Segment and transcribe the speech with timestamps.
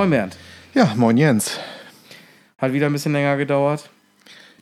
[0.00, 0.34] Moin Bernd.
[0.72, 1.60] Ja, moin Jens.
[2.56, 3.90] Hat wieder ein bisschen länger gedauert.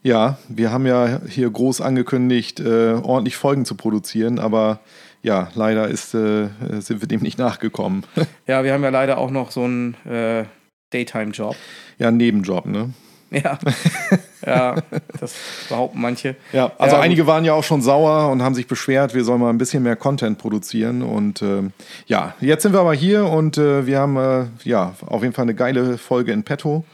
[0.02, 4.80] Ja, wir haben ja hier groß angekündigt, äh, ordentlich Folgen zu produzieren, aber
[5.22, 6.48] ja, leider ist, äh,
[6.80, 8.02] sind wir dem nicht nachgekommen.
[8.48, 10.44] ja, wir haben ja leider auch noch so einen äh,
[10.90, 11.54] Daytime-Job.
[11.98, 12.92] Ja, einen Nebenjob, ne?
[13.30, 13.58] Ja.
[14.46, 14.76] ja,
[15.20, 15.34] das
[15.68, 16.36] behaupten manche.
[16.52, 19.40] Ja, also ja, einige waren ja auch schon sauer und haben sich beschwert, wir sollen
[19.40, 21.02] mal ein bisschen mehr Content produzieren.
[21.02, 21.62] Und äh,
[22.06, 25.44] ja, jetzt sind wir aber hier und äh, wir haben äh, ja auf jeden Fall
[25.44, 26.84] eine geile Folge in petto.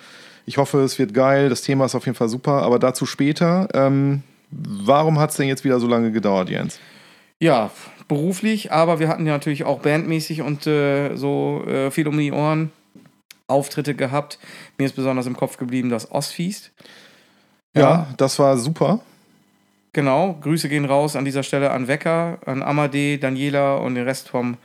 [0.46, 1.48] Ich hoffe, es wird geil.
[1.48, 3.68] Das Thema ist auf jeden Fall super, aber dazu später.
[3.72, 6.80] Ähm, warum hat es denn jetzt wieder so lange gedauert, Jens?
[7.38, 7.70] Ja,
[8.08, 12.32] beruflich, aber wir hatten ja natürlich auch bandmäßig und äh, so äh, viel um die
[12.32, 12.70] Ohren.
[13.46, 14.38] Auftritte gehabt.
[14.78, 16.72] Mir ist besonders im Kopf geblieben das Ostfeast.
[17.74, 19.00] Ja, ja, das war super.
[19.92, 24.28] Genau, Grüße gehen raus an dieser Stelle an Wecker, an Amadee, Daniela und den Rest
[24.28, 24.56] vom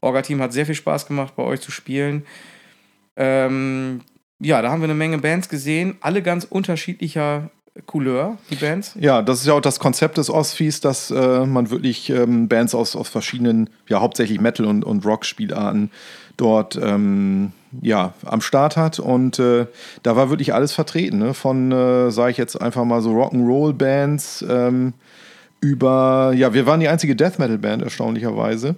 [0.00, 0.40] Orga-Team.
[0.40, 2.26] Hat sehr viel Spaß gemacht, bei euch zu spielen.
[3.16, 4.00] Ähm,
[4.40, 7.50] ja, da haben wir eine Menge Bands gesehen, alle ganz unterschiedlicher
[7.86, 8.96] Couleur, die Bands.
[9.00, 12.74] Ja, das ist ja auch das Konzept des Ostfeast, dass äh, man wirklich ähm, Bands
[12.74, 15.90] aus, aus verschiedenen, ja hauptsächlich Metal- und, und Rock-Spielarten
[16.36, 18.98] dort ähm, ja, am Start hat.
[18.98, 19.66] Und äh,
[20.02, 21.18] da war wirklich alles vertreten.
[21.18, 21.34] Ne?
[21.34, 24.94] Von, äh, sage ich jetzt einfach mal so, Rock'n'Roll-Bands ähm,
[25.60, 28.74] über, ja, wir waren die einzige Death Metal-Band, erstaunlicherweise.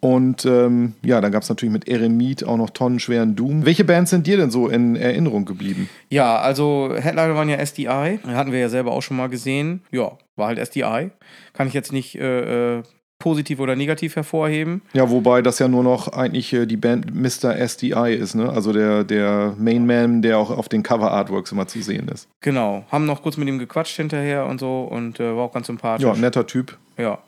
[0.00, 3.64] Und ähm, ja, dann gab es natürlich mit Eremit auch noch tonnenschweren Doom.
[3.64, 5.88] Welche Bands sind dir denn so in Erinnerung geblieben?
[6.08, 8.18] Ja, also Headliner waren ja SDI.
[8.26, 9.82] Hatten wir ja selber auch schon mal gesehen.
[9.92, 11.10] Ja, war halt SDI.
[11.52, 12.82] Kann ich jetzt nicht äh, äh
[13.22, 14.82] positiv oder negativ hervorheben.
[14.94, 17.56] Ja, wobei das ja nur noch eigentlich äh, die Band Mr.
[17.56, 18.50] SDI ist, ne?
[18.50, 22.28] Also der, der Main Man, der auch auf den Cover-Artworks immer zu sehen ist.
[22.40, 22.84] Genau.
[22.90, 26.04] Haben noch kurz mit ihm gequatscht hinterher und so und äh, war auch ganz sympathisch.
[26.04, 26.76] Ja, netter Typ.
[26.98, 27.18] Ja.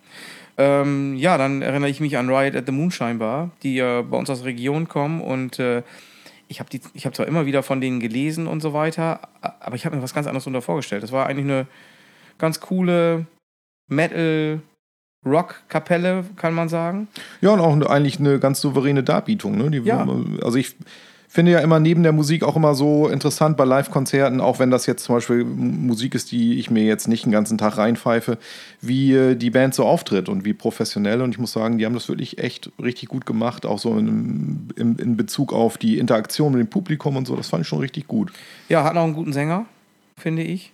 [0.58, 4.16] Ähm, ja, dann erinnere ich mich an Riot at the Moonshine Bar, die ja bei
[4.16, 5.84] uns aus der Region kommen und äh,
[6.48, 9.20] ich habe hab zwar immer wieder von denen gelesen und so weiter,
[9.60, 11.04] aber ich habe mir was ganz anderes darunter vorgestellt.
[11.04, 11.68] Das war eigentlich eine
[12.38, 13.26] ganz coole
[13.88, 14.60] Metal-
[15.24, 17.08] Rockkapelle, kann man sagen.
[17.40, 19.56] Ja, und auch eigentlich eine ganz souveräne Darbietung.
[19.56, 19.70] Ne?
[19.70, 20.06] Die, ja.
[20.42, 20.76] Also ich
[21.34, 24.86] finde ja immer neben der Musik auch immer so interessant bei Live-Konzerten, auch wenn das
[24.86, 28.38] jetzt zum Beispiel Musik ist, die ich mir jetzt nicht den ganzen Tag reinpfeife,
[28.80, 31.22] wie äh, die Band so auftritt und wie professionell.
[31.22, 34.68] Und ich muss sagen, die haben das wirklich echt richtig gut gemacht, auch so in,
[34.76, 37.34] in, in Bezug auf die Interaktion mit dem Publikum und so.
[37.34, 38.32] Das fand ich schon richtig gut.
[38.68, 39.66] Ja, hat auch einen guten Sänger,
[40.16, 40.72] finde ich.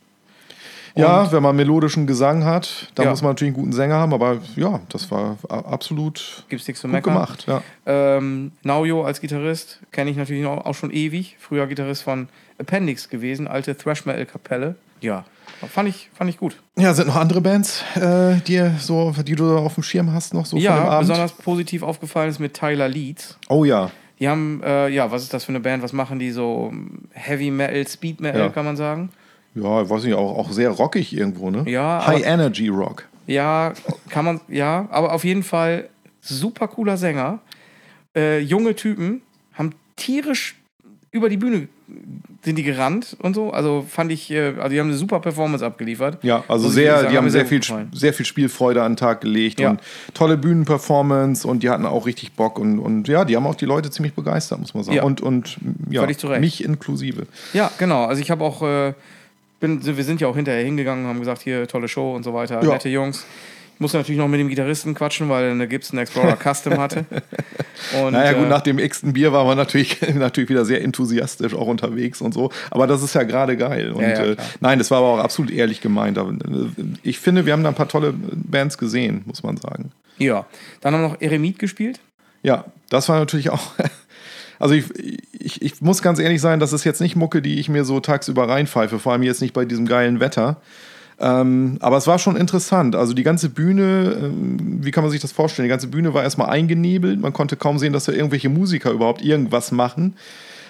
[0.94, 3.10] Ja, wenn man melodischen Gesang hat, dann ja.
[3.10, 6.88] muss man natürlich einen guten Sänger haben, aber ja, das war absolut Gibt's nichts zu
[6.88, 7.14] gut meckern.
[7.14, 7.46] gemacht.
[7.46, 7.62] Ja.
[7.86, 11.36] Ähm, Naujo als Gitarrist kenne ich natürlich auch schon ewig.
[11.38, 12.28] Früher Gitarrist von
[12.58, 14.76] Appendix gewesen, alte Thrash Metal Kapelle.
[15.00, 15.24] Ja,
[15.72, 16.56] fand ich, fand ich gut.
[16.76, 20.44] Ja, sind noch andere Bands, äh, die, so, die du auf dem Schirm hast, noch
[20.44, 21.08] so ja, von dem Abend?
[21.08, 23.38] besonders positiv aufgefallen ist mit Tyler Leeds.
[23.48, 23.90] Oh ja.
[24.18, 25.82] Die haben, äh, ja, was ist das für eine Band?
[25.82, 26.72] Was machen die so?
[27.12, 28.48] Heavy Metal, Speed Metal, ja.
[28.50, 29.08] kann man sagen?
[29.54, 31.64] Ja, weiß nicht, auch, auch sehr rockig irgendwo, ne?
[31.66, 32.06] Ja.
[32.06, 33.08] High Energy Rock.
[33.26, 33.72] Ja,
[34.08, 35.88] kann man, ja, aber auf jeden Fall
[36.20, 37.40] super cooler Sänger.
[38.14, 39.22] Äh, junge Typen
[39.54, 40.56] haben tierisch
[41.12, 41.68] über die Bühne
[42.42, 43.50] sind die gerannt und so.
[43.50, 46.22] Also fand ich, äh, also die haben eine super Performance abgeliefert.
[46.22, 47.60] Ja, also sehr, sagen, die haben sehr, viel,
[47.92, 49.70] sehr viel Spielfreude an den Tag gelegt ja.
[49.70, 49.80] und
[50.14, 53.66] tolle Bühnenperformance und die hatten auch richtig Bock und, und ja, die haben auch die
[53.66, 54.96] Leute ziemlich begeistert, muss man sagen.
[54.96, 55.02] Ja.
[55.02, 55.58] Und, und
[55.90, 56.06] ja,
[56.38, 57.26] mich inklusive.
[57.52, 58.04] Ja, genau.
[58.04, 58.94] Also ich habe auch äh,
[59.60, 62.62] bin, wir sind ja auch hinterher hingegangen, haben gesagt, hier tolle Show und so weiter,
[62.62, 62.72] ja.
[62.72, 63.24] nette Jungs.
[63.74, 67.06] Ich musste natürlich noch mit dem Gitarristen quatschen, weil er eine Gibson Explorer Custom hatte.
[67.98, 71.54] Und, naja, gut, äh, nach dem x-ten Bier war man natürlich, natürlich wieder sehr enthusiastisch
[71.54, 72.50] auch unterwegs und so.
[72.70, 73.92] Aber das ist ja gerade geil.
[73.92, 76.18] Und ja, ja, äh, nein, das war aber auch absolut ehrlich gemeint.
[76.18, 76.24] Äh,
[77.02, 79.92] ich finde, wir haben da ein paar tolle Bands gesehen, muss man sagen.
[80.18, 80.44] Ja.
[80.82, 82.00] Dann haben wir noch Eremit gespielt.
[82.42, 83.72] Ja, das war natürlich auch
[84.60, 84.84] also ich,
[85.32, 87.98] ich, ich muss ganz ehrlich sein, das ist jetzt nicht Mucke, die ich mir so
[87.98, 90.58] tagsüber reinpfeife, vor allem jetzt nicht bei diesem geilen Wetter.
[91.18, 92.94] Ähm, aber es war schon interessant.
[92.94, 95.64] Also die ganze Bühne, ähm, wie kann man sich das vorstellen?
[95.64, 97.20] Die ganze Bühne war erstmal eingenebelt.
[97.20, 100.14] Man konnte kaum sehen, dass da irgendwelche Musiker überhaupt irgendwas machen.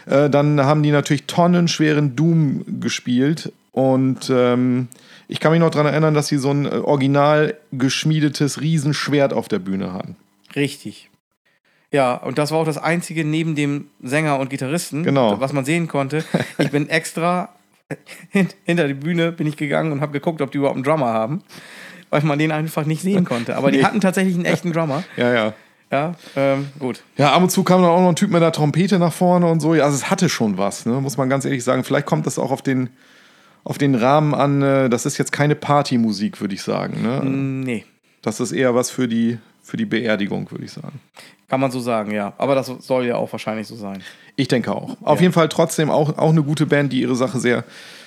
[0.06, 3.52] Äh, dann haben die natürlich tonnenschweren Doom gespielt.
[3.72, 4.88] Und ähm,
[5.28, 9.48] ich kann mich noch daran erinnern, dass sie so ein äh, original geschmiedetes Riesenschwert auf
[9.48, 10.16] der Bühne hatten.
[10.56, 11.09] Richtig.
[11.92, 15.40] Ja, und das war auch das Einzige neben dem Sänger und Gitarristen, genau.
[15.40, 16.24] was man sehen konnte.
[16.58, 17.50] Ich bin extra
[18.64, 21.42] hinter die Bühne bin ich gegangen und habe geguckt, ob die überhaupt einen Drummer haben,
[22.10, 23.56] weil man den einfach nicht sehen konnte.
[23.56, 25.02] Aber die hatten tatsächlich einen echten Drummer.
[25.16, 25.52] Ja, ja.
[25.92, 27.02] Ja, ähm, gut.
[27.16, 29.48] Ja, ab und zu kam dann auch noch ein Typ mit der Trompete nach vorne
[29.48, 29.74] und so.
[29.74, 30.92] Ja, also es hatte schon was, ne?
[31.00, 31.82] muss man ganz ehrlich sagen.
[31.82, 32.90] Vielleicht kommt das auch auf den,
[33.64, 34.62] auf den Rahmen an.
[34.62, 37.02] Äh, das ist jetzt keine Partymusik, würde ich sagen.
[37.02, 37.24] Ne?
[37.24, 37.84] Nee.
[38.22, 41.00] Das ist eher was für die für die Beerdigung, würde ich sagen.
[41.48, 42.32] Kann man so sagen, ja.
[42.38, 44.02] Aber das soll ja auch wahrscheinlich so sein.
[44.36, 44.96] Ich denke auch.
[45.02, 45.22] Auf ja.
[45.22, 47.64] jeden Fall trotzdem auch, auch eine gute Band, die ihre Sache sehr,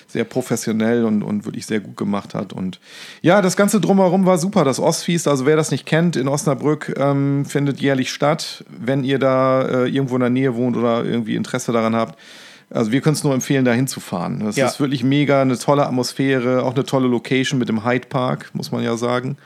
[0.07, 2.53] sehr professionell und, und wirklich sehr gut gemacht hat.
[2.53, 2.79] Und
[3.21, 4.63] ja, das Ganze drumherum war super.
[4.63, 8.63] Das Ostfeast, also wer das nicht kennt, in Osnabrück ähm, findet jährlich statt.
[8.69, 12.17] Wenn ihr da äh, irgendwo in der Nähe wohnt oder irgendwie Interesse daran habt,
[12.69, 14.39] also wir können es nur empfehlen, da hinzufahren.
[14.39, 14.65] Das ja.
[14.65, 18.71] ist wirklich mega, eine tolle Atmosphäre, auch eine tolle Location mit dem Hyde Park, muss
[18.71, 19.37] man ja sagen.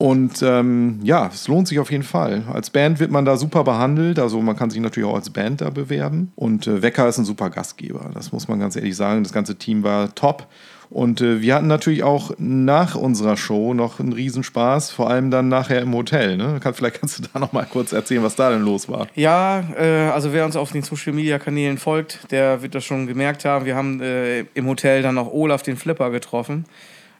[0.00, 2.44] Und ähm, ja, es lohnt sich auf jeden Fall.
[2.50, 4.18] Als Band wird man da super behandelt.
[4.18, 6.32] Also man kann sich natürlich auch als Band da bewerben.
[6.36, 8.10] Und äh, Wecker ist ein super Gastgeber.
[8.14, 9.22] Das muss man ganz ehrlich sagen.
[9.22, 10.46] Das ganze Team war top.
[10.88, 15.48] Und äh, wir hatten natürlich auch nach unserer Show noch einen Riesenspaß, vor allem dann
[15.50, 16.38] nachher im Hotel.
[16.38, 16.58] Ne?
[16.72, 19.06] Vielleicht kannst du da noch mal kurz erzählen, was da denn los war.
[19.14, 23.06] Ja, äh, also wer uns auf den Social Media Kanälen folgt, der wird das schon
[23.06, 23.66] gemerkt haben.
[23.66, 26.64] Wir haben äh, im Hotel dann noch Olaf den Flipper getroffen.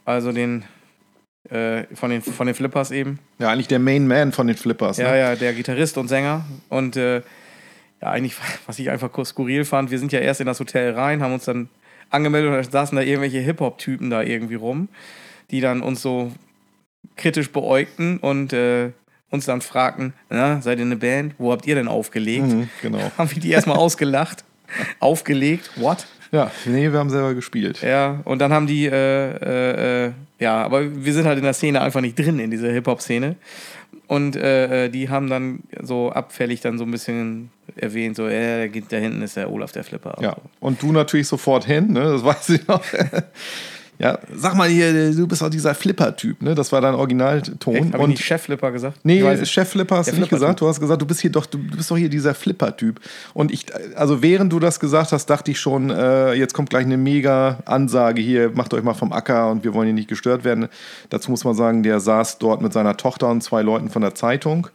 [0.06, 0.64] Also den
[1.48, 3.19] äh, von, den, von den Flippers eben.
[3.38, 4.98] Ja, eigentlich der Main Man von den Flippers.
[4.98, 5.19] Ja, ne?
[5.19, 6.44] ja, der Gitarrist und Sänger.
[6.69, 7.22] Und äh,
[8.02, 10.92] ja, eigentlich, was ich einfach kurz skurril fand, wir sind ja erst in das Hotel
[10.92, 11.69] rein, haben uns dann
[12.10, 14.88] angemeldet und da saßen da irgendwelche Hip-Hop-Typen da irgendwie rum,
[15.50, 16.32] die dann uns so
[17.16, 18.90] kritisch beäugten und äh,
[19.31, 21.34] uns dann fragten, na, seid ihr eine Band?
[21.38, 22.48] Wo habt ihr denn aufgelegt?
[22.48, 22.98] Mhm, genau.
[23.19, 24.44] haben wir die erstmal ausgelacht.
[25.00, 25.70] aufgelegt?
[25.76, 26.06] What?
[26.32, 27.82] Ja, nee, wir haben selber gespielt.
[27.82, 31.54] Ja, und dann haben die, äh, äh, äh, ja, aber wir sind halt in der
[31.54, 33.36] Szene einfach nicht drin, in dieser Hip-Hop-Szene.
[34.06, 38.68] Und äh, äh, die haben dann so abfällig dann so ein bisschen erwähnt, so, äh,
[38.68, 40.16] da hinten ist der Olaf der Flipper.
[40.20, 42.00] Ja, und du natürlich sofort hin, ne?
[42.00, 42.82] das weiß ich noch.
[44.00, 46.55] Ja, sag mal hier, du bist auch dieser Flipper-Typ, ne?
[46.55, 47.93] Das war dein Originalton.
[47.93, 48.99] Habe ich nicht Chef-Flipper gesagt?
[49.02, 50.58] Nee, Chef-Flipper hast du nicht gesagt.
[50.58, 52.99] Du hast gesagt, du bist hier doch, du bist doch hier dieser Flipper-Typ.
[53.35, 53.67] Und ich,
[53.97, 57.58] also während du das gesagt hast, dachte ich schon, äh, jetzt kommt gleich eine mega
[57.67, 60.69] Ansage hier, macht euch mal vom Acker und wir wollen hier nicht gestört werden.
[61.11, 64.14] Dazu muss man sagen, der saß dort mit seiner Tochter und zwei Leuten von der
[64.14, 64.69] Zeitung.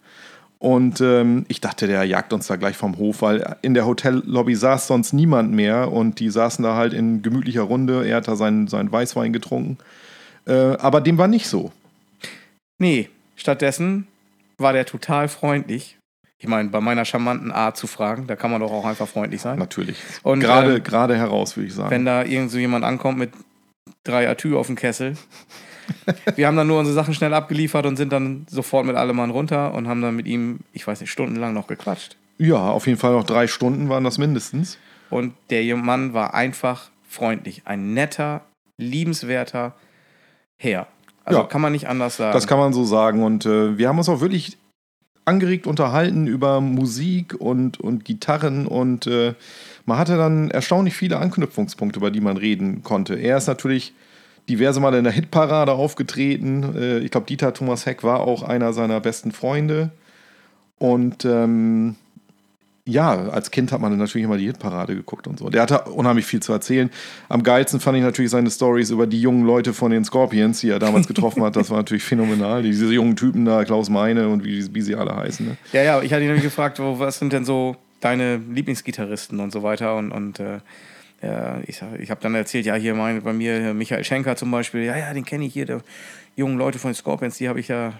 [0.59, 4.55] Und ähm, ich dachte, der jagt uns da gleich vom Hof, weil in der Hotellobby
[4.55, 8.07] saß sonst niemand mehr und die saßen da halt in gemütlicher Runde.
[8.07, 9.77] Er hat da seinen, seinen Weißwein getrunken.
[10.47, 11.71] Äh, aber dem war nicht so.
[12.77, 14.07] Nee, stattdessen
[14.57, 15.97] war der total freundlich.
[16.37, 19.41] Ich meine, bei meiner charmanten Art zu fragen, da kann man doch auch einfach freundlich
[19.41, 19.57] sein.
[19.57, 19.97] Natürlich.
[20.23, 21.91] Und gerade, ähm, gerade heraus, würde ich sagen.
[21.91, 23.31] Wenn da irgend so jemand ankommt mit
[24.03, 25.15] drei Atü auf dem Kessel,
[26.35, 29.29] wir haben dann nur unsere Sachen schnell abgeliefert und sind dann sofort mit allem Mann
[29.29, 32.15] runter und haben dann mit ihm, ich weiß nicht, stundenlang noch gequatscht.
[32.37, 34.77] Ja, auf jeden Fall noch drei Stunden waren das mindestens.
[35.09, 37.61] Und der Mann war einfach freundlich.
[37.65, 38.41] Ein netter,
[38.77, 39.73] liebenswerter
[40.57, 40.87] Herr.
[41.23, 42.33] Also ja, kann man nicht anders sagen.
[42.33, 43.23] Das kann man so sagen.
[43.23, 44.57] Und äh, wir haben uns auch wirklich
[45.25, 49.33] angeregt unterhalten über Musik und, und Gitarren und äh,
[49.85, 53.15] man hatte dann erstaunlich viele Anknüpfungspunkte, über die man reden konnte.
[53.15, 53.93] Er ist natürlich
[54.49, 56.75] diverse Mal in der Hitparade aufgetreten.
[56.75, 59.91] Äh, ich glaube, Dieter Thomas Heck war auch einer seiner besten Freunde.
[60.77, 61.95] Und ähm,
[62.87, 65.49] ja, als Kind hat man natürlich immer die Hitparade geguckt und so.
[65.49, 66.91] Der hatte unheimlich viel zu erzählen.
[67.29, 70.69] Am geilsten fand ich natürlich seine Stories über die jungen Leute von den Scorpions, die
[70.69, 71.55] er damals getroffen hat.
[71.55, 72.61] Das war natürlich phänomenal.
[72.61, 75.47] Diese jungen Typen da, Klaus Meine und wie, wie sie alle heißen.
[75.47, 75.57] Ne?
[75.73, 79.51] Ja, ja, ich hatte ihn nämlich gefragt, wo, was sind denn so deine Lieblingsgitarristen und
[79.51, 79.95] so weiter.
[79.95, 80.59] Und, und äh,
[81.21, 84.83] ja, ich, ich habe dann erzählt, ja, hier mein, bei mir Michael Schenker zum Beispiel,
[84.83, 85.81] ja, ja, den kenne ich hier, der
[86.35, 87.93] jungen Leute von den Scorpions, die habe ich ja,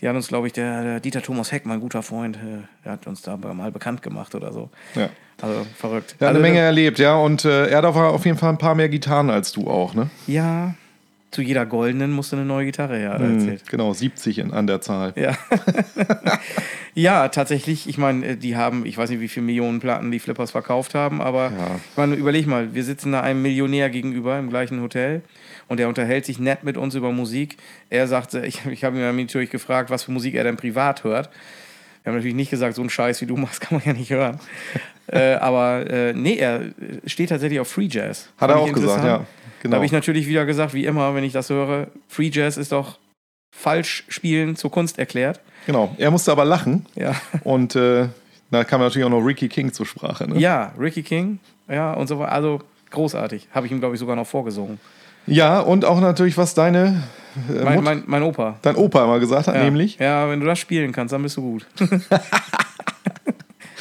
[0.00, 2.92] die hat uns, glaube ich, der, der, Dieter Thomas Heck, mein guter Freund, äh, der
[2.92, 4.70] hat uns da mal bekannt gemacht oder so.
[4.94, 5.10] Ja.
[5.40, 6.16] Also verrückt.
[6.18, 8.58] Er hat eine also, Menge erlebt, ja, und äh, er hat auf jeden Fall ein
[8.58, 10.10] paar mehr Gitarren als du auch, ne?
[10.26, 10.74] Ja,
[11.30, 13.68] zu jeder goldenen musste eine neue Gitarre her, erzählt.
[13.68, 15.12] Genau, 70 in, an der Zahl.
[15.14, 15.36] Ja.
[16.94, 20.20] ja, tatsächlich, ich meine, äh, die haben, ich weiß nicht, wie viele Millionen Platten die
[20.20, 21.80] Flippers verkauft haben, aber ja.
[21.90, 25.22] ich meine, überleg mal, wir sitzen da einem Millionär gegenüber im gleichen Hotel
[25.68, 27.58] und er unterhält sich nett mit uns über Musik.
[27.90, 31.28] Er sagte, ich, ich habe ihn natürlich gefragt, was für Musik er denn privat hört.
[32.02, 34.10] Wir haben natürlich nicht gesagt, so ein Scheiß wie du machst, kann man ja nicht
[34.10, 34.40] hören.
[35.08, 36.62] äh, aber äh, nee, er
[37.04, 38.30] steht tatsächlich auf Free Jazz.
[38.38, 39.26] Hat er auch gesagt, ja.
[39.62, 39.72] Genau.
[39.72, 42.72] Da habe ich natürlich wieder gesagt, wie immer, wenn ich das höre, Free Jazz ist
[42.72, 42.98] doch
[43.50, 45.40] falsch spielen zur Kunst erklärt.
[45.66, 46.86] Genau, er musste aber lachen.
[46.94, 47.14] Ja.
[47.44, 48.08] Und äh,
[48.50, 50.28] da kam natürlich auch noch Ricky King zur Sprache.
[50.28, 50.38] Ne?
[50.38, 51.38] Ja, Ricky King,
[51.68, 52.32] ja, und so weiter.
[52.32, 52.60] Also
[52.90, 53.48] großartig.
[53.52, 54.78] Habe ich ihm, glaube ich, sogar noch vorgesungen.
[55.26, 57.02] Ja, und auch natürlich, was deine.
[57.48, 58.56] Äh, mein, mein, mein, Opa.
[58.62, 59.64] Dein Opa immer gesagt hat, ja.
[59.64, 59.98] nämlich.
[59.98, 61.66] Ja, wenn du das spielen kannst, dann bist du gut.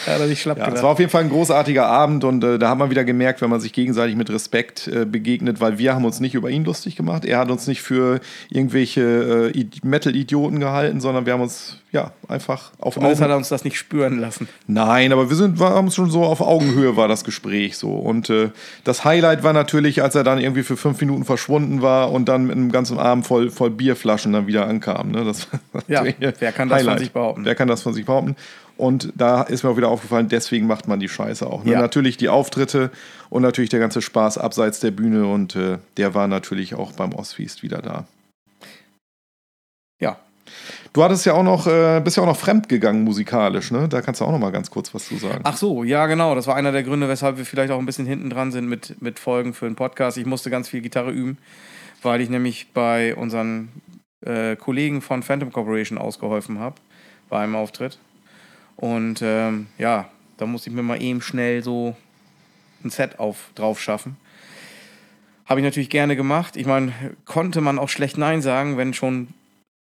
[0.06, 2.60] hat er sich schlapp Ja, es war auf jeden Fall ein großartiger Abend und äh,
[2.60, 5.96] da hat man wieder gemerkt, wenn man sich gegenseitig mit Respekt äh, begegnet, weil wir
[5.96, 7.26] haben uns nicht über ihn lustig gemacht.
[7.26, 12.12] Er hat uns nicht für irgendwelche äh, Id- Metal-Idioten gehalten, sondern wir haben uns ja
[12.28, 14.48] einfach auf Zumindest hat Augen er uns das nicht spüren lassen.
[14.68, 18.30] Nein, aber wir sind wir haben schon so auf Augenhöhe war das Gespräch so und
[18.30, 18.50] äh,
[18.84, 22.46] das Highlight war natürlich, als er dann irgendwie für fünf Minuten verschwunden war und dann
[22.46, 25.12] mit einem ganzen Arm voll voll Bierflaschen dann wieder ankam.
[25.12, 25.24] Ne?
[25.24, 25.48] Das
[25.88, 27.00] Ja, wer kann das von Highlight.
[27.00, 27.46] sich behaupten?
[27.46, 28.36] Wer kann das von sich behaupten?
[28.76, 31.64] Und da ist mir auch wieder aufgefallen, deswegen macht man die Scheiße auch.
[31.64, 31.74] Ne?
[31.74, 31.82] Ja.
[31.82, 32.92] Natürlich die Auftritte
[33.30, 37.14] und natürlich der ganze Spaß abseits der Bühne und äh, der war natürlich auch beim
[37.14, 38.06] Ostfeast wieder da.
[40.00, 40.18] Ja.
[40.94, 43.88] Du hattest ja auch noch, äh, bist ja auch noch fremdgegangen musikalisch, ne?
[43.90, 45.42] Da kannst du auch noch mal ganz kurz was zu sagen.
[45.44, 46.36] Ach so, ja, genau.
[46.36, 49.02] Das war einer der Gründe, weshalb wir vielleicht auch ein bisschen hinten dran sind mit,
[49.02, 50.18] mit Folgen für einen Podcast.
[50.18, 51.38] Ich musste ganz viel Gitarre üben,
[52.02, 53.70] weil ich nämlich bei unseren
[54.26, 56.76] äh, Kollegen von Phantom Corporation ausgeholfen habe
[57.30, 58.00] bei einem Auftritt.
[58.78, 61.96] Und ähm, ja, da musste ich mir mal eben schnell so
[62.84, 64.16] ein Set auf, drauf schaffen.
[65.46, 66.56] Habe ich natürlich gerne gemacht.
[66.56, 66.94] Ich meine,
[67.26, 69.30] konnte man auch schlecht Nein sagen, wenn schon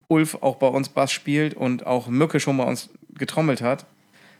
[0.09, 3.87] Ulf auch bei uns Bass spielt und auch Mücke schon bei uns getrommelt hat.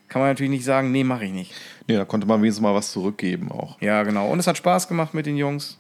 [0.09, 1.53] Kann man natürlich nicht sagen, nee, mache ich nicht.
[1.89, 3.81] Nee, da konnte man wenigstens mal was zurückgeben auch.
[3.81, 4.31] Ja, genau.
[4.31, 5.79] Und es hat Spaß gemacht mit den Jungs.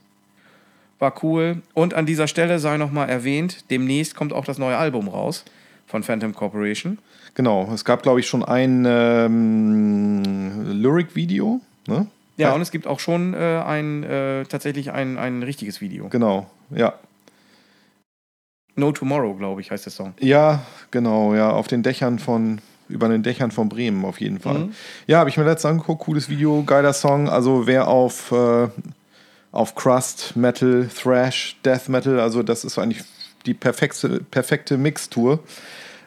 [0.99, 1.63] War cool.
[1.75, 5.45] Und an dieser Stelle sei nochmal erwähnt, demnächst kommt auch das neue Album raus
[5.87, 6.99] von Phantom Corporation.
[7.37, 11.61] Genau, es gab, glaube ich, schon ein ähm, Lyric-Video.
[11.87, 12.07] Ne?
[12.39, 16.09] Ja, und es gibt auch schon äh, ein, äh, tatsächlich ein, ein richtiges Video.
[16.09, 16.95] Genau, ja.
[18.75, 20.15] No Tomorrow, glaube ich, heißt der Song.
[20.19, 24.59] Ja, genau, ja, auf den Dächern von, über den Dächern von Bremen auf jeden Fall.
[24.61, 24.73] Mhm.
[25.07, 27.29] Ja, habe ich mir letztens angeguckt, cooles Video, geiler Song.
[27.29, 28.69] Also wer auf, äh,
[29.53, 33.05] auf Crust, Metal, Thrash, Death Metal, also das ist eigentlich
[33.45, 35.41] die perfekte, perfekte Mixtur.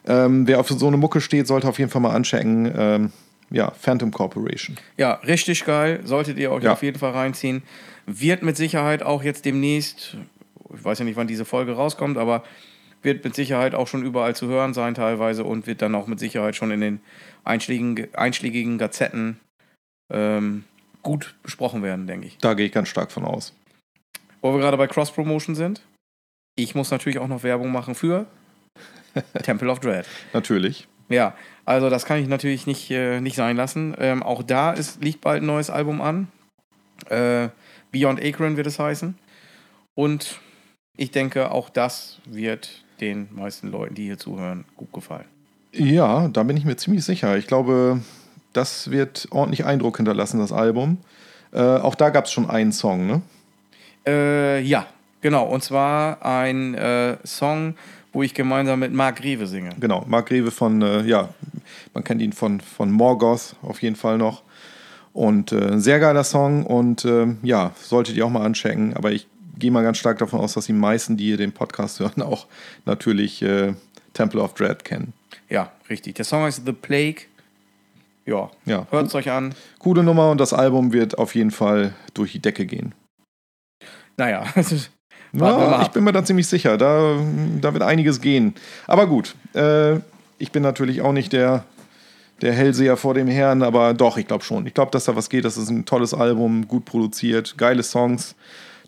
[0.10, 2.72] Ähm, wer auf so eine Mucke steht, sollte auf jeden Fall mal anchecken.
[2.76, 3.12] Ähm,
[3.52, 4.76] ja, Phantom Corporation.
[4.98, 6.02] Ja, richtig geil.
[6.04, 6.74] Solltet ihr euch Ja.
[6.74, 7.64] auf jeden Fall reinziehen.
[8.06, 10.18] Wird mit Sicherheit auch jetzt demnächst,
[10.76, 12.44] ich weiß ja nicht, wann diese Folge rauskommt, aber
[13.02, 16.20] wird mit Sicherheit auch schon überall zu hören sein teilweise und wird dann auch mit
[16.20, 17.00] Sicherheit schon in den
[17.44, 19.40] einschlägigen, einschlägigen Gazetten
[20.12, 20.64] ähm,
[21.02, 22.38] gut besprochen werden, denke ich.
[22.40, 23.54] Da gehe ich ganz stark von aus.
[24.42, 25.82] Wo wir gerade bei Cross-Promotion sind,
[26.56, 28.26] ich muss natürlich auch noch Werbung machen für
[29.44, 30.06] Temple of Dread.
[30.34, 30.88] Natürlich.
[31.10, 31.34] Ja,
[31.66, 33.96] also das kann ich natürlich nicht, äh, nicht sein lassen.
[34.00, 36.28] Ähm, auch da ist, liegt bald ein neues Album an.
[37.10, 37.50] Äh,
[37.92, 39.18] Beyond Akron wird es heißen.
[39.96, 40.40] Und
[40.96, 45.26] ich denke, auch das wird den meisten Leuten, die hier zuhören, gut gefallen.
[45.72, 47.38] Ja, da bin ich mir ziemlich sicher.
[47.38, 48.02] Ich glaube,
[48.54, 50.98] das wird ordentlich Eindruck hinterlassen, das Album.
[51.52, 53.22] Äh, auch da gab es schon einen Song, ne?
[54.06, 54.88] Äh, ja,
[55.22, 55.46] genau.
[55.46, 57.76] Und zwar ein äh, Song,
[58.14, 59.70] wo ich gemeinsam mit Marc Rewe singe.
[59.80, 61.30] Genau, Mark Rewe von, äh, ja,
[61.94, 64.44] man kennt ihn von, von Morgoth auf jeden Fall noch.
[65.14, 68.94] Und äh, ein sehr geiler Song und ähm, ja, solltet ihr auch mal anchecken.
[68.96, 72.00] Aber ich gehe mal ganz stark davon aus, dass die meisten, die hier den Podcast
[72.00, 72.48] hören, auch
[72.86, 73.74] natürlich äh,
[74.14, 75.14] Temple of Dread kennen.
[75.50, 76.16] Ja, richtig.
[76.16, 77.22] Der Song heißt The Plague.
[78.26, 79.56] Ja, Ja, hört es euch an.
[79.80, 82.94] coole Nummer und das Album wird auf jeden Fall durch die Decke gehen.
[84.18, 84.44] Naja,
[85.34, 86.78] Ja, ich bin mir da ziemlich sicher.
[86.78, 87.18] Da,
[87.62, 88.56] da wird einiges gehen.
[88.88, 89.98] Aber gut, äh,
[90.38, 91.66] ich bin natürlich auch nicht der,
[92.42, 94.66] der Hellseher vor dem Herrn, aber doch, ich glaube schon.
[94.66, 95.46] Ich glaube, dass da was geht.
[95.46, 98.36] Das ist ein tolles Album, gut produziert, geile Songs,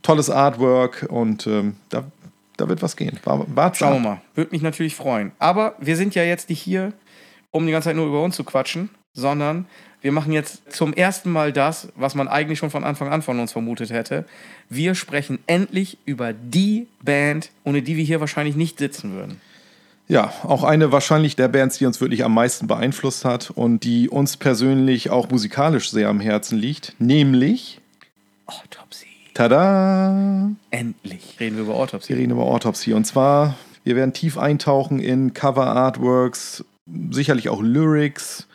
[0.02, 2.04] tolles Artwork und ähm, da,
[2.58, 3.20] da wird was gehen.
[3.24, 4.22] War, Schauen wir mal.
[4.34, 5.32] Würde mich natürlich freuen.
[5.38, 6.94] Aber wir sind ja jetzt nicht hier,
[7.52, 9.66] um die ganze Zeit nur über uns zu quatschen, sondern
[10.02, 13.40] wir machen jetzt zum ersten Mal das, was man eigentlich schon von Anfang an von
[13.40, 14.26] uns vermutet hätte.
[14.70, 19.40] Wir sprechen endlich über die Band, ohne die wir hier wahrscheinlich nicht sitzen würden.
[20.08, 24.10] Ja, auch eine wahrscheinlich der Bands, die uns wirklich am meisten beeinflusst hat und die
[24.10, 27.80] uns persönlich auch musikalisch sehr am Herzen liegt, nämlich
[28.48, 29.08] Autopsy.
[29.34, 30.52] Tada!
[30.72, 32.10] Endlich reden wir über Autopsy.
[32.10, 32.94] Wir reden über Autopsy.
[32.94, 33.56] Und zwar,
[33.86, 36.66] wir werden tief eintauchen in Cover-Artworks,
[37.12, 38.48] sicherlich auch Lyrics,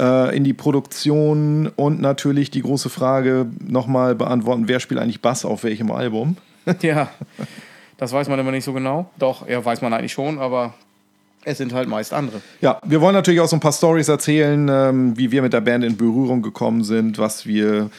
[0.00, 5.44] äh, in die Produktion und natürlich die große Frage nochmal beantworten, wer spielt eigentlich Bass
[5.44, 6.36] auf welchem Album?
[6.82, 7.08] Ja,
[7.96, 9.10] das weiß man immer nicht so genau.
[9.18, 10.74] Doch, ja, weiß man eigentlich schon, aber
[11.42, 12.40] es sind halt meist andere.
[12.60, 15.62] Ja, wir wollen natürlich auch so ein paar Stories erzählen, ähm, wie wir mit der
[15.62, 17.90] Band in Berührung gekommen sind, was wir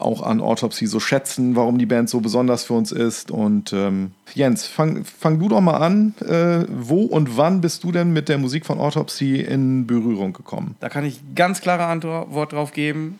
[0.00, 3.30] auch an Autopsy so schätzen, warum die Band so besonders für uns ist.
[3.30, 6.14] Und ähm, Jens, fang, fang du doch mal an.
[6.20, 10.76] Äh, wo und wann bist du denn mit der Musik von Autopsy in Berührung gekommen?
[10.80, 13.18] Da kann ich ganz klare Antwort drauf geben.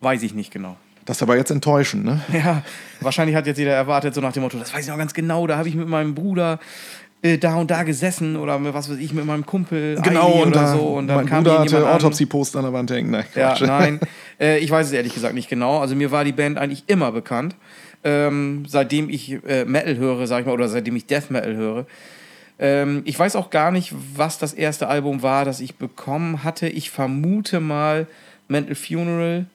[0.00, 0.76] Weiß ich nicht genau.
[1.06, 2.20] Das ist aber jetzt enttäuschend, ne?
[2.32, 2.62] Ja,
[3.00, 5.46] wahrscheinlich hat jetzt jeder erwartet, so nach dem Motto, das weiß ich noch ganz genau,
[5.46, 6.58] da habe ich mit meinem Bruder
[7.22, 10.48] äh, da und da gesessen oder was weiß ich, mit meinem Kumpel Genau, Ivy und
[10.48, 10.80] oder da, so.
[10.80, 11.94] Und dann mein kam Bruder hatte an.
[11.94, 13.10] Autopsy-Poster an der Wand hängen.
[13.10, 14.00] Nein, Ja, nein.
[14.38, 15.78] Äh, ich weiß es ehrlich gesagt nicht genau.
[15.78, 17.56] Also mir war die Band eigentlich immer bekannt.
[18.04, 21.86] Ähm, seitdem ich äh, Metal höre, sag ich mal, oder seitdem ich Death Metal höre.
[22.58, 26.68] Ähm, ich weiß auch gar nicht, was das erste Album war, das ich bekommen hatte.
[26.68, 28.06] Ich vermute mal,
[28.48, 29.46] Mental Funeral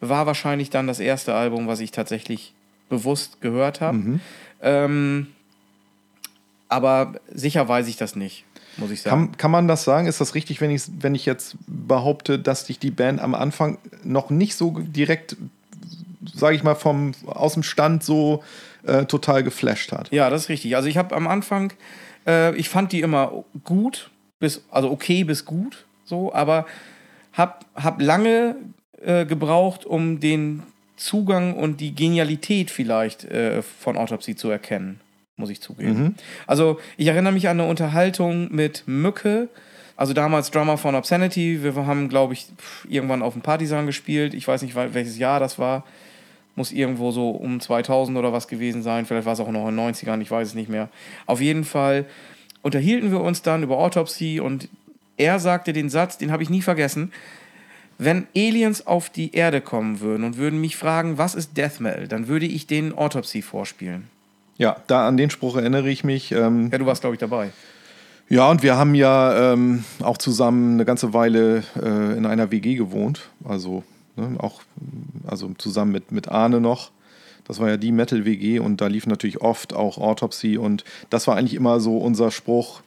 [0.00, 2.52] war wahrscheinlich dann das erste Album, was ich tatsächlich
[2.88, 3.96] bewusst gehört habe.
[3.96, 4.20] Mhm.
[4.60, 5.26] Ähm,
[6.70, 8.44] aber sicher weiß ich das nicht,
[8.76, 9.26] muss ich sagen.
[9.26, 10.06] Kann, kann man das sagen?
[10.06, 13.78] Ist das richtig, wenn ich, wenn ich jetzt behaupte, dass dich die Band am Anfang
[14.04, 15.36] noch nicht so direkt,
[16.32, 18.42] sage ich mal, vom, aus dem Stand so
[18.84, 20.10] äh, total geflasht hat?
[20.12, 20.76] Ja, das ist richtig.
[20.76, 21.72] Also ich habe am Anfang,
[22.26, 26.66] äh, ich fand die immer gut, bis, also okay bis gut, so, aber
[27.32, 28.56] hab, hab lange
[29.02, 30.62] äh, gebraucht, um den
[30.96, 35.00] Zugang und die Genialität vielleicht äh, von Autopsy zu erkennen,
[35.40, 36.02] muss ich zugeben.
[36.02, 36.14] Mhm.
[36.46, 39.48] Also ich erinnere mich an eine Unterhaltung mit Mücke,
[39.96, 41.62] also damals Drummer von Obscenity.
[41.64, 42.46] Wir haben, glaube ich,
[42.88, 44.32] irgendwann auf dem Partisan gespielt.
[44.34, 45.84] Ich weiß nicht, wel- welches Jahr das war.
[46.56, 49.04] Muss irgendwo so um 2000 oder was gewesen sein.
[49.06, 50.88] Vielleicht war es auch noch in den 90ern, ich weiß es nicht mehr.
[51.26, 52.06] Auf jeden Fall
[52.62, 54.68] unterhielten wir uns dann über Autopsy und
[55.16, 57.12] er sagte den Satz, den habe ich nie vergessen.
[57.98, 62.08] Wenn Aliens auf die Erde kommen würden und würden mich fragen, was ist Death Metal,
[62.08, 64.08] dann würde ich denen Autopsy vorspielen.
[64.60, 66.32] Ja, da an den Spruch erinnere ich mich.
[66.32, 67.48] Ähm, Ja, du warst, glaube ich, dabei.
[68.28, 72.74] Ja, und wir haben ja ähm, auch zusammen eine ganze Weile äh, in einer WG
[72.74, 73.22] gewohnt.
[73.42, 73.84] Also
[74.16, 74.60] ne, auch
[75.26, 76.90] also zusammen mit, mit Arne noch.
[77.46, 81.36] Das war ja die Metal-WG und da lief natürlich oft auch Autopsy und das war
[81.36, 82.82] eigentlich immer so unser Spruch.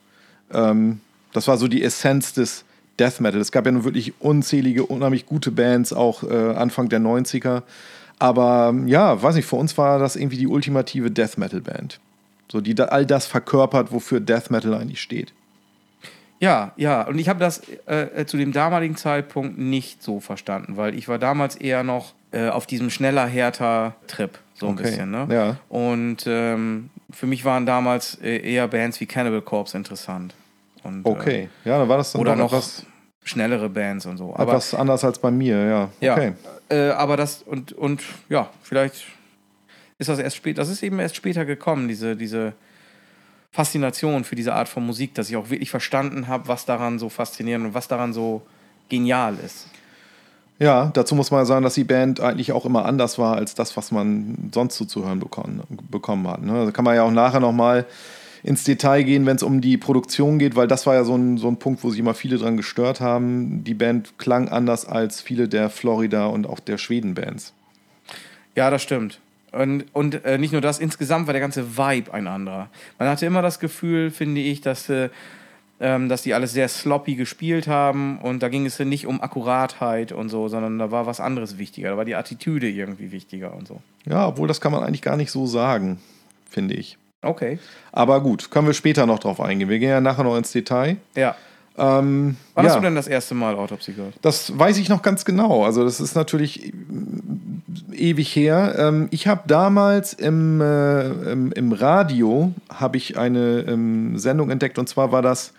[0.54, 1.02] Ähm,
[1.34, 2.66] das war so die Essenz des
[3.00, 3.42] Death Metal.
[3.42, 7.64] Es gab ja nun wirklich unzählige, unheimlich gute Bands, auch äh, Anfang der 90er.
[8.24, 12.00] Aber ja, weiß nicht, für uns war das irgendwie die ultimative Death Metal-Band.
[12.50, 15.34] So, die da all das verkörpert, wofür Death Metal eigentlich steht.
[16.40, 20.78] Ja, ja, und ich habe das äh, äh, zu dem damaligen Zeitpunkt nicht so verstanden,
[20.78, 24.84] weil ich war damals eher noch äh, auf diesem schneller, härter Trip, so ein Okay,
[24.84, 25.12] bisschen.
[25.12, 25.28] Ne?
[25.30, 25.58] ja.
[25.68, 30.34] Und ähm, für mich waren damals äh, eher Bands wie Cannibal Corpse interessant.
[30.84, 32.86] Und, Okay, ja, dann war das Äh, dann oder noch etwas,
[33.24, 34.34] schnellere Bands und so.
[34.34, 35.90] Aber, etwas anders als bei mir, ja.
[36.02, 36.34] ja, Okay.
[36.70, 39.04] Äh, aber das, und, und ja, vielleicht
[39.98, 42.54] ist das erst spät, das ist eben erst später gekommen, diese, diese
[43.52, 47.10] Faszination für diese Art von Musik, dass ich auch wirklich verstanden habe, was daran so
[47.10, 48.42] faszinierend und was daran so
[48.90, 49.68] genial ist.
[50.60, 53.76] Ja, dazu muss man sagen, dass die Band eigentlich auch immer anders war als das,
[53.76, 56.42] was man sonst so zu hören bekommen, bekommen hat.
[56.42, 56.66] Ne?
[56.66, 57.86] Da kann man ja auch nachher nochmal
[58.44, 61.38] ins Detail gehen, wenn es um die Produktion geht, weil das war ja so ein,
[61.38, 63.64] so ein Punkt, wo sich immer viele dran gestört haben.
[63.64, 67.54] Die Band klang anders als viele der Florida und auch der Schweden-Bands.
[68.56, 69.20] Ja, das stimmt.
[69.54, 72.70] Und, und äh, nicht nur das, insgesamt war der ganze Vibe ein anderer.
[73.00, 75.10] Man hatte immer das Gefühl, finde ich, dass, äh,
[75.80, 79.22] ähm, dass die alles sehr sloppy gespielt haben und da ging es ja nicht um
[79.22, 81.92] Akkuratheit und so, sondern da war was anderes wichtiger.
[81.92, 83.80] Da war die Attitüde irgendwie wichtiger und so.
[84.06, 86.00] Ja, obwohl das kann man eigentlich gar nicht so sagen,
[86.50, 86.98] finde ich.
[87.24, 87.60] Okay.
[87.92, 89.70] Aber gut, können wir später noch drauf eingehen.
[89.70, 90.98] Wir gehen ja nachher noch ins Detail.
[91.16, 91.36] Ja.
[91.76, 92.70] Ähm, Wann ja.
[92.70, 94.14] hast du denn das erste Mal Autopsy gehört?
[94.22, 95.64] Das weiß ich noch ganz genau.
[95.66, 96.72] Also das ist natürlich
[97.92, 98.76] ewig her.
[98.78, 104.78] Ähm, ich habe damals im, äh, im, im Radio habe ich eine ähm, Sendung entdeckt
[104.78, 105.54] und zwar war das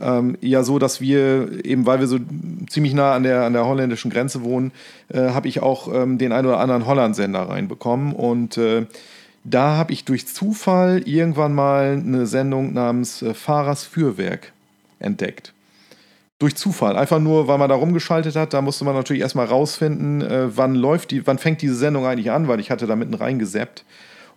[0.00, 2.18] ähm, ja so, dass wir eben, weil wir so
[2.68, 4.72] ziemlich nah an der, an der holländischen Grenze wohnen,
[5.08, 8.86] äh, habe ich auch ähm, den einen oder anderen Holland-Sender reinbekommen und äh,
[9.44, 14.52] da habe ich durch Zufall irgendwann mal eine Sendung namens äh, Fahrers Fürwerk
[14.98, 15.54] entdeckt
[16.38, 16.96] durch Zufall.
[16.96, 18.54] Einfach nur, weil man da rumgeschaltet hat.
[18.54, 22.30] Da musste man natürlich erstmal rausfinden, äh, wann läuft die, wann fängt diese Sendung eigentlich
[22.30, 23.84] an, weil ich hatte da mitten reingeseppt.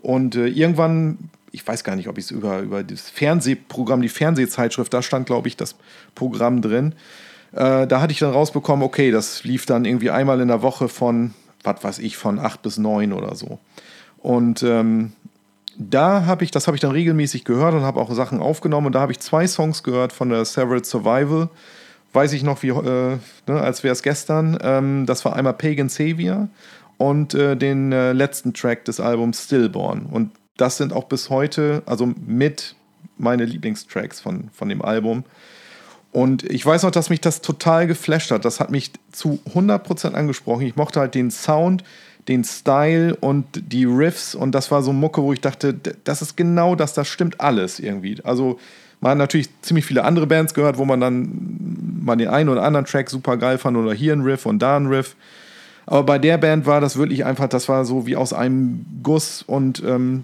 [0.01, 1.17] Und äh, irgendwann,
[1.51, 5.27] ich weiß gar nicht, ob ich es über, über das Fernsehprogramm, die Fernsehzeitschrift, da stand,
[5.27, 5.75] glaube ich, das
[6.13, 6.93] Programm drin.
[7.55, 11.35] Da hatte ich dann rausbekommen, okay, das lief dann irgendwie einmal in der Woche von,
[11.63, 13.59] was weiß ich, von acht bis neun oder so.
[14.23, 15.11] Und ähm,
[15.77, 18.87] da habe ich, das habe ich dann regelmäßig gehört und habe auch Sachen aufgenommen.
[18.87, 21.49] Und da habe ich zwei Songs gehört von der Severed Survival.
[22.13, 24.57] Weiß ich noch, wie, äh, ne, als wäre es gestern.
[24.61, 26.47] Ähm, das war einmal Pagan Savior
[26.97, 30.05] und äh, den äh, letzten Track des Albums Stillborn.
[30.09, 32.75] Und das sind auch bis heute, also mit
[33.17, 35.25] meine Lieblingstracks von, von dem Album.
[36.13, 38.45] Und ich weiß noch, dass mich das total geflasht hat.
[38.45, 40.61] Das hat mich zu 100% angesprochen.
[40.61, 41.83] Ich mochte halt den Sound,
[42.27, 44.35] den Style und die Riffs.
[44.35, 47.79] Und das war so Mucke, wo ich dachte, das ist genau das, das stimmt alles
[47.79, 48.19] irgendwie.
[48.23, 48.59] Also
[49.01, 52.63] man hat natürlich ziemlich viele andere Bands gehört, wo man dann mal den einen oder
[52.63, 55.15] anderen Track super geil fand oder hier ein Riff und da ein Riff.
[55.85, 59.41] Aber bei der Band war das wirklich einfach, das war so wie aus einem Guss
[59.41, 60.23] und ähm,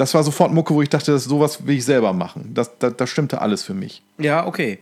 [0.00, 2.52] das war sofort Mucke, wo ich dachte, das, sowas will ich selber machen.
[2.54, 4.02] Das, das, das stimmte alles für mich.
[4.16, 4.78] Ja, okay.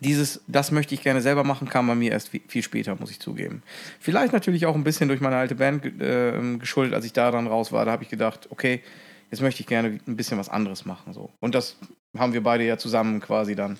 [0.00, 3.18] Dieses, das möchte ich gerne selber machen, kam bei mir erst viel später, muss ich
[3.18, 3.62] zugeben.
[3.98, 7.46] Vielleicht natürlich auch ein bisschen durch meine alte Band äh, geschuldet, als ich da dann
[7.46, 7.86] raus war.
[7.86, 8.82] Da habe ich gedacht, okay,
[9.30, 11.14] jetzt möchte ich gerne ein bisschen was anderes machen.
[11.14, 11.30] So.
[11.40, 11.76] Und das
[12.18, 13.78] haben wir beide ja zusammen quasi dann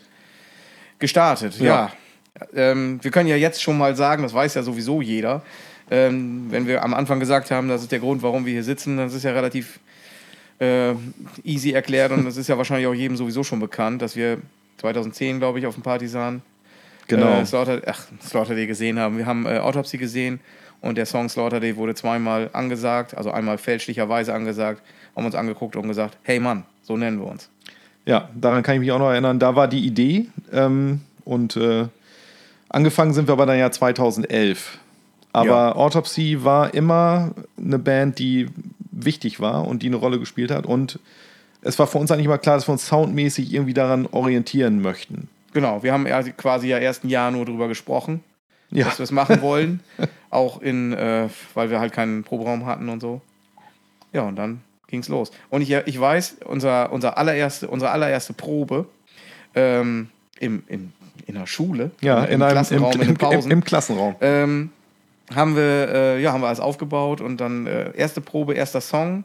[0.98, 1.58] gestartet.
[1.60, 1.92] Ja.
[2.40, 2.46] ja.
[2.54, 5.42] Ähm, wir können ja jetzt schon mal sagen, das weiß ja sowieso jeder.
[5.90, 8.96] Ähm, wenn wir am Anfang gesagt haben, das ist der Grund, warum wir hier sitzen,
[8.96, 9.80] das ist ja relativ
[10.58, 10.94] äh,
[11.44, 14.38] easy erklärt und das ist ja wahrscheinlich auch jedem sowieso schon bekannt, dass wir
[14.78, 16.42] 2010, glaube ich, auf dem Partisan
[17.06, 17.40] genau.
[17.40, 19.18] äh, Slaughter, ach, Slaughter Day gesehen haben.
[19.18, 20.40] Wir haben äh, Autopsy gesehen
[20.80, 24.82] und der Song Slaughter Day wurde zweimal angesagt, also einmal fälschlicherweise angesagt,
[25.16, 27.50] haben uns angeguckt und gesagt, hey Mann, so nennen wir uns.
[28.06, 29.38] Ja, daran kann ich mich auch noch erinnern.
[29.38, 31.86] Da war die Idee ähm, und äh,
[32.68, 34.78] angefangen sind wir aber dann ja 2011.
[35.32, 35.74] Aber ja.
[35.74, 38.48] Autopsy war immer eine Band, die
[39.04, 40.66] wichtig war und die eine Rolle gespielt hat.
[40.66, 40.98] Und
[41.62, 45.28] es war für uns eigentlich immer klar, dass wir uns soundmäßig irgendwie daran orientieren möchten.
[45.52, 46.06] Genau, wir haben
[46.36, 48.22] quasi ja erst ein Jahr nur darüber gesprochen,
[48.70, 48.84] ja.
[48.84, 49.80] dass wir es machen wollen.
[50.30, 53.20] auch in, äh, weil wir halt keinen Proberaum hatten und so.
[54.12, 55.30] Ja, und dann ging es los.
[55.50, 58.86] Und ich, ich weiß, unser, unser allererste, unsere allererste Probe
[59.54, 60.08] ähm,
[60.38, 60.92] im, im,
[61.26, 64.16] in der Schule, ja, im, im einem, Klassenraum, im, in den Pausen, im, im Klassenraum.
[64.20, 64.70] Ähm,
[65.34, 69.24] haben wir, äh, ja, haben wir alles aufgebaut und dann äh, erste Probe, erster Song.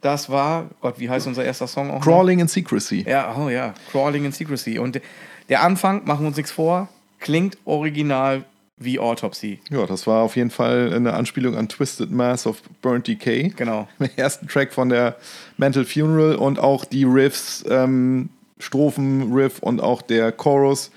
[0.00, 2.00] Das war, Gott, wie heißt unser erster Song auch?
[2.00, 2.42] Crawling noch?
[2.42, 3.04] in Secrecy.
[3.06, 4.78] Ja, oh ja, Crawling in Secrecy.
[4.78, 5.00] Und
[5.48, 6.88] der Anfang, machen wir uns nichts vor,
[7.18, 8.44] klingt original
[8.80, 9.60] wie Autopsy.
[9.68, 13.52] Ja, das war auf jeden Fall eine Anspielung an Twisted Mass of Burnt Decay.
[13.54, 13.86] Genau.
[13.98, 15.16] Den ersten Track von der
[15.58, 20.90] Mental Funeral und auch die Riffs, ähm, Strophen-Riff und auch der Chorus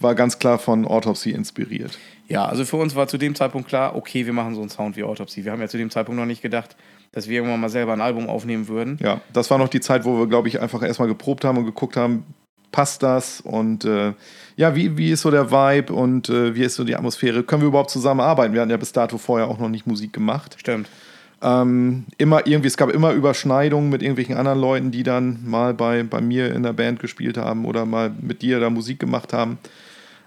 [0.00, 1.98] war ganz klar von Autopsy inspiriert.
[2.28, 4.96] Ja, also für uns war zu dem Zeitpunkt klar, okay, wir machen so einen Sound
[4.96, 5.44] wie Autopsy.
[5.44, 6.76] Wir haben ja zu dem Zeitpunkt noch nicht gedacht,
[7.12, 8.98] dass wir irgendwann mal selber ein Album aufnehmen würden.
[9.00, 11.64] Ja, das war noch die Zeit, wo wir, glaube ich, einfach erstmal geprobt haben und
[11.64, 12.24] geguckt haben,
[12.72, 14.12] passt das und äh,
[14.56, 17.42] ja, wie, wie ist so der Vibe und äh, wie ist so die Atmosphäre?
[17.42, 18.52] Können wir überhaupt zusammenarbeiten?
[18.52, 20.56] Wir hatten ja bis dato vorher auch noch nicht Musik gemacht.
[20.58, 20.88] Stimmt.
[21.42, 26.02] Ähm, immer irgendwie, es gab immer Überschneidungen mit irgendwelchen anderen Leuten, die dann mal bei,
[26.02, 29.58] bei mir in der Band gespielt haben oder mal mit dir da Musik gemacht haben.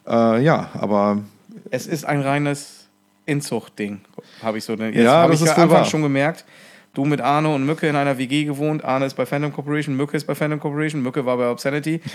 [0.08, 1.24] Äh, ja, aber
[1.72, 2.88] es ist ein reines
[3.26, 4.02] Inzuchtding,
[4.42, 4.74] habe ich so.
[4.74, 6.46] Jetzt ja, habe ich am Anfang schon gemerkt.
[6.94, 8.84] Du mit Arne und Mücke in einer WG gewohnt.
[8.84, 12.02] Arne ist bei Phantom Corporation, Mücke ist bei Phantom Corporation, Mücke war bei Obscenity.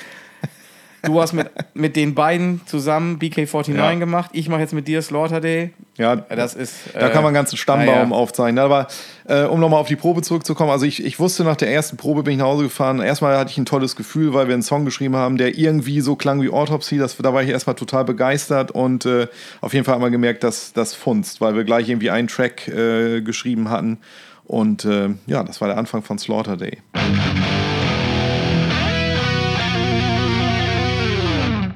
[1.06, 3.94] Du hast mit, mit den beiden zusammen BK49 ja.
[3.94, 4.30] gemacht.
[4.32, 5.72] Ich mache jetzt mit dir Slaughter Day.
[5.96, 6.74] Ja, das ist.
[6.92, 8.16] Da äh, kann man einen ganzen Stammbaum ja.
[8.16, 8.58] aufzeichnen.
[8.58, 8.88] Aber
[9.26, 12.22] äh, um nochmal auf die Probe zurückzukommen, also ich, ich wusste nach der ersten Probe
[12.22, 13.00] bin ich nach Hause gefahren.
[13.00, 16.16] Erstmal hatte ich ein tolles Gefühl, weil wir einen Song geschrieben haben, der irgendwie so
[16.16, 16.98] klang wie Autopsy.
[16.98, 19.28] Das, da war ich erstmal total begeistert und äh,
[19.60, 22.68] auf jeden Fall haben wir gemerkt, dass das funzt, weil wir gleich irgendwie einen Track
[22.68, 23.98] äh, geschrieben hatten.
[24.44, 26.78] Und äh, ja, das war der Anfang von Slaughter Day.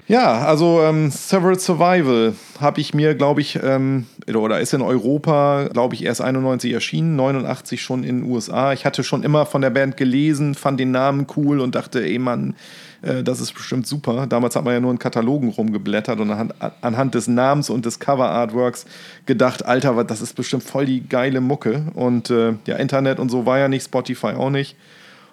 [0.09, 5.69] Ja, also ähm, Several Survival habe ich mir, glaube ich, ähm, oder ist in Europa,
[5.71, 8.73] glaube ich, erst 91 erschienen, 89 schon in den USA.
[8.73, 12.19] Ich hatte schon immer von der Band gelesen, fand den Namen cool und dachte, ey
[12.19, 12.57] Mann,
[13.03, 14.27] äh, das ist bestimmt super.
[14.27, 18.01] Damals hat man ja nur in Katalogen rumgeblättert und anhand, anhand des Namens und des
[18.01, 18.87] Cover-Artworks
[19.27, 21.83] gedacht, Alter, das ist bestimmt voll die geile Mucke.
[21.93, 24.75] Und äh, ja, Internet und so war ja nicht, Spotify auch nicht.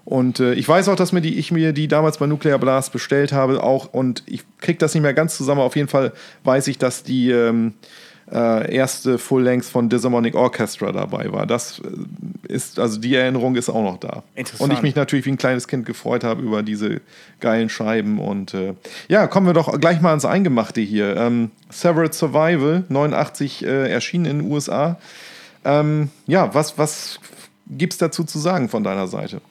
[0.05, 2.93] Und äh, ich weiß auch, dass mir die, ich mir die damals bei Nuclear Blast
[2.93, 5.61] bestellt habe, auch und ich kriege das nicht mehr ganz zusammen.
[5.61, 6.13] Auf jeden Fall
[6.43, 7.73] weiß ich, dass die ähm,
[8.31, 11.45] äh, erste Full-Length von Disharmonic Orchestra dabei war.
[11.45, 14.23] Das äh, ist, also die Erinnerung ist auch noch da.
[14.59, 17.01] Und ich mich natürlich wie ein kleines Kind gefreut habe über diese
[17.39, 18.19] geilen Scheiben.
[18.19, 18.73] Und äh,
[19.07, 21.17] ja, kommen wir doch gleich mal ans Eingemachte hier.
[21.17, 24.97] Ähm, Severed Survival, 89 äh, erschienen in den USA.
[25.63, 27.19] Ähm, ja, was, was
[27.67, 29.41] gibt es dazu zu sagen von deiner Seite?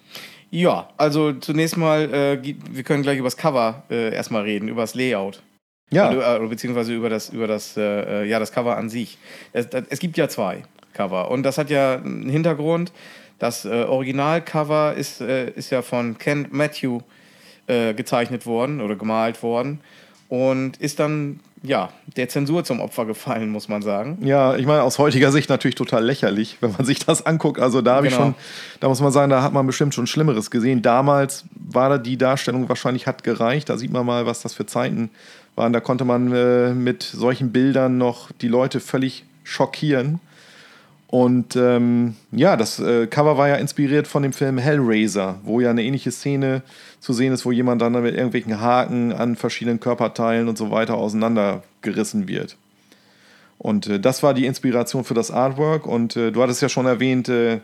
[0.55, 4.83] Ja, also zunächst mal, äh, wir können gleich über das Cover äh, erstmal reden, über
[4.83, 5.43] das Layout.
[5.91, 6.09] Ja.
[6.09, 9.19] Also, äh, beziehungsweise über das, über das, äh, äh, ja, das Cover an sich.
[9.53, 10.63] Es, das, es, gibt ja zwei
[10.93, 12.93] Cover und das hat ja einen Hintergrund.
[13.41, 17.01] Das äh, Originalcover ist, ist ja von Ken Matthew
[17.67, 19.81] gezeichnet worden oder gemalt worden
[20.29, 24.19] und ist dann ja, der Zensur zum Opfer gefallen, muss man sagen.
[24.21, 27.59] Ja, ich meine, aus heutiger Sicht natürlich total lächerlich, wenn man sich das anguckt.
[27.59, 28.17] Also da habe genau.
[28.17, 28.35] ich schon,
[28.81, 30.83] da muss man sagen, da hat man bestimmt schon Schlimmeres gesehen.
[30.83, 33.71] Damals war die Darstellung wahrscheinlich hat gereicht.
[33.71, 35.09] Da sieht man mal, was das für Zeiten
[35.55, 35.73] waren.
[35.73, 40.21] Da konnte man äh, mit solchen Bildern noch die Leute völlig schockieren.
[41.07, 45.71] Und ähm, ja, das äh, Cover war ja inspiriert von dem Film Hellraiser, wo ja
[45.71, 46.63] eine ähnliche Szene
[47.05, 50.95] zu sehen ist, wo jemand dann mit irgendwelchen Haken an verschiedenen Körperteilen und so weiter
[50.95, 52.57] auseinandergerissen wird.
[53.59, 55.87] Und äh, das war die Inspiration für das Artwork.
[55.87, 57.61] Und äh, du hattest ja schon erwähnt, äh,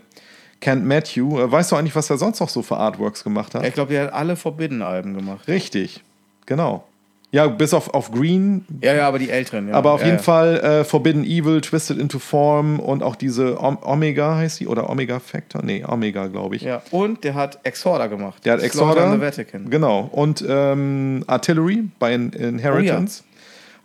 [0.60, 1.40] Kent Matthew.
[1.40, 3.64] Äh, weißt du eigentlich, was er sonst noch so für Artworks gemacht hat?
[3.64, 5.48] Ich glaube, der hat alle Forbidden-Alben gemacht.
[5.48, 6.04] Richtig,
[6.44, 6.84] genau.
[7.32, 8.64] Ja, bis auf, auf Green.
[8.82, 9.68] Ja, ja, aber die älteren.
[9.68, 9.74] Ja.
[9.74, 10.22] Aber auf ja, jeden ja.
[10.22, 14.90] Fall äh, Forbidden Evil, Twisted into Form und auch diese Om Omega heißt die oder
[14.90, 15.62] Omega Factor?
[15.64, 16.62] Nee, Omega, glaube ich.
[16.62, 18.44] Ja, und der hat Exhorder gemacht.
[18.44, 19.70] Der hat Vatican.
[19.70, 20.08] Genau.
[20.10, 23.22] Und ähm, Artillery bei In Inheritance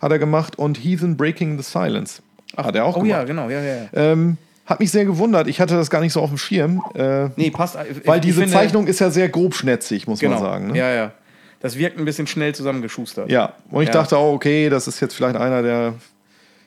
[0.00, 2.22] hat er gemacht und Heathen Breaking the Silence
[2.56, 3.10] hat er auch oh gemacht.
[3.10, 3.74] ja, genau, ja, ja.
[3.74, 3.88] ja.
[3.92, 5.46] Ähm, hat mich sehr gewundert.
[5.46, 6.82] Ich hatte das gar nicht so auf dem Schirm.
[6.94, 7.76] Äh, Nee, passt.
[8.04, 10.34] weil ich diese finde- Zeichnung ist ja sehr grobschnätzig, muss genau.
[10.34, 10.66] man sagen.
[10.72, 10.78] Ne?
[10.78, 11.12] Ja, ja.
[11.60, 13.30] Das wirkt ein bisschen schnell zusammengeschustert.
[13.30, 13.94] Ja, und ich Ja.
[13.94, 15.94] dachte auch, okay, das ist jetzt vielleicht einer, der,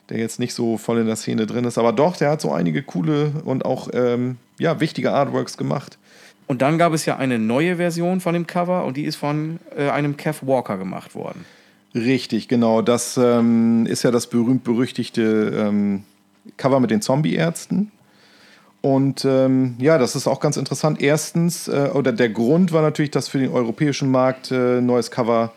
[0.10, 1.78] der jetzt nicht so voll in der Szene drin ist.
[1.78, 5.98] Aber doch, der hat so einige coole und auch ähm, ja, wichtige Artworks gemacht.
[6.48, 9.60] Und dann gab es ja eine neue Version von dem Cover und die ist von
[9.78, 11.46] äh, einem Kev Walker gemacht worden.
[11.94, 12.82] Richtig, genau.
[12.82, 16.04] Das ähm, ist ja das berühmt-berüchtigte ähm,
[16.58, 17.92] Cover mit den Zombie-Ärzten.
[18.82, 21.02] Und ähm, ja, das ist auch ganz interessant.
[21.02, 25.52] Erstens, äh, oder der Grund war natürlich, dass für den europäischen Markt äh, neues Cover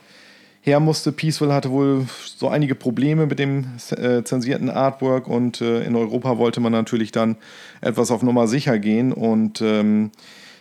[0.63, 1.13] her musste.
[1.13, 6.39] Peaceville hatte wohl so einige Probleme mit dem äh, zensierten Artwork und äh, in Europa
[6.39, 7.37] wollte man natürlich dann
[7.81, 10.13] etwas auf Nummer sicher gehen und ähm,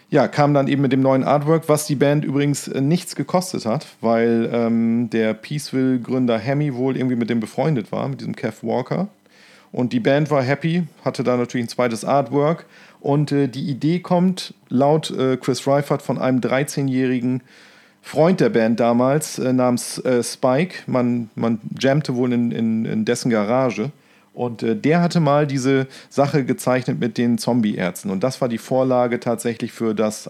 [0.09, 3.65] ja, kam dann eben mit dem neuen Artwork, was die Band übrigens äh, nichts gekostet
[3.65, 8.57] hat, weil ähm, der Peaceville-Gründer Hemi wohl irgendwie mit dem befreundet war, mit diesem Kev
[8.65, 9.07] Walker.
[9.71, 12.65] Und die Band war happy, hatte da natürlich ein zweites Artwork.
[12.99, 17.41] Und äh, die Idee kommt laut äh, Chris Reifert von einem 13-jährigen
[18.01, 20.79] Freund der Band damals äh, namens äh, Spike.
[20.87, 23.91] Man, man jammte wohl in, in, in dessen Garage.
[24.33, 28.09] Und äh, der hatte mal diese Sache gezeichnet mit den Zombie-Ärzten.
[28.09, 30.29] Und das war die Vorlage tatsächlich für das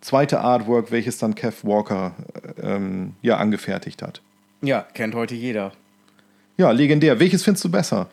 [0.00, 2.12] zweite Artwork, welches dann Kev Walker
[2.62, 4.20] äh, ähm, ja, angefertigt hat.
[4.62, 5.72] Ja, kennt heute jeder.
[6.56, 7.20] Ja, legendär.
[7.20, 8.08] Welches findest du besser?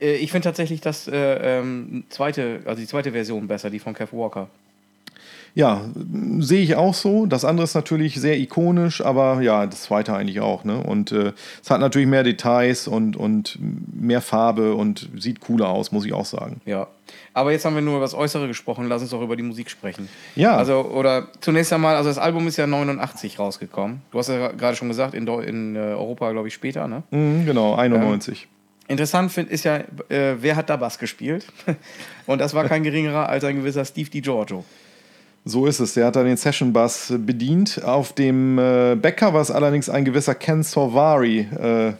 [0.00, 3.94] Äh, ich finde tatsächlich das äh, ähm, zweite, also die zweite Version besser, die von
[3.94, 4.48] Kev Walker.
[5.56, 5.80] Ja,
[6.38, 7.24] sehe ich auch so.
[7.24, 10.64] Das andere ist natürlich sehr ikonisch, aber ja, das zweite eigentlich auch.
[10.64, 10.82] Ne?
[10.82, 15.92] Und äh, es hat natürlich mehr Details und, und mehr Farbe und sieht cooler aus,
[15.92, 16.60] muss ich auch sagen.
[16.66, 16.88] Ja.
[17.32, 19.70] Aber jetzt haben wir nur über das Äußere gesprochen, lass uns doch über die Musik
[19.70, 20.10] sprechen.
[20.34, 20.56] Ja.
[20.56, 24.02] Also, oder zunächst einmal, also das Album ist ja 89 rausgekommen.
[24.10, 27.02] Du hast ja gerade schon gesagt, in, in äh, Europa, glaube ich, später, ne?
[27.10, 28.46] Mhm, genau, 91.
[28.88, 31.46] Interessant finde ist ja, äh, wer hat da Bass gespielt?
[32.26, 34.64] Und das war kein geringerer als ein gewisser Steve DiGiorgio.
[35.44, 35.94] So ist es.
[35.94, 37.82] Der hat da den Session Bass bedient.
[37.84, 41.92] Auf dem äh, Backcover ist allerdings ein gewisser Ken Sorvari äh,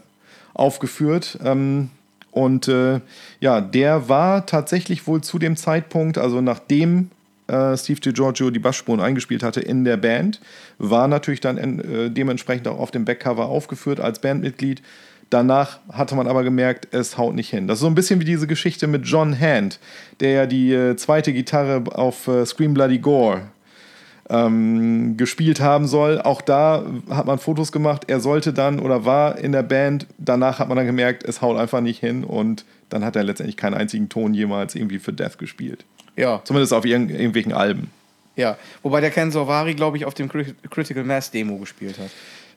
[0.54, 1.38] aufgeführt.
[1.44, 1.90] Ähm,
[2.30, 3.00] und äh,
[3.40, 7.10] ja, der war tatsächlich wohl zu dem Zeitpunkt, also nachdem
[7.46, 10.40] äh, Steve DiGiorgio die Bassspuren eingespielt hatte in der Band,
[10.78, 14.82] war natürlich dann äh, dementsprechend auch auf dem Backcover aufgeführt als Bandmitglied.
[15.30, 17.66] Danach hatte man aber gemerkt, es haut nicht hin.
[17.66, 19.80] Das ist so ein bisschen wie diese Geschichte mit John Hand,
[20.20, 23.42] der ja die äh, zweite Gitarre auf äh, Scream Bloody Gore
[24.28, 26.20] ähm, gespielt haben soll.
[26.20, 28.04] Auch da hat man Fotos gemacht.
[28.08, 30.06] Er sollte dann oder war in der Band.
[30.18, 33.56] Danach hat man dann gemerkt, es haut einfach nicht hin und dann hat er letztendlich
[33.56, 35.84] keinen einzigen Ton jemals irgendwie für Death gespielt.
[36.16, 37.90] Ja, Zumindest auf irgend irgendwelchen Alben.
[38.36, 38.56] ja.
[38.82, 42.10] Wobei der Ken Sorvari, glaube ich, auf dem Cri- Critical Mass Demo gespielt hat.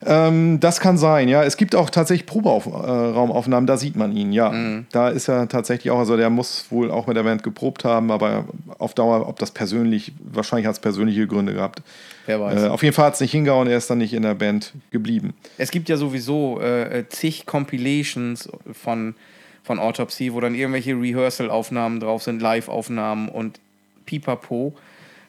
[0.05, 1.43] Ähm, das kann sein, ja.
[1.43, 4.53] Es gibt auch tatsächlich Proberaumaufnahmen, da sieht man ihn, ja.
[4.91, 8.11] Da ist er tatsächlich auch, also der muss wohl auch mit der Band geprobt haben,
[8.11, 8.45] aber
[8.77, 11.81] auf Dauer, ob das persönlich, wahrscheinlich hat es persönliche Gründe gehabt.
[12.25, 12.63] Wer weiß.
[12.63, 14.73] Äh, auf jeden Fall hat es nicht hingehauen, er ist dann nicht in der Band
[14.91, 15.33] geblieben.
[15.57, 19.15] Es gibt ja sowieso äh, zig Compilations von,
[19.63, 23.59] von Autopsy, wo dann irgendwelche Rehearsal-Aufnahmen drauf sind, Live-Aufnahmen und
[24.05, 24.73] Pipapo.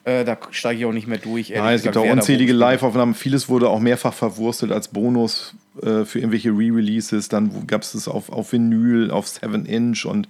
[0.05, 1.51] Äh, da steige ich auch nicht mehr durch.
[1.51, 2.53] Nein, es gibt auch unzählige.
[2.53, 3.15] Live-Aufnahmen.
[3.15, 7.29] Vieles wurde auch mehrfach verwurstelt als Bonus äh, für irgendwelche Re-Releases.
[7.29, 10.29] Dann gab es es auf, auf Vinyl, auf 7-Inch und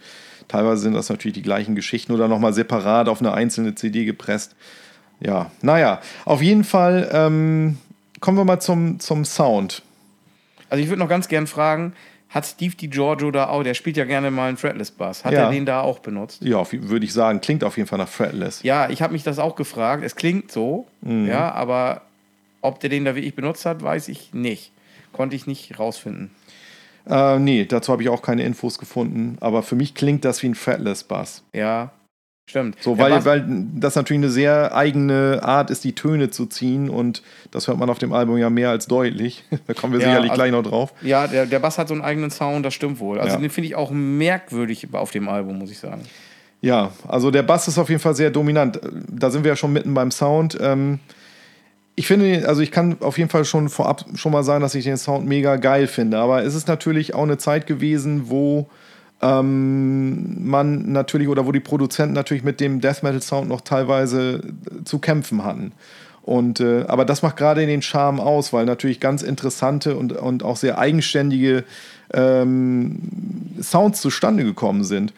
[0.49, 4.57] teilweise sind das natürlich die gleichen Geschichten oder nochmal separat auf eine einzelne CD gepresst.
[5.21, 7.79] Ja, naja, auf jeden Fall ähm,
[8.21, 9.83] kommen wir mal zum, zum Sound.
[10.69, 11.93] Also ich würde noch ganz gern fragen,
[12.31, 15.45] hat Steve DiGiorgio da auch, der spielt ja gerne mal einen Fretless Bass, hat Ja.
[15.47, 16.41] er den da auch benutzt?
[16.43, 18.63] Ja, würde ich sagen, klingt auf jeden Fall nach Fretless.
[18.63, 20.03] Ja, ich habe mich das auch gefragt.
[20.05, 21.27] Es klingt so, Mhm.
[21.27, 22.03] ja, aber
[22.63, 24.71] ob der den da wirklich benutzt hat, weiß ich nicht.
[25.13, 26.31] Konnte ich nicht rausfinden.
[27.09, 29.37] Äh, nee, dazu habe ich auch keine Infos gefunden.
[29.41, 31.43] Aber für mich klingt das wie ein Fretless-Bass.
[31.53, 31.91] Ja,
[32.51, 32.77] stimmt.
[32.83, 36.91] So, weil, Bass- weil das natürlich eine sehr eigene Art ist, die Töne zu ziehen
[36.91, 39.45] und das hört man auf dem Album ja mehr als deutlich.
[39.67, 40.93] da kommen wir Ja, sicherlich also- gleich noch drauf.
[41.03, 43.19] Ja, der, der Bass hat so einen eigenen Sound, das stimmt wohl.
[43.19, 43.41] Also Ja.
[43.41, 46.03] den finde ich auch merkwürdig auf dem Album, muss ich sagen.
[46.63, 48.79] Ja, also der Bass ist auf jeden Fall sehr dominant.
[49.09, 50.59] Da sind wir ja schon mitten beim Sound.
[50.61, 50.99] Ähm,
[51.97, 54.85] ich finde, also ich kann auf jeden Fall schon vorab schon mal sagen, dass ich
[54.85, 56.19] den Sound mega geil finde.
[56.19, 58.69] Aber es ist natürlich auch eine Zeit gewesen, wo
[59.23, 64.41] ähm, man natürlich oder wo die Produzenten natürlich mit dem Death Metal Sound noch teilweise
[64.85, 65.73] zu kämpfen hatten.
[66.23, 70.43] Und, äh, aber das macht gerade den Charme aus, weil natürlich ganz interessante und, und
[70.43, 71.65] auch sehr eigenständige
[72.13, 72.99] ähm,
[73.61, 75.13] Sounds zustande gekommen sind.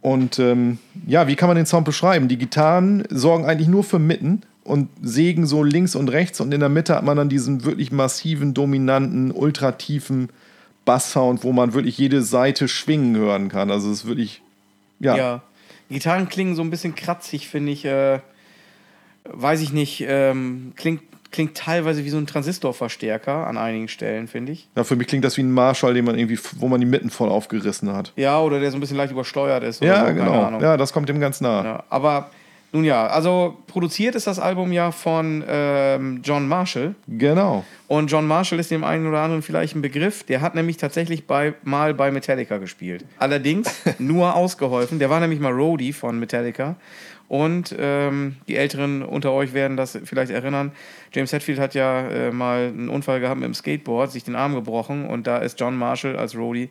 [0.00, 2.28] Und ähm, ja, wie kann man den Sound beschreiben?
[2.28, 6.60] Die Gitarren sorgen eigentlich nur für Mitten und sägen so links und rechts und in
[6.60, 10.28] der Mitte hat man dann diesen wirklich massiven, dominanten, ultratiefen
[10.84, 13.70] Basssound, wo man wirklich jede Seite schwingen hören kann.
[13.70, 14.42] Also es ist wirklich,
[15.00, 15.16] ja.
[15.16, 15.42] Ja.
[15.90, 17.84] Gitarren klingen so ein bisschen kratzig, finde ich.
[17.84, 18.20] Äh,
[19.24, 20.04] weiß ich nicht.
[20.06, 24.68] Ähm, klingt, klingt teilweise wie so ein Transistorverstärker an einigen Stellen, finde ich.
[24.76, 24.84] ja.
[24.84, 27.28] Für mich klingt das wie ein Marshall, den man irgendwie, wo man die Mitten voll
[27.28, 28.12] aufgerissen hat.
[28.16, 29.82] Ja, oder der so ein bisschen leicht übersteuert ist.
[29.82, 30.42] Ja, so, keine genau.
[30.44, 30.60] Ahnung.
[30.60, 31.64] Ja, das kommt dem ganz nah.
[31.64, 32.30] Ja, aber
[32.74, 36.96] nun ja, also produziert ist das Album ja von ähm, John Marshall.
[37.06, 37.64] Genau.
[37.86, 40.24] Und John Marshall ist dem einen oder anderen vielleicht ein Begriff.
[40.24, 43.04] Der hat nämlich tatsächlich bei, mal bei Metallica gespielt.
[43.20, 44.98] Allerdings nur ausgeholfen.
[44.98, 46.74] Der war nämlich mal Roadie von Metallica.
[47.28, 50.72] Und ähm, die Älteren unter euch werden das vielleicht erinnern.
[51.12, 54.52] James Hetfield hat ja äh, mal einen Unfall gehabt mit dem Skateboard, sich den Arm
[54.52, 55.06] gebrochen.
[55.06, 56.70] Und da ist John Marshall als Roadie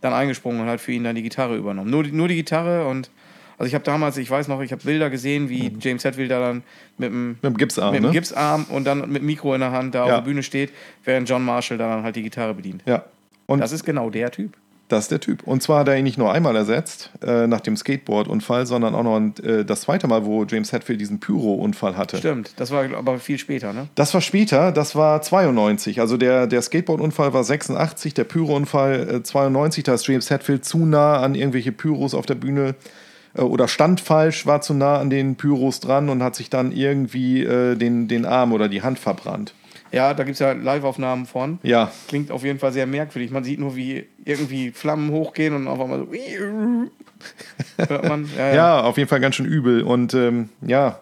[0.00, 1.90] dann eingesprungen und hat für ihn dann die Gitarre übernommen.
[1.92, 3.12] Nur nur die Gitarre und
[3.58, 6.38] also ich habe damals, ich weiß noch, ich habe Bilder gesehen, wie James Hetfield da
[6.40, 6.62] dann
[6.96, 8.12] mit dem, Mit dem Gipsarm, mit dem ne?
[8.12, 10.04] Gipsarm und dann mit dem Mikro in der Hand da Ja.
[10.04, 10.70] auf der Bühne steht,
[11.04, 12.82] während John Marshall dann halt die Gitarre bedient.
[12.86, 13.04] Ja.
[13.46, 14.52] Und Das ist genau der Typ.
[14.88, 15.42] Das ist der Typ.
[15.42, 19.02] Und zwar hat er ihn nicht nur einmal ersetzt, äh, nach dem Skateboard-Unfall, sondern auch
[19.02, 22.16] noch äh, das zweite Mal, wo James Hetfield diesen Pyro-Unfall hatte.
[22.16, 23.88] Stimmt, das war aber viel später, ne?
[23.96, 26.00] Das war später, das war 92.
[26.00, 29.84] Also der, der Skateboard-Unfall war 86, der Pyro-Unfall äh, 92.
[29.84, 32.74] Da ist James Hetfield zu nah an irgendwelche Pyros auf der Bühne
[33.34, 37.42] oder stand falsch, war zu nah an den Pyros dran und hat sich dann irgendwie
[37.42, 39.54] äh, den, den Arm oder die Hand verbrannt.
[39.90, 41.58] Ja, da gibt es ja Live-Aufnahmen von.
[41.62, 43.30] Ja, Klingt auf jeden Fall sehr merkwürdig.
[43.30, 46.08] Man sieht nur, wie irgendwie Flammen hochgehen und auf einmal so.
[47.88, 48.28] Hört man.
[48.36, 48.54] Ja, ja.
[48.54, 49.82] Ja, auf jeden Fall ganz schön übel.
[49.82, 51.00] Und ähm, ja,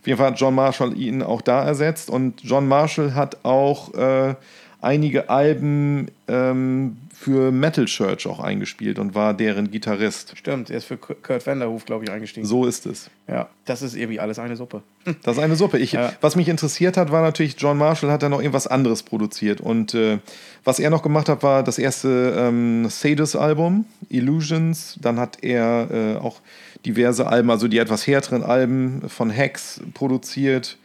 [0.00, 2.10] auf jeden Fall hat John Marshall ihn auch da ersetzt.
[2.10, 4.34] Und John Marshall hat auch äh,
[4.80, 10.38] einige Alben ähm, für Metal Church auch eingespielt und war deren Gitarrist.
[10.38, 12.46] Stimmt, er ist für Kurt Vanderhoof, glaube ich, eingestiegen.
[12.46, 13.10] So ist es.
[13.26, 14.82] Ja, das ist irgendwie alles eine Suppe.
[15.24, 15.78] Das ist eine Suppe.
[15.78, 16.12] Ich, Ja.
[16.20, 19.60] Was mich interessiert hat, war natürlich, John Marshall hat da noch irgendwas anderes produziert.
[19.60, 20.18] Und äh,
[20.62, 24.96] was er noch gemacht hat, war das erste ähm, Sadus-Album, Illusions.
[25.00, 26.40] Dann hat er äh, auch
[26.86, 30.78] diverse Alben, also die etwas härteren Alben von Hex produziert.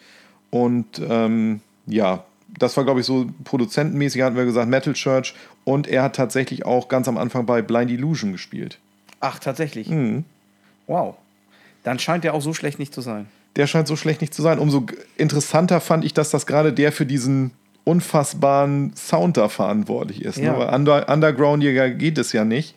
[0.50, 2.26] Und ähm, ja,
[2.60, 5.34] das war, glaube ich, so produzentenmäßig, hatten wir gesagt, Metal Church.
[5.64, 8.80] Und er hat tatsächlich auch ganz am Anfang bei Blind Illusion gespielt.
[9.20, 9.90] Ach, tatsächlich.
[9.90, 10.26] Mhm.
[10.88, 11.16] Wow.
[11.84, 13.28] Dann scheint er auch so schlecht nicht zu sein.
[13.56, 14.60] der scheint so schlecht nicht zu sein.
[14.60, 14.86] Umso
[15.18, 17.52] interessanter fand ich, dass das gerade der für diesen
[17.84, 20.38] unfassbaren Sound da verantwortlich ist.
[20.38, 20.54] Ja.
[20.54, 20.60] Ne?
[20.60, 22.76] Weil Under Underground-Jäger geht es ja nicht.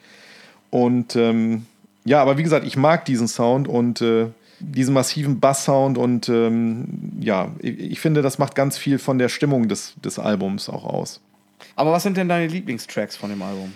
[0.71, 1.67] Und ähm,
[2.05, 4.27] ja, aber wie gesagt, ich mag diesen Sound und äh,
[4.61, 9.29] diesen massiven Bass-Sound und ähm, ja, ich, ich finde, das macht ganz viel von der
[9.29, 11.21] Stimmung des, des Albums auch aus.
[11.75, 13.73] Aber was sind denn deine Lieblingstracks von dem Album?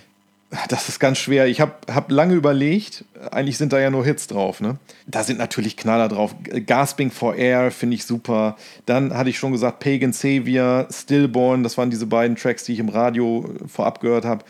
[0.69, 1.47] Das ist ganz schwer.
[1.47, 3.05] Ich habe hab lange überlegt.
[3.31, 4.61] Eigentlich sind da ja nur Hits drauf.
[4.61, 4.79] Ne?
[5.07, 6.35] Da sind natürlich Knaller drauf.
[6.67, 8.57] Gasping for Air finde ich super.
[8.85, 11.63] Dann hatte ich schon gesagt Pagan Savior, Stillborn.
[11.63, 14.45] Das waren diese beiden Tracks, die ich im Radio vorab gehört habe.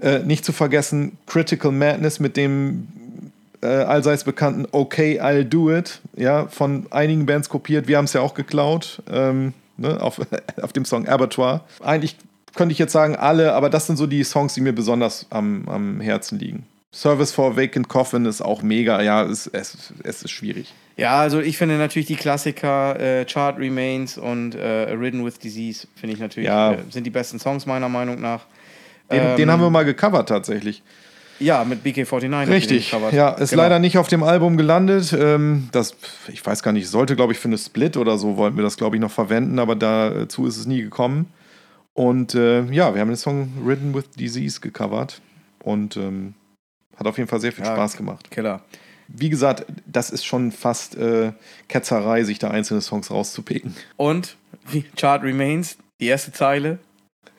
[0.00, 2.88] Äh, nicht zu vergessen Critical Madness mit dem
[3.62, 6.00] äh, allseits bekannten Okay, I'll Do It.
[6.16, 7.88] Ja, von einigen Bands kopiert.
[7.88, 9.02] Wir haben es ja auch geklaut.
[9.10, 10.00] Ähm, ne?
[10.00, 10.20] auf,
[10.62, 11.64] auf dem Song Abattoir.
[11.82, 12.16] Eigentlich
[12.54, 15.68] könnte ich jetzt sagen alle, aber das sind so die Songs, die mir besonders am,
[15.68, 16.66] am Herzen liegen.
[16.94, 20.74] Service for Vacant Coffin ist auch mega, ja, es, es, es ist schwierig.
[20.98, 25.86] Ja, also ich finde natürlich die Klassiker äh, Chart Remains und äh, Ridden with Disease,
[25.96, 26.72] finde ich natürlich, Ja.
[26.72, 28.44] äh, sind die besten Songs meiner Meinung nach.
[29.10, 30.82] Den, Ähm, den haben wir mal gecovert tatsächlich.
[31.38, 32.10] Ja, mit BK49.
[32.10, 33.62] habt ihr den Richtig, ja, ist Genau.
[33.62, 35.12] leider nicht auf dem Album gelandet.
[35.18, 35.96] Ähm, das,
[36.28, 38.76] ich weiß gar nicht, sollte, glaube ich, für eine Split oder so wollten wir das,
[38.76, 41.26] glaube ich, noch verwenden, aber dazu ist es nie gekommen.
[41.94, 45.20] Und äh, ja, wir haben den Song Ridden with Disease gecovert
[45.62, 46.34] und ähm,
[46.96, 48.30] hat auf jeden Fall sehr viel Ja, Spaß gemacht.
[48.30, 48.62] Killer.
[49.08, 51.32] Wie gesagt, das ist schon fast äh,
[51.68, 53.74] Ketzerei, sich da einzelne Songs rauszupicken.
[53.96, 54.36] Und
[54.70, 56.78] wie, Chart Remains, die erste Zeile.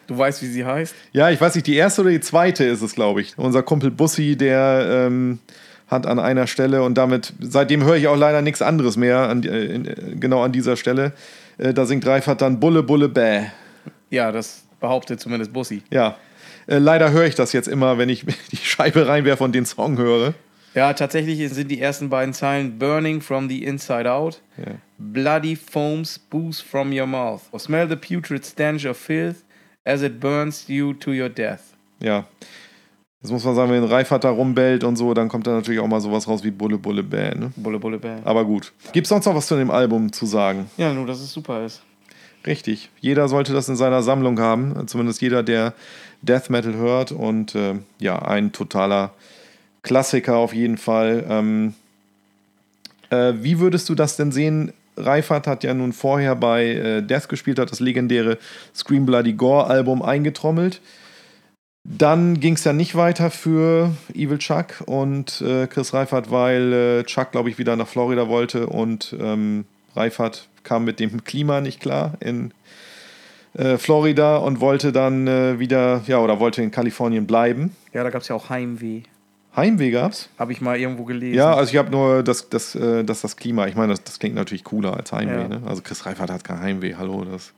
[0.08, 0.93] Du weißt, wie sie heißt.
[1.14, 3.38] Ja, ich weiß nicht, die erste oder die zweite ist es, glaube ich.
[3.38, 5.39] Unser Kumpel Bussi, der ähm,
[5.88, 9.43] hat an einer Stelle und damit, seitdem höre ich auch leider nichts anderes mehr, an,
[9.43, 11.14] äh, in, äh, genau an dieser Stelle.
[11.58, 13.43] Äh, da singt Reifert dann Bulle, Bulle, Bäh.
[14.10, 15.82] Ja, das behauptet zumindest Bussi.
[15.89, 16.18] Ja,
[16.68, 19.97] äh, leider höre ich das jetzt immer, wenn ich die Scheibe reinwerfe und den Song
[19.97, 20.34] höre.
[20.76, 24.41] Ja, tatsächlich sind die ersten beiden Zeilen Burning from the inside out.
[24.58, 24.74] Ja.
[24.97, 27.41] Bloody foams booze from your mouth.
[27.60, 29.43] Smell the putrid stench of filth
[29.86, 31.61] as it burns you to your death.
[31.99, 32.25] Ja.
[33.21, 35.88] Jetzt muss man sagen, wenn Reifert da rumbellt und so, dann kommt da natürlich auch
[35.88, 37.34] mal sowas raus wie Bulle Bulle Bäh.
[37.34, 37.53] Ne?
[37.55, 38.19] Bulle Bulle Bär.
[38.25, 38.73] Aber gut.
[38.91, 40.69] Gibt es sonst noch was zu dem Album zu sagen?
[40.75, 41.81] Ja, nur, dass es super ist.
[42.45, 42.89] Richtig.
[42.99, 44.88] Jeder sollte das in seiner Sammlung haben.
[44.88, 45.73] Zumindest jeder, der
[46.21, 47.13] Death Metal hört.
[47.13, 49.13] Und äh, ja, ein totaler
[49.84, 51.25] Klassiker auf jeden Fall.
[51.29, 51.75] Ähm,
[53.09, 54.73] äh, wie würdest du das denn sehen?
[54.98, 58.38] Reifert hat ja nun vorher bei äh, Death gespielt, hat das legendäre
[58.76, 60.82] Scream Bloody Gore Album eingetrommelt.
[61.86, 67.04] Dann ging es ja nicht weiter für Evil Chuck und äh, Chris Reifert, weil äh,
[67.04, 69.66] Chuck, glaube ich, wieder nach Florida wollte und ähm,
[69.96, 72.54] Reifert kam mit dem Klima nicht klar in
[73.54, 77.76] äh, Florida und wollte dann äh, wieder, ja, oder wollte in Kalifornien bleiben.
[77.91, 79.04] Ja, da gab es ja auch Heimweh.
[79.56, 80.30] Heimweh gab's?
[80.39, 81.36] Habe ich mal irgendwo gelesen.
[81.36, 83.68] Ja, also ich habe nur das, das, äh, das, das Klima.
[83.68, 85.41] Ich meine, das, das klingt natürlich cooler als Heimweh.
[85.41, 85.47] Ja.
[85.47, 85.62] Ne?
[85.66, 86.95] Also Chris Reifert hat kein Heimweh.
[86.95, 87.54] Hallo, das,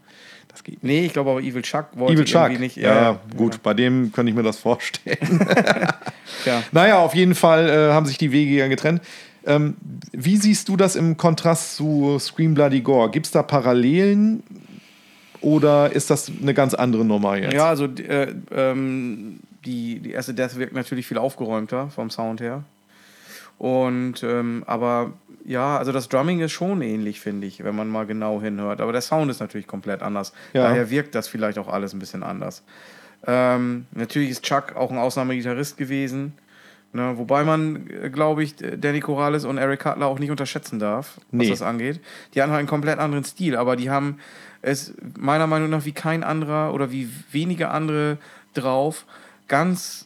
[0.49, 0.83] das geht nicht.
[0.83, 2.41] Nee, ich glaube aber Evil Chuck wollte Evil Chuck.
[2.43, 2.77] irgendwie nicht.
[2.77, 5.17] ja, gut, bei dem könnte ich mir das vorstellen.
[6.45, 6.63] Ja.
[6.71, 9.01] naja, auf jeden Fall äh, haben sich die Wege ja getrennt.
[9.45, 9.75] Ähm,
[10.11, 13.11] wie siehst du das im Kontrast zu Scream Bloody Gore?
[13.11, 14.43] Gibt es da Parallelen
[15.41, 17.53] oder ist das eine ganz andere Nummer jetzt?
[17.53, 22.63] Ja, also äh, ähm, die, die erste Death wirkt natürlich viel aufgeräumter vom Sound her.
[23.57, 25.13] Und ähm, aber
[25.45, 28.81] ja, also das Drumming ist schon ähnlich, finde ich, wenn man mal genau hinhört.
[28.81, 30.33] Aber der Sound ist natürlich komplett anders.
[30.53, 30.63] Ja.
[30.63, 32.63] Daher wirkt das vielleicht auch alles ein bisschen anders.
[33.27, 36.33] Ähm, natürlich ist Chuck auch ein Ausnahmegitarrist gewesen.
[36.93, 41.45] Ne, wobei man, glaube ich, Danny Corrales und Eric Cutler auch nicht unterschätzen darf, was
[41.45, 41.49] Nee.
[41.49, 41.99] das angeht.
[42.33, 44.17] Die haben halt einen komplett anderen Stil, aber die haben
[44.61, 48.17] es meiner Meinung nach wie kein anderer oder wie wenige andere
[48.53, 49.05] drauf,
[49.47, 50.05] ganz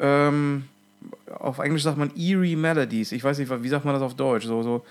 [0.00, 0.64] ähm,
[1.38, 3.12] auf Englisch sagt man eerie Melodies.
[3.12, 4.46] Ich weiß nicht, wie sagt man das auf Deutsch?
[4.46, 4.84] So, so,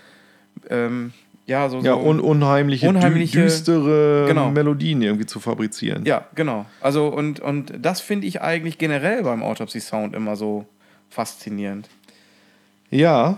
[0.69, 1.13] ähm,
[1.45, 4.49] ja, so, Ja, so un unheimliche, Unheimliche- dü düstere Genau.
[4.49, 6.03] Melodien irgendwie zu fabrizieren.
[6.05, 6.65] Ja, genau.
[6.81, 10.65] Also, und, und das finde ich eigentlich generell beim Autopsy Sound immer so
[11.09, 11.87] faszinierend.
[12.89, 13.37] Ja,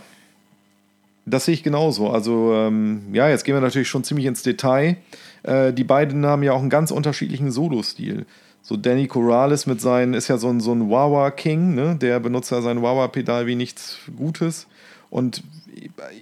[1.25, 2.09] das sehe ich genauso.
[2.09, 4.95] Also, ähm, ja, jetzt gehen wir natürlich schon ziemlich ins Detail.
[5.43, 8.25] Äh, die beiden haben ja auch einen ganz unterschiedlichen Solo-Stil.
[8.67, 11.95] So Danny Corrales mit seinen, ist ja so ein, so ein Wawa-King, ne?
[11.95, 14.67] der benutzt ja sein Wawa-Pedal wie nichts Gutes.
[15.09, 15.41] Und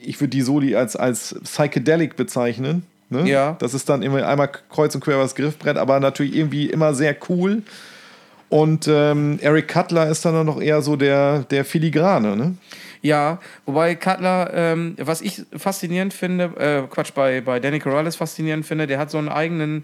[0.04, 2.86] ich würde die Soli als, als Psychedelic bezeichnen.
[3.10, 3.28] Ne?
[3.28, 3.56] Ja.
[3.58, 7.16] Das ist dann immer einmal kreuz und quer das Griffbrett, aber natürlich irgendwie immer sehr
[7.30, 7.64] cool.
[8.50, 12.56] Und ähm, Eric Cutler ist dann noch eher so der, der Filigrane, ne?
[13.02, 18.68] Ja, wobei Cutler, ähm, was ich faszinierend finde, äh, Quatsch, bei, bei Danny Corrales faszinierend
[18.68, 19.84] finde, der hat so einen eigenen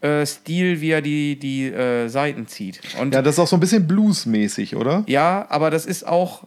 [0.00, 2.80] äh, Stil, wie er die, die äh, Seiten zieht.
[3.00, 5.04] Und Ja, das ist auch so ein bisschen bluesmäßig, oder?
[5.06, 6.44] Ja, aber das ist auch.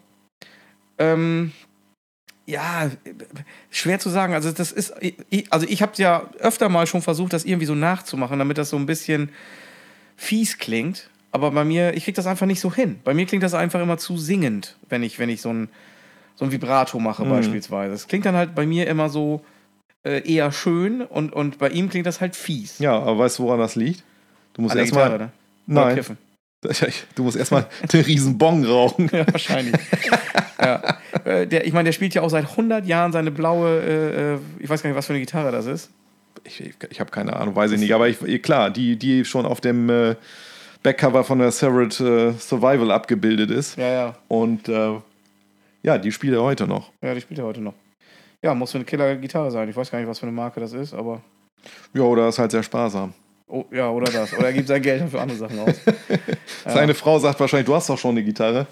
[0.97, 1.51] Ähm,
[2.45, 2.89] ja,
[3.69, 4.33] schwer zu sagen.
[4.33, 4.93] Also, das ist.
[5.29, 8.69] Ich, also, ich habe ja öfter mal schon versucht, das irgendwie so nachzumachen, damit das
[8.69, 9.29] so ein bisschen
[10.15, 11.09] fies klingt.
[11.31, 12.99] Aber bei mir, ich krieg das einfach nicht so hin.
[13.03, 15.69] Bei mir klingt das einfach immer zu singend, wenn ich, wenn ich so ein,
[16.35, 17.29] so ein Vibrato mache, Mhm.
[17.29, 17.93] beispielsweise.
[17.93, 19.43] Es klingt dann halt bei mir immer so
[20.03, 22.79] äh, eher schön und, und bei ihm klingt das halt fies.
[22.79, 24.03] Ja, aber weißt du, woran das liegt?
[24.53, 25.17] Du musst erstmal.
[25.17, 25.31] Ne?
[25.67, 26.17] Nein,
[27.15, 29.09] du musst erstmal den riesen Bong rauchen.
[29.13, 29.75] Ja, wahrscheinlich.
[30.61, 30.97] ja.
[31.25, 34.39] Äh, Der, ich meine, der spielt ja auch seit 100 Jahren seine blaue, äh, äh,
[34.59, 35.89] ich weiß gar nicht, was für eine Gitarre das ist.
[36.43, 37.93] Ich, ich, ich habe keine Ahnung, weiß ich nicht.
[37.93, 40.15] Aber ich, klar, die, die schon auf dem äh,
[40.83, 43.77] Backcover von der Severed äh, Survival abgebildet ist.
[43.77, 44.15] Ja, ja.
[44.27, 44.67] Und
[45.81, 46.91] ja, die spielt er heute noch.
[47.01, 47.73] Ja, die spielt er heute noch.
[48.43, 49.67] Ja, muss für eine Killer-Gitarre sein.
[49.69, 51.21] Ich weiß gar nicht, was für eine Marke das ist, aber.
[51.93, 53.13] Ja, oder ist halt sehr sparsam.
[53.47, 54.31] Oh, ja, oder das.
[54.33, 55.75] Oder er gibt sein Geld für andere Sachen aus.
[56.65, 58.67] Seine Frau sagt wahrscheinlich, du hast doch schon eine Gitarre.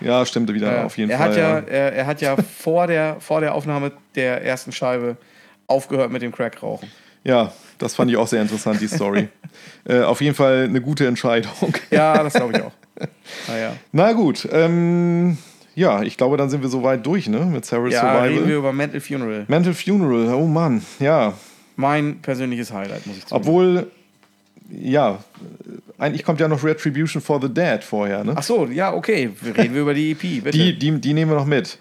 [0.00, 1.28] Ja, stimmt wieder, Ja, auf jeden er Fall.
[1.28, 5.16] Hat ja, Er, er hat ja vor der, vor der Aufnahme der ersten Scheibe
[5.68, 6.90] aufgehört mit dem Crack-Rauchen.
[7.22, 9.28] ja, das fand ich auch sehr interessant, die Story.
[9.84, 11.74] äh, auf jeden Fall eine gute Entscheidung.
[11.90, 12.72] Ja, das glaube ich auch.
[13.48, 13.74] Naja.
[13.92, 15.36] Na gut, ähm,
[15.74, 17.40] ja, ich glaube, dann sind wir soweit durch, ne?
[17.46, 18.28] Mit Sarah's Ja, Survival.
[18.28, 19.44] reden wir über Mental Funeral.
[19.48, 21.34] Mental Funeral, oh Mann, ja.
[21.76, 23.40] Mein persönliches Highlight, muss ich zugeben.
[23.46, 23.90] Obwohl,
[24.70, 25.18] ja,
[25.98, 28.34] eigentlich kommt ja noch Retribution for the Dead vorher, ne?
[28.36, 29.30] Ach so, ja, okay.
[29.56, 30.50] Reden wir über die EP, bitte.
[30.50, 31.78] Die, die, die nehmen wir noch mit.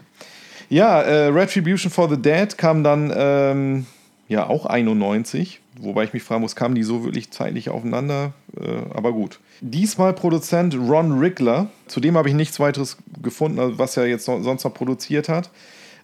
[0.70, 3.86] Ja, äh, Retribution for the Dead kam dann ähm,
[4.30, 8.32] ja auch 91, wobei ich mich fragen muss, kamen die so wirklich zeitlich aufeinander?
[8.58, 9.40] Äh, aber gut.
[9.60, 14.26] Diesmal Produzent Ron Rickler, zu dem habe ich nichts weiteres gefunden, also was er jetzt
[14.26, 15.50] so, sonst noch produziert hat.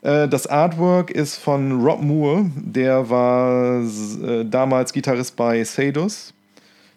[0.02, 6.34] Äh, das Artwork ist von Rob Moore, der war äh, damals Gitarrist bei Sadus.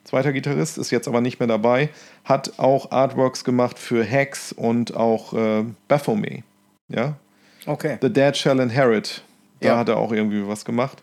[0.04, 1.90] Zweiter Gitarrist, ist jetzt aber nicht mehr dabei.
[2.24, 6.42] Hat auch Artworks gemacht für Hex und auch äh, Baphomet.
[6.88, 7.14] Ja,
[7.66, 7.98] okay.
[8.00, 9.22] The Dead Shall Inherit.
[9.60, 9.76] Da Ja.
[9.78, 11.02] hat er auch irgendwie was gemacht.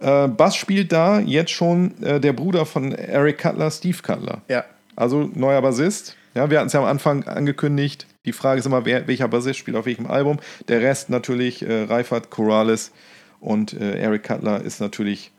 [0.00, 4.42] Äh, Bass spielt da jetzt schon äh, der Bruder von Eric Cutler, Steve Cutler.
[4.48, 4.64] Ja.
[4.96, 6.16] Also neuer Bassist.
[6.36, 8.06] Ja, wir hatten es ja am Anfang angekündigt.
[8.26, 10.38] Die Frage ist immer, wer, welcher Bassist spielt auf welchem Album.
[10.68, 12.92] Der Rest natürlich äh, Reifert, Corrales
[13.40, 15.32] und äh, Eric Cutler ist natürlich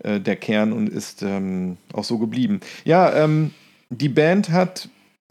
[0.00, 2.58] äh, der Kern und ist ähm, auch so geblieben.
[2.84, 3.52] Ja, ähm,
[3.90, 4.88] die Band hat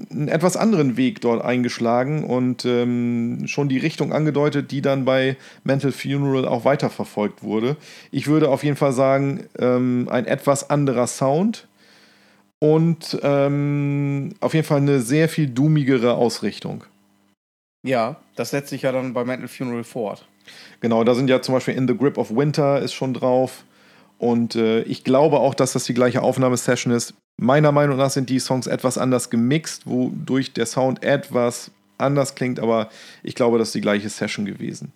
[0.09, 5.36] einen etwas anderen Weg dort eingeschlagen und ähm, schon die Richtung angedeutet, die dann bei
[5.65, 7.76] Mental Funeral auch weiterverfolgt wurde.
[8.11, 11.67] Ich würde auf jeden Fall sagen, ähm, ein etwas anderer Sound
[12.60, 16.84] und ähm, auf jeden Fall eine sehr viel doomigere Ausrichtung.
[17.86, 20.28] Ja, das setzt sich ja dann bei Mental Funeral fort.
[20.82, 23.64] Genau, da sind ja zum Beispiel In the Grip of Winter ist schon drauf.
[24.18, 27.14] Und äh, ich glaube auch, dass das die gleiche Aufnahmesession ist.
[27.38, 32.60] Meiner Meinung nach sind die Songs etwas anders gemixt, wodurch der Sound etwas anders klingt,
[32.60, 32.89] aber
[33.24, 34.91] ich glaube, das ist die gleiche Session gewesen.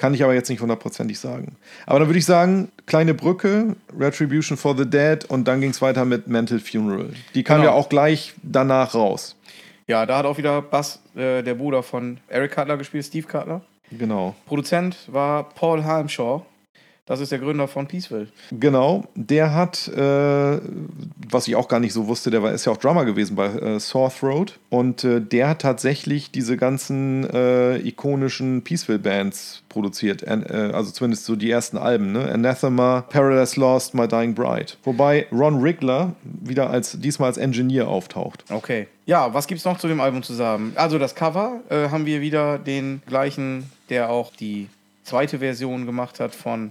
[0.00, 1.56] Kann ich aber jetzt nicht hundertprozentig sagen.
[1.84, 5.82] Aber dann würde ich sagen, kleine Brücke, Retribution for the Dead und dann ging es
[5.82, 7.10] weiter mit Mental Funeral.
[7.34, 7.72] Die kam Genau.
[7.72, 9.36] ja auch gleich danach raus.
[9.86, 13.60] Ja, da hat auch wieder Bass, äh, der Bruder von Eric Cutler gespielt, Steve Cutler.
[13.90, 14.34] Genau.
[14.46, 16.46] Produzent war Paul Halmshaw.
[17.10, 18.28] Das ist der Gründer von Peaceville.
[18.52, 20.60] Genau, der hat, äh,
[21.28, 23.46] was ich auch gar nicht so wusste, der war, ist ja auch Drummer gewesen bei
[23.46, 24.60] äh, Sore Throat.
[24.68, 30.24] Und äh, der hat tatsächlich diese ganzen äh, ikonischen Peaceville-Bands produziert.
[30.28, 32.30] An, äh, also zumindest so die ersten Alben, ne?
[32.30, 34.74] Anathema, Paradise Lost, My Dying Bride.
[34.84, 38.44] Wobei Ron Rigler wieder als diesmal als Engineer auftaucht.
[38.50, 38.86] Okay.
[39.06, 40.74] Ja, was gibt's noch zu dem Album zu sagen?
[40.76, 44.68] Also das Cover äh, haben wir wieder den gleichen, der auch die
[45.02, 46.70] zweite Version gemacht hat von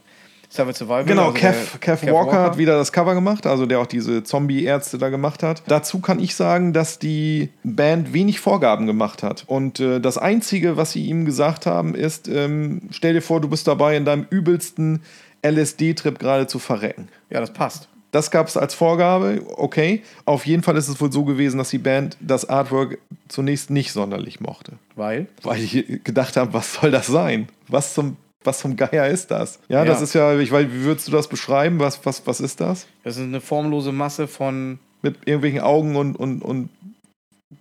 [0.51, 1.05] Savage Survival.
[1.05, 4.23] Genau, also Kev, der- Kev, Walker, hat wieder das Cover gemacht, also der auch diese
[4.23, 5.61] Zombie-Ärzte da gemacht hat.
[5.67, 9.43] Dazu kann ich sagen, dass die Band wenig Vorgaben gemacht hat.
[9.47, 13.47] Und äh, das Einzige, was sie ihm gesagt haben, ist, ähm, stell dir vor, du
[13.47, 15.01] bist dabei, in deinem übelsten
[15.45, 17.07] LSD-Trip gerade zu verrecken.
[17.29, 17.87] Ja, das passt.
[18.11, 20.01] Das gab es als Vorgabe, okay.
[20.25, 22.97] Auf jeden Fall ist es wohl so gewesen, dass die Band das Artwork
[23.27, 24.73] zunächst nicht sonderlich mochte.
[24.95, 25.27] Weil?
[25.43, 27.49] Weil ich gedacht habe, was soll das sein?
[27.67, 29.59] Was zum, was zum Geier ist das?
[29.67, 29.85] Ja, Ja.
[29.85, 31.79] das ist ja, ich weiß, wie würdest du das beschreiben?
[31.79, 32.87] Was, was, was ist das?
[33.03, 36.69] Das ist eine formlose Masse von Mit irgendwelchen Augen und, und, und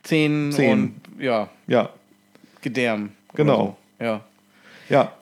[0.03, 1.01] Zähnen, Zähnen.
[1.16, 1.89] und ja, ja,
[2.61, 3.11] Gedärm.
[3.35, 3.76] Genau.
[3.99, 4.05] So.
[4.05, 4.20] Ja.
[4.89, 5.12] ja.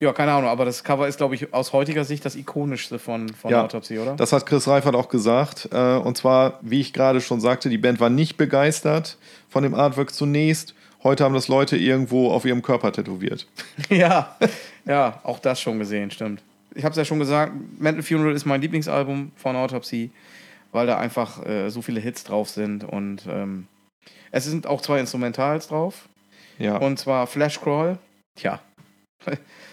[0.00, 3.28] Ja, keine Ahnung, aber das Cover ist, glaube ich, aus heutiger Sicht das ikonischste von,
[3.28, 3.62] von Ja.
[3.64, 4.16] Autopsy, oder?
[4.16, 5.68] Das hat Chris Reifert auch gesagt.
[5.72, 9.16] Äh, Und zwar, wie ich gerade schon sagte, die Band war nicht begeistert
[9.48, 10.74] von dem Artwork zunächst.
[11.04, 13.46] Heute haben das Leute irgendwo auf ihrem Körper tätowiert.
[13.88, 14.36] ja,
[14.84, 16.42] ja, auch das schon gesehen, stimmt.
[16.74, 20.10] Ich habe es ja schon gesagt, Mental Funeral ist mein Lieblingsalbum von Autopsy,
[20.70, 23.66] weil da einfach äh, so viele Hits drauf sind und ähm,
[24.30, 26.08] es sind auch zwei Instrumentals drauf
[26.58, 27.98] Ja, und zwar Flash Crawl.
[28.36, 28.60] Tja,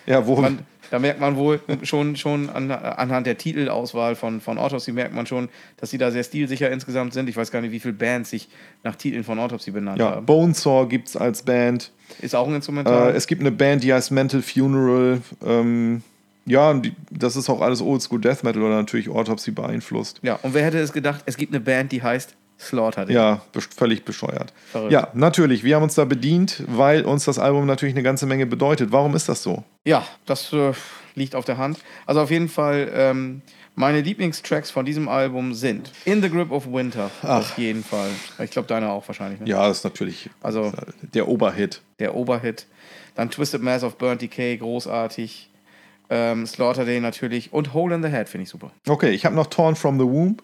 [0.06, 0.60] ja wo, man,
[0.92, 5.26] da merkt man wohl schon, schon an, anhand der Titelauswahl von, von Autopsy merkt man
[5.26, 7.30] schon, dass sie da sehr stilsicher insgesamt sind.
[7.30, 8.50] Ich weiß gar nicht, wie viele Bands sich
[8.84, 10.26] nach Titeln von Autopsy benannt ja, haben.
[10.26, 11.92] Bonesaw gibt es als Band.
[12.22, 13.12] Ist auch ein Instrumental.
[13.12, 15.22] Äh, es gibt eine Band, die heißt Mental Funeral.
[15.46, 16.02] Ähm,
[16.46, 20.20] ja, und die, das ist auch alles Oldschool Death Metal oder natürlich Autopsy beeinflusst.
[20.24, 23.06] ja, und wer hätte es gedacht, es gibt eine Band, die heißt Slaughter.
[23.06, 23.16] Day.
[23.16, 23.42] Ja,
[23.76, 24.54] völlig bescheuert.
[24.72, 24.92] Verrückt.
[24.92, 25.64] Ja, natürlich.
[25.64, 28.92] Wir haben uns da bedient, weil uns das Album natürlich eine ganze Menge bedeutet.
[28.92, 29.64] Warum ist das so?
[29.86, 30.74] Ja, das äh,
[31.16, 31.80] liegt auf der Hand.
[32.06, 33.42] Also auf jeden Fall, ähm,
[33.76, 38.10] meine Lieblingstracks von diesem Album sind In the Grip of Winter, auf jeden Fall.
[38.44, 39.40] Ich glaube, deine auch wahrscheinlich.
[39.40, 39.48] Ne?
[39.48, 40.74] Ja, das ist natürlich Also
[41.14, 41.82] der Oberhit.
[42.00, 42.68] der Oberhit.
[43.16, 45.50] Dann Twisted Mass of Burnt Decay, großartig.
[46.10, 47.54] Ähm, Slaughter Day natürlich.
[47.54, 48.72] Und Hole in the Head finde ich super.
[48.88, 50.42] Okay, ich habe noch Torn from the Womb.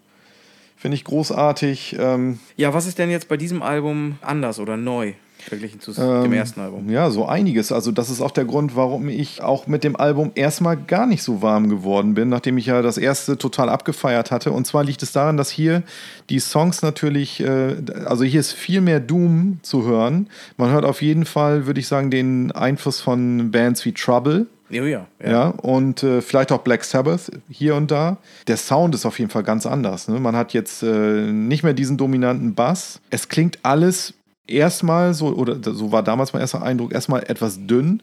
[0.85, 1.95] Finde ich großartig.
[1.97, 6.25] Ähm, Ja, was ist denn jetzt bei diesem Album anders oder neu verglichen zu Ähm,
[6.25, 6.91] dem ersten Album?
[6.91, 7.71] Ja, so einiges.
[7.71, 11.23] Also das ist auch der Grund, warum ich auch mit dem Album erstmal gar nicht
[11.23, 14.51] so warm geworden bin, nachdem ich ja das erste total abgefeiert hatte.
[14.51, 15.81] Und zwar liegt es daran, dass hier
[16.29, 20.27] die Songs natürlich, äh, also hier ist viel mehr Doom zu hören.
[20.57, 24.45] Man hört auf jeden Fall, würde ich sagen, den Einfluss von Bands wie Trouble.
[24.69, 25.07] Ja, ja.
[25.23, 28.17] Ja, und äh, vielleicht auch Black Sabbath hier und da.
[28.47, 30.07] Der Sound ist auf jeden Fall ganz anders.
[30.07, 30.19] Ne?
[30.19, 32.99] Man hat jetzt äh, nicht mehr diesen dominanten Bass.
[33.11, 34.15] Es klingt alles
[34.47, 38.01] erstmal so, oder so war damals mein erster Eindruck, erstmal etwas dünn,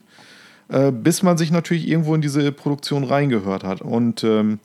[0.69, 3.81] äh, bis man sich natürlich irgendwo in diese Produktion reingehört hat.
[3.81, 4.59] Und ähm,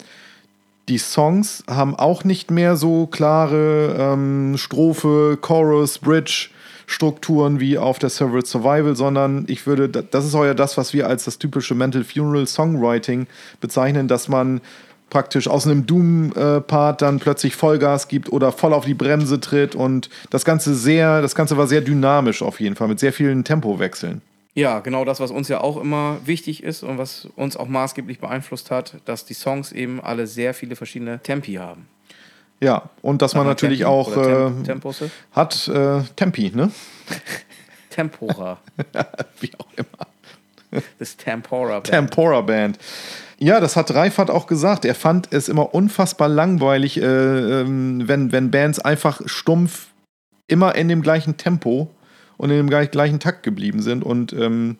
[0.89, 6.51] die Songs haben auch nicht mehr so klare ähm, Strophe, Chorus, Bridge.
[6.91, 11.07] Strukturen wie auf der Severed Survival, sondern ich würde, das ist ja das, was wir
[11.07, 13.27] als das typische Mental Funeral Songwriting
[13.61, 14.63] bezeichnen, dass man
[15.11, 20.09] praktisch aus einem Doom-Part dann plötzlich Vollgas gibt oder voll auf die Bremse tritt und
[20.31, 24.23] das Ganze sehr, das Ganze war sehr dynamisch auf jeden Fall, mit sehr vielen Tempowechseln.
[24.55, 28.19] Ja, genau das, was uns ja auch immer wichtig ist und was uns auch maßgeblich
[28.19, 31.87] beeinflusst hat, dass die Songs eben alle sehr viele verschiedene Tempi haben.
[32.61, 34.81] Ja, und dass man Aha, natürlich Tempi auch oder äh, Tem
[35.33, 36.71] hat äh, Tempi, ne?
[37.91, 38.59] Tempora.
[39.41, 40.83] Wie auch immer.
[40.99, 41.75] Das Tempora.
[41.81, 41.85] Band.
[41.87, 42.79] Tempora Band.
[43.39, 44.85] Ja, das hat Reifert auch gesagt.
[44.85, 49.87] Er fand es immer unfassbar langweilig, äh, ähm, wenn, wenn Bands einfach stumpf
[50.49, 51.91] immer in dem gleichen Tempo
[52.37, 54.03] und in dem gleich- gleichen Takt geblieben sind.
[54.05, 54.79] Und ähm,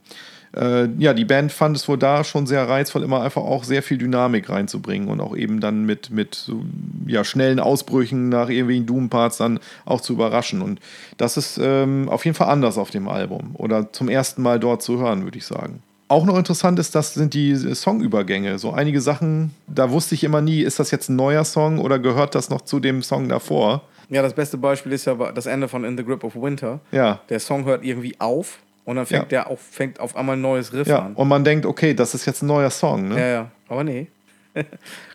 [0.57, 3.83] äh, ja, die Band fand es wohl da schon sehr reizvoll, immer einfach auch sehr
[3.83, 6.63] viel Dynamik reinzubringen und auch eben dann mit, mit so,
[7.07, 10.63] ja, schnellen Ausbrüchen nach irgendwelchen Doom-Parts dann auch zu überraschen.
[10.63, 10.81] Und
[11.17, 14.83] das ist ähm, auf jeden Fall anders auf dem Album oder zum ersten Mal dort
[14.83, 15.83] zu hören, würde ich sagen.
[16.11, 18.59] Auch noch interessant ist, das sind die Songübergänge.
[18.59, 21.99] So einige Sachen, da wusste ich immer nie, ist das jetzt ein neuer Song oder
[21.99, 23.83] gehört das noch zu dem Song davor?
[24.09, 26.81] Ja, das beste Beispiel ist ja das Ende von In the Grip of Winter.
[26.93, 27.21] Ja.
[27.29, 28.59] Der Song hört irgendwie auf
[28.89, 29.29] und dann fängt Ja.
[29.43, 31.15] der auf, fängt auf einmal ein neues Riff Ja, an.
[31.15, 33.09] und man denkt, okay, das ist jetzt ein neuer Song.
[33.09, 33.21] Ne?
[33.21, 33.51] Ja, ja.
[33.69, 34.07] Aber nee.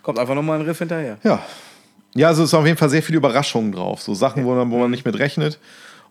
[0.04, 1.18] Kommt einfach nochmal ein Riff hinterher.
[1.24, 1.44] Ja.
[2.14, 4.04] Ja, also es ist auf jeden Fall sehr viele Überraschungen drauf.
[4.04, 5.58] So Sachen, wo man, wo man nicht mit rechnet.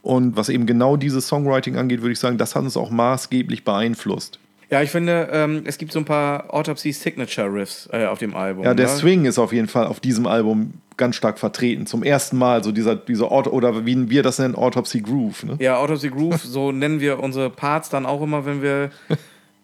[0.03, 3.63] Und was eben genau dieses Songwriting angeht, würde ich sagen, das hat uns auch maßgeblich
[3.63, 4.41] beeinflusst.
[4.69, 8.35] Ja, ich finde, ähm, es gibt so ein paar Autopsy Signature Riffs äh, auf dem
[8.35, 8.65] Album.
[8.65, 8.93] Ja, der ne?
[8.93, 11.87] Swing ist auf jeden Fall auf diesem Album ganz stark vertreten.
[11.87, 15.45] Zum ersten Mal, so dieser, dieser Auto, oder wie wir das nennen, Autopsy Groove.
[15.45, 15.57] Ne?
[15.61, 18.91] Ja, Autopsy Groove, so nennen wir unsere Parts dann auch immer, wenn wir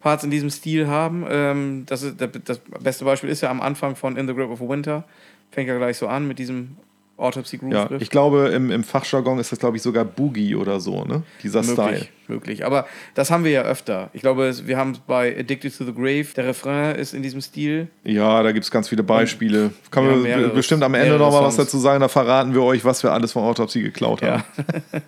[0.00, 1.26] Parts in diesem Stil haben.
[1.28, 4.60] Ähm, das, ist, das beste Beispiel ist ja am Anfang von In the Grip of
[4.60, 5.04] Winter.
[5.50, 6.76] Fängt ja gleich so an mit diesem
[7.18, 10.78] Autopsy Groove Ja, ich glaube, im, im Fachjargon ist das, glaube ich, sogar Boogie oder
[10.80, 11.24] so, ne?
[11.42, 11.90] Dieser Style.
[11.90, 12.64] Möglich, möglich.
[12.66, 14.08] Aber das haben wir ja öfter.
[14.12, 16.26] Ich glaube, wir haben es bei Addicted to the Grave.
[16.36, 17.88] Der Refrain ist in diesem Stil.
[18.04, 19.72] Ja, da gibt es ganz viele Beispiele.
[19.90, 22.00] Kann Ja, man mehrere- bestimmt am Ende mehrere noch mal was dazu sagen.
[22.00, 24.44] Da verraten wir euch, was wir alles von Autopsy geklaut haben.
[24.56, 25.00] Ja.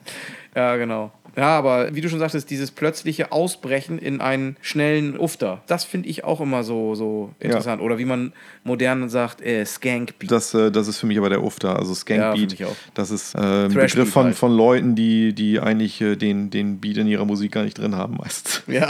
[0.57, 1.13] ja, genau.
[1.41, 6.09] Ja, aber wie du schon sagtest, dieses plötzliche Ausbrechen in einen schnellen Ufter, das finde
[6.11, 7.81] ich auch immer so, so interessant.
[7.81, 10.31] Oder wie man modern sagt, äh, Skank Beat.
[10.31, 12.53] Das, äh, das ist für mich aber der Ufter, also Ja, Skank finde Beat.
[12.61, 12.77] ich auch.
[12.93, 14.37] das ist äh, ein Begriff von, halt.
[14.37, 17.97] von Leuten, die, die eigentlich äh, den, den Beat in ihrer Musik gar nicht drin
[17.97, 18.63] haben meistens.
[18.69, 18.89] Ja.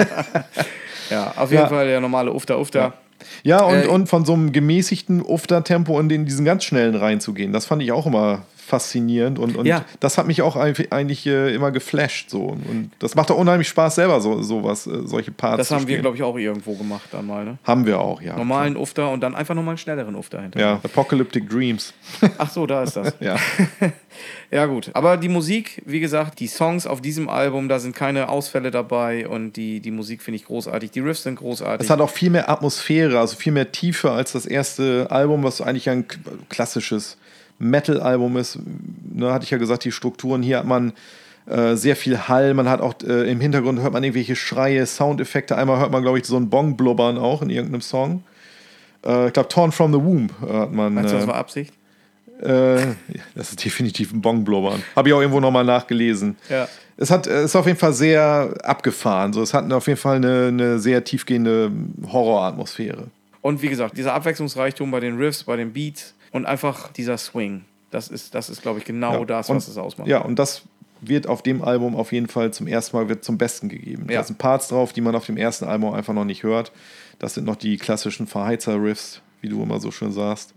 [1.10, 1.68] ja, auf jeden Ja.
[1.68, 2.94] Fall der normale Ufter, Ufter.
[3.42, 7.52] Ja, und, Äh, und von so einem gemäßigten Ufter-Tempo in den, diesen ganz schnellen reinzugehen,
[7.52, 9.84] das fand ich auch immer faszinierend und, und Ja.
[10.00, 12.30] das hat mich auch eigentlich, äh, immer geflasht.
[12.30, 12.44] So.
[12.46, 15.98] Und das macht auch unheimlich Spaß, selber so, sowas, äh, solche Parts Das haben wir,
[15.98, 17.44] glaube ich, auch irgendwo gemacht dann mal.
[17.44, 17.58] Ne?
[17.64, 18.36] Haben wir auch, ja.
[18.36, 20.58] Normalen Ufter und dann einfach nochmal einen schnelleren Ufter hinter.
[20.60, 21.92] Ja, Apocalyptic Dreams.
[22.38, 23.12] Ach so, da ist das.
[23.20, 23.36] Ja.
[24.50, 24.90] Ja, gut.
[24.94, 29.28] Aber die Musik, wie gesagt, die Songs auf diesem Album, da sind keine Ausfälle dabei
[29.28, 30.90] und die, die Musik finde ich großartig.
[30.90, 31.84] Die Riffs sind großartig.
[31.86, 35.60] Es hat auch viel mehr Atmosphäre, also viel mehr Tiefe als das erste Album, was
[35.60, 36.04] eigentlich ein
[36.48, 37.16] klassisches
[37.60, 38.58] Metal-Album ist.
[39.12, 40.42] Ne, hatte ich ja gesagt, die Strukturen.
[40.42, 40.92] Hier hat man
[41.46, 45.56] äh, sehr viel Hall, man hat auch äh, im Hintergrund hört man irgendwelche Schreie, Soundeffekte.
[45.56, 48.24] Einmal hört man, glaube ich, so ein Bong blubbern auch in irgendeinem Song.
[49.04, 50.94] Äh, ich glaube, Torn from the Womb hört man.
[50.94, 51.74] Meinst du, das äh, war Absicht?
[52.42, 52.94] äh,
[53.34, 54.82] das ist definitiv ein Bong blubbern.
[54.96, 56.36] Habe ich auch irgendwo nochmal nachgelesen.
[56.48, 56.68] Ja.
[56.96, 59.32] Es hat, ist auf jeden Fall sehr abgefahren.
[59.32, 61.70] So, es hat auf jeden Fall eine, eine sehr tiefgehende
[62.06, 63.08] Horroratmosphäre.
[63.40, 67.64] Und wie gesagt, dieser Abwechslungsreichtum bei den Riffs, bei den Beats und einfach dieser Swing.
[67.90, 70.08] Das ist, das ist glaube ich, genau Ja, das, und- was es ausmacht.
[70.08, 70.62] Ja, und das
[71.02, 74.06] wird auf dem Album auf jeden Fall zum ersten Mal wird zum Besten gegeben.
[74.10, 74.18] Ja.
[74.20, 76.72] Da sind Parts drauf, die man auf dem ersten Album einfach noch nicht hört.
[77.18, 80.52] Das sind noch die klassischen Verheizer-Riffs, wie du immer so schön sagst.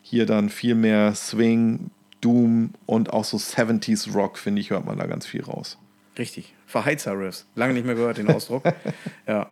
[0.00, 1.90] Hier dann viel mehr Swing,
[2.22, 5.76] Doom und auch so 70s Rock, finde ich, hört man da ganz viel raus.
[6.18, 6.54] Richtig.
[6.66, 7.46] Verheizer-Riffs.
[7.54, 8.62] Lange nicht mehr gehört, den Ausdruck.
[9.26, 9.48] ja.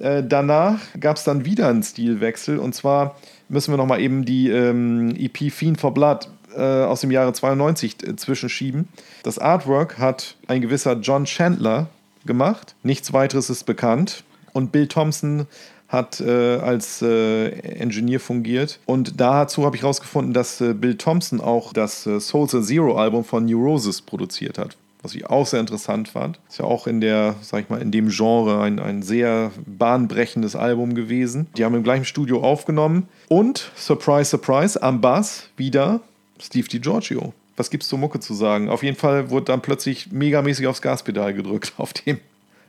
[0.00, 3.16] Äh, danach gab es dann wieder einen Stilwechsel und zwar
[3.48, 7.96] müssen wir nochmal eben die ähm, EP Fiend for Blood äh, aus dem Jahre 92
[8.06, 8.88] äh, zwischenschieben.
[9.22, 11.88] Das Artwork hat ein gewisser John Chandler
[12.24, 12.74] gemacht.
[12.82, 14.24] Nichts weiteres ist bekannt.
[14.52, 15.46] Und Bill Thompson
[15.88, 18.78] hat äh, als äh, Engineer fungiert.
[18.86, 23.24] Und dazu habe ich herausgefunden, dass äh, Bill Thompson auch das Souls and Zero Album
[23.24, 24.76] von Neurosis produziert hat.
[25.02, 26.38] Was ich auch sehr interessant fand.
[26.48, 30.56] Ist ja auch in der, sag ich mal, in dem Genre ein, ein sehr bahnbrechendes
[30.56, 31.46] Album gewesen.
[31.56, 33.08] Die haben im gleichen Studio aufgenommen.
[33.28, 36.00] Und, surprise, surprise, am Bass wieder
[36.38, 37.32] Steve DiGiorgio.
[37.56, 38.68] Was gibt's zur Mucke zu sagen?
[38.68, 42.18] Auf jeden Fall wurde dann plötzlich megamäßig aufs Gaspedal gedrückt auf, dem,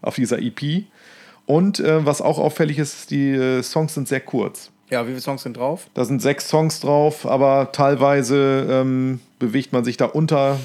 [0.02, 0.86] auf dieser EP.
[1.46, 4.70] Und äh, was auch auffällig ist, die äh, Songs sind sehr kurz.
[4.90, 5.88] ja, wie viele Songs sind drauf?
[5.94, 10.60] Da sind sechs Songs drauf, aber teilweise ähm, bewegt man sich da unter,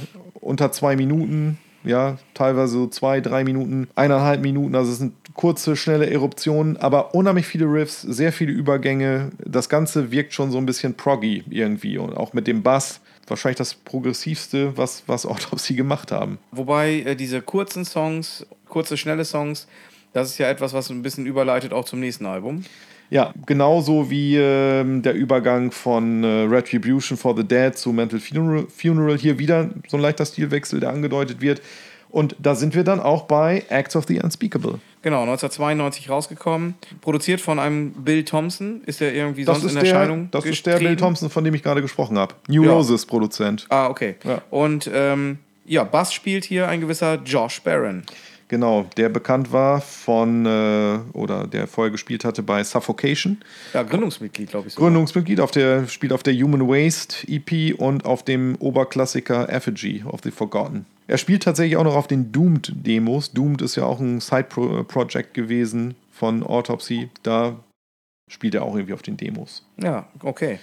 [0.46, 1.58] unter zwei Minuten.
[1.84, 4.74] Ja, teilweise so zwei, drei Minuten, eineinhalb Minuten.
[4.74, 9.30] Also es sind kurze, schnelle Eruptionen, aber unheimlich viele Riffs, sehr viele Übergänge.
[9.38, 13.00] Das Ganze wirkt schon so ein bisschen proggy irgendwie und auch mit dem Bass.
[13.28, 16.38] Wahrscheinlich das progressivste, was, was Autopsy gemacht haben.
[16.50, 19.68] Wobei äh, diese kurzen Songs, kurze, schnelle Songs,
[20.12, 22.64] das ist ja etwas, was ein bisschen überleitet auch zum nächsten Album.
[23.10, 28.66] Ja, genauso wie ähm, der Übergang von äh, Retribution for the Dead zu Mental Funeral,
[28.68, 29.16] Funeral.
[29.16, 31.62] Hier wieder so ein leichter Stilwechsel, der angedeutet wird.
[32.08, 34.78] Und da sind wir dann auch bei Acts of the Unspeakable.
[35.02, 36.74] Genau, 1992 rausgekommen.
[37.00, 38.80] Produziert von einem Bill Thompson.
[38.86, 40.96] Ist der irgendwie Das, sonst in der, Erscheinung das ist der Bill?
[40.96, 42.34] Thompson, von dem ich gerade gesprochen habe.
[42.48, 42.72] New Ja.
[42.72, 43.66] Roses Produzent.
[43.68, 44.16] Ah, okay.
[44.24, 44.40] Ja.
[44.50, 48.02] Und ähm, ja, Bass spielt hier ein gewisser Josh Barron.
[48.48, 53.38] Genau, der bekannt war von, äh, oder der vorher gespielt hatte bei Suffocation.
[53.74, 54.74] Ja, Gründungsmitglied, glaube ich.
[54.74, 54.88] sogar.
[54.88, 60.20] Gründungsmitglied, auf der, spielt auf der Human Waste EP und auf dem Oberklassiker Effigy of
[60.22, 60.86] the Forgotten.
[61.08, 63.32] Er spielt tatsächlich auch noch auf den Doomed-Demos.
[63.32, 67.10] Doomed ist ja auch ein Side-Project gewesen von Autopsy.
[67.22, 67.56] Da
[68.28, 69.64] spielt er auch irgendwie auf den Demos.
[69.76, 70.58] Ja, okay.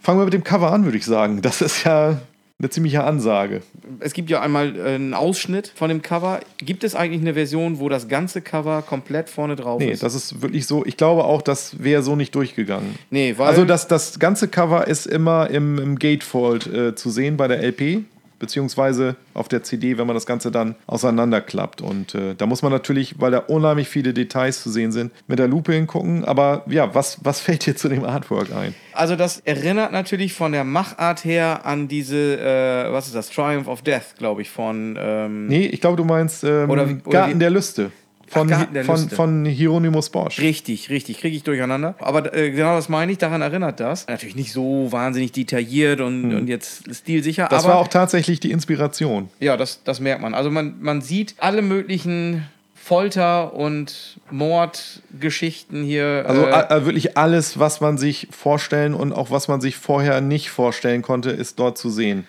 [0.00, 1.42] Fangen wir mit dem Cover an, würde ich sagen.
[1.42, 2.20] Das ist ja
[2.58, 3.60] eine ziemliche Ansage.
[4.00, 6.40] Es gibt ja einmal äh, einen Ausschnitt von dem Cover.
[6.56, 10.02] Gibt es eigentlich eine Version, wo das ganze Cover komplett vorne drauf Nee, ist?
[10.02, 10.84] das ist wirklich so.
[10.86, 12.94] Ich glaube auch, das wäre so nicht durchgegangen.
[13.10, 17.36] nee, weil Also das, das ganze Cover ist immer im, im Gatefold äh, zu sehen
[17.36, 18.04] bei der LP,
[18.38, 21.80] beziehungsweise auf der CD, wenn man das Ganze dann auseinanderklappt.
[21.80, 25.38] Und äh, da muss man natürlich, weil da unheimlich viele Details zu sehen sind, mit
[25.38, 26.24] der Lupe hingucken.
[26.24, 28.74] Aber ja, was, was fällt dir zu dem Artwork ein?
[28.92, 33.68] Also das erinnert natürlich von der Machart her an diese, äh, was ist das, Triumph
[33.68, 34.96] of Death, glaube ich, von...
[34.98, 37.90] Ähm, Nee, ich glaube, du meinst ähm, Oder oder Garten der Lüste.
[38.28, 38.48] Von,
[38.84, 40.40] von, von Hieronymus Bosch.
[40.40, 41.94] Richtig, richtig, kriege ich durcheinander.
[41.98, 44.08] Aber äh, genau das meine ich, daran erinnert das.
[44.08, 47.46] Natürlich nicht so wahnsinnig detailliert und, und jetzt stilsicher.
[47.48, 49.28] Das aber war auch tatsächlich die Inspiration.
[49.38, 50.34] ja, das, das merkt man.
[50.34, 56.24] Also man, man sieht alle möglichen Folter- und Mordgeschichten hier.
[56.28, 60.50] Also äh, wirklich alles, was man sich vorstellen und auch was man sich vorher nicht
[60.50, 62.26] vorstellen konnte, ist dort zu sehen.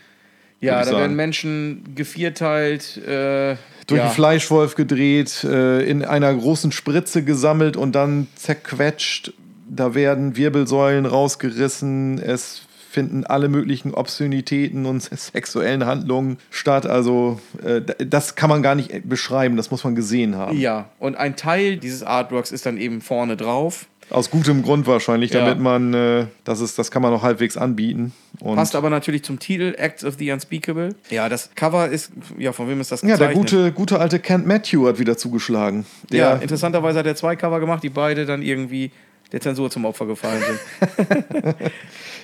[0.59, 0.97] ja, da sagen.
[0.97, 2.97] werden Menschen gevierteilt.
[2.97, 3.57] Äh,
[3.88, 4.05] durch ja.
[4.05, 9.33] einen Fleischwolf gedreht, äh, in einer großen Spritze gesammelt und dann zerquetscht.
[9.69, 12.19] Da werden Wirbelsäulen rausgerissen.
[12.19, 16.85] Es finden alle möglichen Obszönitäten und sexuellen Handlungen statt.
[16.85, 20.57] Also äh, das kann man gar nicht beschreiben, das muss man gesehen haben.
[20.57, 23.85] Ja, und ein Teil dieses Artworks ist dann eben vorne drauf.
[24.10, 25.41] Aus gutem Grund wahrscheinlich, Ja.
[25.45, 28.14] damit man, äh, das, ist, das kann man noch halbwegs anbieten.
[28.39, 30.95] Und Passt aber natürlich zum Titel Acts of the Unspeakable.
[31.10, 33.49] Ja, das Cover ist, ja, von wem ist das ja, der gezeichnet?
[33.51, 35.86] gute, gute alte Kent Matthew hat wieder zugeschlagen.
[36.12, 38.91] Der, ja, interessanterweise hat er zwei Cover gemacht, die beide dann irgendwie
[39.34, 40.60] der Zensur zum Opfer gefallen sind.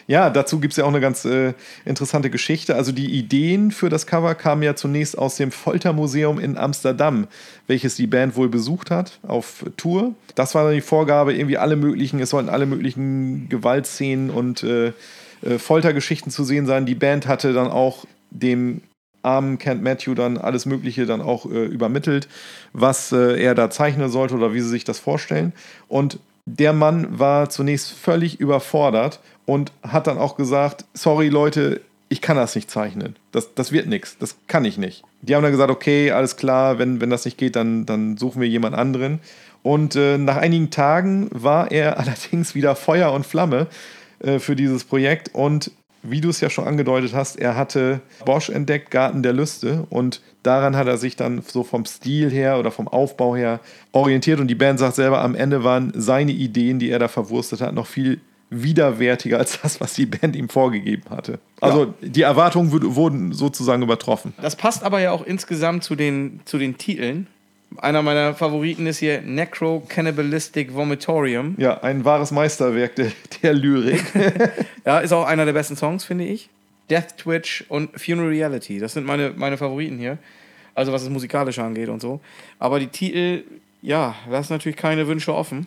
[0.08, 1.54] Ja, dazu gibt es ja auch eine ganz äh,
[1.86, 2.76] interessante Geschichte.
[2.76, 7.28] Also die Ideen für das Cover kamen ja zunächst aus dem Foltermuseum in Amsterdam,
[7.68, 10.14] welches die Band wohl besucht hat auf Tour.
[10.36, 14.93] Das war dann die Vorgabe, irgendwie alle möglichen, es sollten alle möglichen Gewaltszenen und äh,
[15.43, 16.86] äh, Foltergeschichten zu sehen sein.
[16.86, 18.82] Die Band hatte dann auch dem
[19.22, 22.28] armen Kent Matthew dann alles Mögliche dann auch äh, übermittelt,
[22.74, 25.54] was äh, er da zeichnen sollte oder wie sie sich das vorstellen.
[25.88, 32.22] Und der Mann war zunächst völlig überfordert und hat dann auch gesagt, sorry Leute, ich
[32.22, 33.16] kann das nicht zeichnen.
[33.32, 35.04] Das, das wird nichts, das kann ich nicht.
[35.22, 38.41] Die haben dann gesagt, okay, alles klar, wenn, wenn das nicht geht, dann, dann suchen
[38.41, 39.20] wir jemand anderen.
[39.64, 43.68] Und äh, nach einigen Tagen war er allerdings wieder Feuer und Flamme
[44.20, 45.72] äh, für dieses Projekt und
[46.04, 50.22] wie du es ja schon angedeutet hast, er hatte Bosch entdeckt, Garten der Lüste und
[50.44, 53.62] daran hat er sich dann so vom Stil her oder vom Aufbau her
[53.94, 57.62] orientiert und die Band sagt selber, am Ende waren seine Ideen, die er da verwurstet
[57.62, 58.20] hat, noch viel
[58.50, 61.39] widerwärtiger als das, was die Band ihm vorgegeben hatte.
[61.62, 64.34] Also die Erwartungen wurd- wurden sozusagen übertroffen.
[64.41, 67.28] Das passt aber ja auch insgesamt zu den, zu den Titeln.
[67.78, 71.56] Einer meiner Favoriten ist hier Necro Cannibalistic Vomitorium.
[71.58, 74.04] Ja, ein wahres Meisterwerk der, der Lyrik.
[74.86, 76.50] Ja, ist auch einer der besten Songs, finde ich.
[76.89, 78.78] Death Twitch und Funeral Reality.
[78.80, 80.18] Das sind meine, meine Favoriten hier.
[80.76, 82.20] Also was das Musikalische angeht und so.
[82.60, 83.44] Aber die Titel,
[83.82, 85.66] ja, lassen natürlich keine Wünsche offen.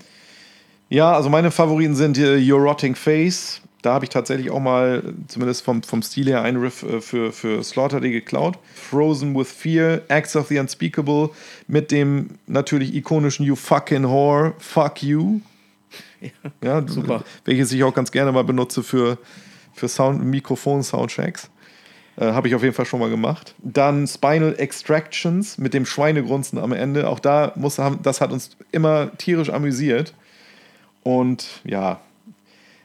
[0.89, 3.61] Ja, also meine Favoriten sind äh, Your Rotting Face.
[3.83, 7.33] Da habe ich tatsächlich auch mal, zumindest vom, vom Stil her, einen Riff äh, für,
[7.33, 8.59] für Slaughter Day geklaut.
[8.75, 11.31] Frozen with Fear, Acts of the Unspeakable,
[11.67, 15.41] mit dem natürlich ikonischen You fucking whore, fuck you.
[16.63, 17.25] Ja, super.
[17.45, 19.19] Welches ich auch ganz gerne mal benutze für,
[19.75, 21.51] für Sound, Mikrofon-Soundchecks.
[22.17, 23.55] Äh, Habe ich auf jeden Fall schon mal gemacht.
[23.59, 27.09] Dann Spinal Extractions mit dem Schweinegrunzen am Ende.
[27.09, 30.15] Auch da muss, das hat uns immer tierisch amüsiert.
[31.07, 32.01] Und ja,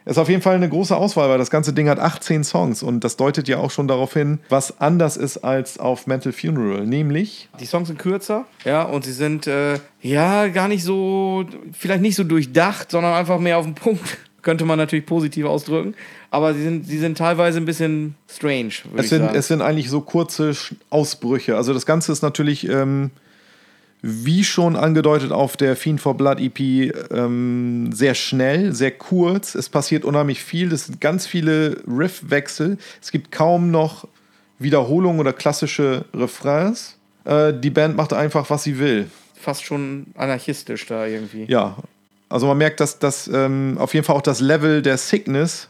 [0.05, 3.03] ist auf jeden Fall eine große Auswahl, weil das ganze Ding hat 18 Songs und
[3.03, 6.85] das deutet ja auch schon darauf hin, was anders ist als auf Mental Funeral.
[6.85, 12.03] Nämlich, Die Songs sind kürzer, ja, und sie sind, äh, ja, gar nicht so, vielleicht
[12.03, 14.17] nicht so durchdacht, sondern einfach mehr auf den Punkt.
[14.43, 15.95] Könnte man natürlich positiv ausdrücken.
[16.29, 20.01] Aber sie sind, sie sind teilweise ein bisschen strange, es sind, es sind eigentlich so
[20.01, 20.53] kurze
[20.91, 21.57] Ausbrüche.
[21.57, 23.09] Also das Ganze ist natürlich ähm,
[24.01, 26.59] wie schon angedeutet auf der Fiend for Blood EP,
[27.11, 29.53] ähm, sehr schnell, sehr kurz.
[29.53, 30.71] Es passiert unheimlich viel.
[30.71, 32.77] Es sind ganz viele Riffwechsel.
[32.99, 34.07] Es gibt kaum noch
[34.57, 36.97] Wiederholungen oder klassische Refrains.
[37.25, 39.09] Äh, die Band macht einfach, was sie will.
[39.35, 41.45] Fast schon anarchistisch da irgendwie.
[41.47, 41.77] Ja,
[42.29, 45.69] also man merkt, dass das ähm, auf jeden Fall auch das Level der Sickness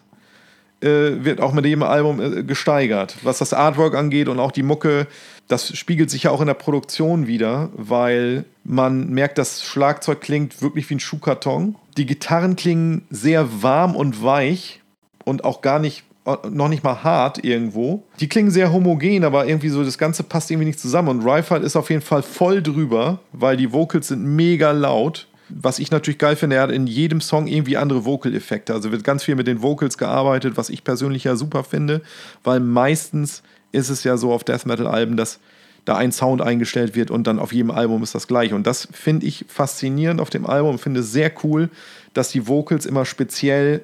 [0.82, 3.18] äh, wird auch mit jedem Album äh, gesteigert.
[3.24, 5.08] Was das Artwork angeht und auch die Mucke,
[5.48, 10.62] das spiegelt sich ja auch in der Produktion wieder, weil man merkt, das Schlagzeug klingt
[10.62, 11.76] wirklich wie ein Schuhkarton.
[11.98, 14.82] Die Gitarren klingen sehr warm und weich
[15.26, 16.04] und auch gar nicht
[16.50, 18.04] noch nicht mal hart irgendwo.
[18.20, 21.10] Die klingen sehr homogen, aber irgendwie so das Ganze passt irgendwie nicht zusammen.
[21.10, 25.28] Und Reifert ist auf jeden Fall voll drüber, weil die Vocals sind mega laut.
[25.54, 28.74] Was ich natürlich geil finde, er hat in jedem Song irgendwie andere Vocal-Effekte.
[28.74, 32.02] Also wird ganz viel mit den Vocals gearbeitet, was ich persönlich ja super finde,
[32.44, 35.40] weil meistens ist es ja so auf Death Metal-Alben, dass
[35.86, 38.54] da ein Sound eingestellt wird und dann auf jedem Album ist das gleich.
[38.54, 41.70] Und das finde ich faszinierend auf dem Album, finde es sehr cool,
[42.14, 43.82] dass die Vocals immer speziell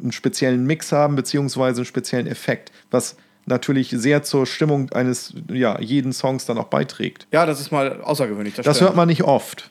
[0.00, 3.16] einen speziellen Mix haben, beziehungsweise einen speziellen Effekt, was
[3.46, 7.26] natürlich sehr zur Stimmung eines ja, jeden Songs dann auch beiträgt.
[7.32, 8.54] Ja, das ist mal außergewöhnlich.
[8.54, 9.70] Das, das hört man nicht oft.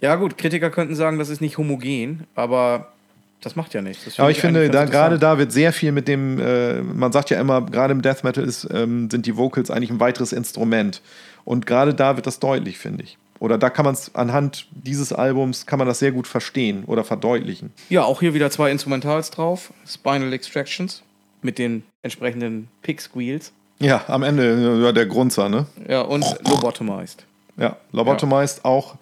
[0.00, 2.92] Ja, gut, Kritiker könnten sagen, das ist nicht homogen, aber
[3.40, 4.18] das macht ja nichts.
[4.18, 7.40] Aber ich finde, da, gerade da wird sehr viel mit dem, äh, man sagt ja
[7.40, 11.02] immer, gerade im Death Metal ist, ähm, sind die Vocals eigentlich ein weiteres Instrument.
[11.44, 13.16] Und gerade da wird das deutlich, finde ich.
[13.40, 17.04] Oder da kann man es anhand dieses Albums, kann man das sehr gut verstehen oder
[17.04, 17.72] verdeutlichen.
[17.88, 19.72] Ja, auch hier wieder zwei Instrumentals drauf.
[19.86, 21.02] Spinal Extractions
[21.42, 23.52] mit den entsprechenden Pick Squeals.
[23.78, 25.66] Ja, am Ende ja, der Grunzer, ne?
[25.88, 27.24] Ja, und Lobotomized.
[27.56, 28.64] Ja, Lobotomized ja.
[28.64, 28.96] auch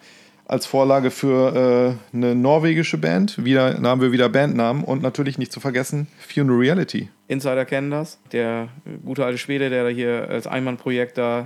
[0.47, 3.43] als Vorlage für äh, eine norwegische Band.
[3.43, 7.09] Wieder da haben wir wieder Bandnamen und natürlich nicht zu vergessen Funeral Reality.
[7.27, 8.17] Insider kennen das.
[8.31, 8.69] Der
[9.05, 11.43] gute alte Schwede, der hier als Einmannprojekt da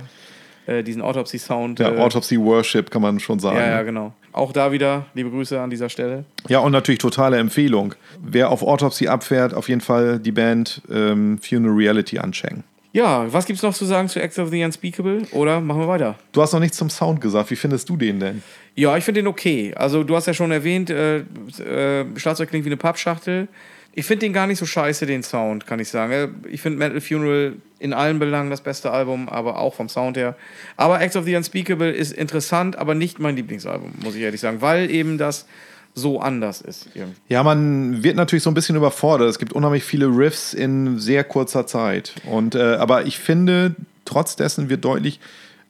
[0.66, 1.80] äh, diesen Autopsy-Sound.
[1.80, 3.56] Ja, äh, Autopsy-Worship kann man schon sagen.
[3.56, 4.12] Ja, ja, genau.
[4.32, 6.24] Auch da wieder liebe Grüße an dieser Stelle.
[6.48, 7.94] Ja, und natürlich totale Empfehlung.
[8.22, 12.62] Wer auf Autopsy abfährt, auf jeden Fall die Band ähm, Funeral Reality anchecken.
[12.92, 15.22] Ja, was gibt's noch zu sagen zu Acts of the Unspeakable?
[15.32, 16.16] Oder machen wir weiter?
[16.32, 17.50] Du hast noch nichts zum Sound gesagt.
[17.50, 18.42] Wie findest du den denn?
[18.74, 19.72] Ja, ich finde den okay.
[19.74, 23.48] Also, du hast ja schon erwähnt, äh, äh, Schlagzeug klingt wie eine Pappschachtel.
[23.94, 26.42] Ich finde den gar nicht so scheiße, den Sound, kann ich sagen.
[26.50, 30.36] Ich finde Metal Funeral in allen Belangen das beste Album, aber auch vom Sound her.
[30.76, 34.60] Aber Acts of the Unspeakable ist interessant, aber nicht mein Lieblingsalbum, muss ich ehrlich sagen,
[34.60, 35.46] weil eben das
[35.94, 36.88] so anders ist.
[36.94, 37.20] Irgendwie.
[37.28, 39.28] Ja, man wird natürlich so ein bisschen überfordert.
[39.28, 42.14] Es gibt unheimlich viele Riffs in sehr kurzer Zeit.
[42.30, 43.74] Und, äh, aber ich finde,
[44.04, 45.20] trotz dessen wird deutlich,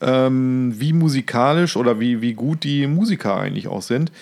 [0.00, 4.12] ähm, wie musikalisch oder wie, wie gut die Musiker eigentlich auch sind.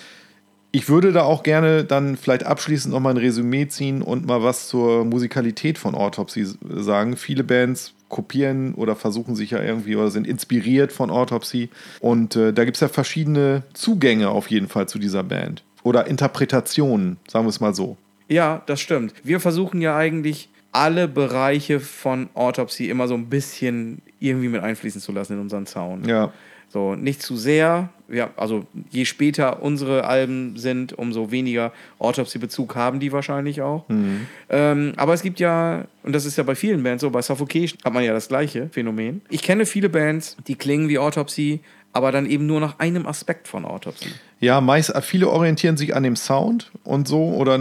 [0.73, 4.43] Ich würde da auch gerne dann vielleicht abschließend noch mal ein Resümee ziehen und mal
[4.43, 6.47] was zur Musikalität von Autopsy
[6.77, 7.17] sagen.
[7.17, 11.71] Viele Bands kopieren oder versuchen sich ja irgendwie oder sind inspiriert von Autopsy.
[11.99, 16.07] Und äh, da gibt es ja verschiedene Zugänge auf jeden Fall zu dieser Band oder
[16.07, 17.97] Interpretationen, sagen wir es mal so.
[18.29, 19.15] Ja, das stimmt.
[19.25, 25.01] Wir versuchen ja eigentlich alle Bereiche von Autopsy immer so ein bisschen irgendwie mit einfließen
[25.01, 26.07] zu lassen in unseren Sound.
[26.07, 26.33] Ja.
[26.69, 27.89] So, nicht zu sehr.
[28.09, 33.89] Ja, also je später unsere Alben sind, umso weniger Autopsy-Bezug haben die wahrscheinlich auch.
[33.89, 34.27] Mhm.
[34.49, 37.79] Ähm, aber es gibt ja, und das ist ja bei vielen Bands so, bei Suffocation
[37.85, 39.21] hat man ja das gleiche Phänomen.
[39.31, 41.61] Ich kenne viele Bands, die klingen wie Autopsy,
[41.93, 44.11] aber dann eben nur nach einem Aspekt von Autopsy.
[44.41, 47.59] Ja, meist, viele orientieren sich an dem Sound und so oder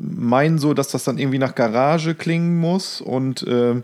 [0.00, 3.82] meinen so, dass das dann irgendwie nach Garage klingen muss und äh,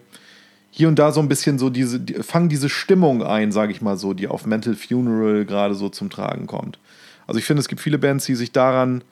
[0.70, 3.80] hier und da so ein bisschen so diese, die, fangen diese Stimmung ein, sage ich
[3.80, 6.78] mal so, die auf Mental Funeral gerade so zum Tragen kommt.
[7.26, 9.02] Also ich finde, es gibt viele Bands, die sich daran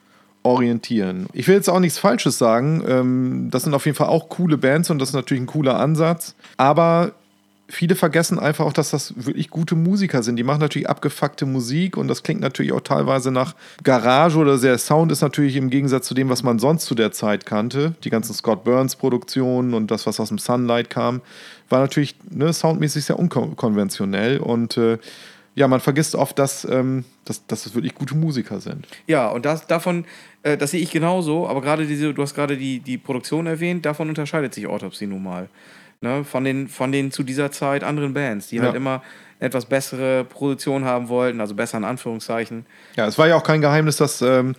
[0.42, 1.26] orientieren.
[1.32, 2.82] Ich will jetzt auch nichts Falsches sagen.
[2.86, 5.78] Ähm, das sind auf jeden Fall auch coole Bands und das ist natürlich ein cooler
[5.78, 6.34] Ansatz.
[6.56, 7.12] Aber
[7.72, 10.36] viele vergessen einfach auch, dass das wirklich gute Musiker sind.
[10.36, 14.76] Die machen natürlich abgefuckte Musik und das klingt natürlich auch teilweise nach Garage oder der
[14.76, 17.94] Sound ist natürlich im Gegensatz zu dem, was man sonst zu der Zeit kannte.
[18.04, 21.22] Die ganzen Scott Burns Produktionen und das, was aus dem Sunlight kam,
[21.70, 24.98] war natürlich ne, soundmäßig sehr unkonventionell und äh,
[25.54, 28.86] ja, man vergisst oft, dass, ähm, dass, dass es wirklich gute Musiker sind.
[29.06, 30.06] Ja, und das, davon,
[30.42, 33.84] äh, das sehe ich genauso, aber gerade diese, du hast gerade die, die Produktion erwähnt,
[33.84, 35.48] davon unterscheidet sich Autopsy nun mal
[36.02, 38.72] ne, von, den, von den zu dieser Zeit anderen Bands, die halt ja.
[38.72, 39.02] halt immer
[39.38, 42.64] etwas bessere Produktion haben wollten, also besser in Anführungszeichen.
[42.96, 44.54] Ja, es war ja auch kein Geheimnis, dass ähm,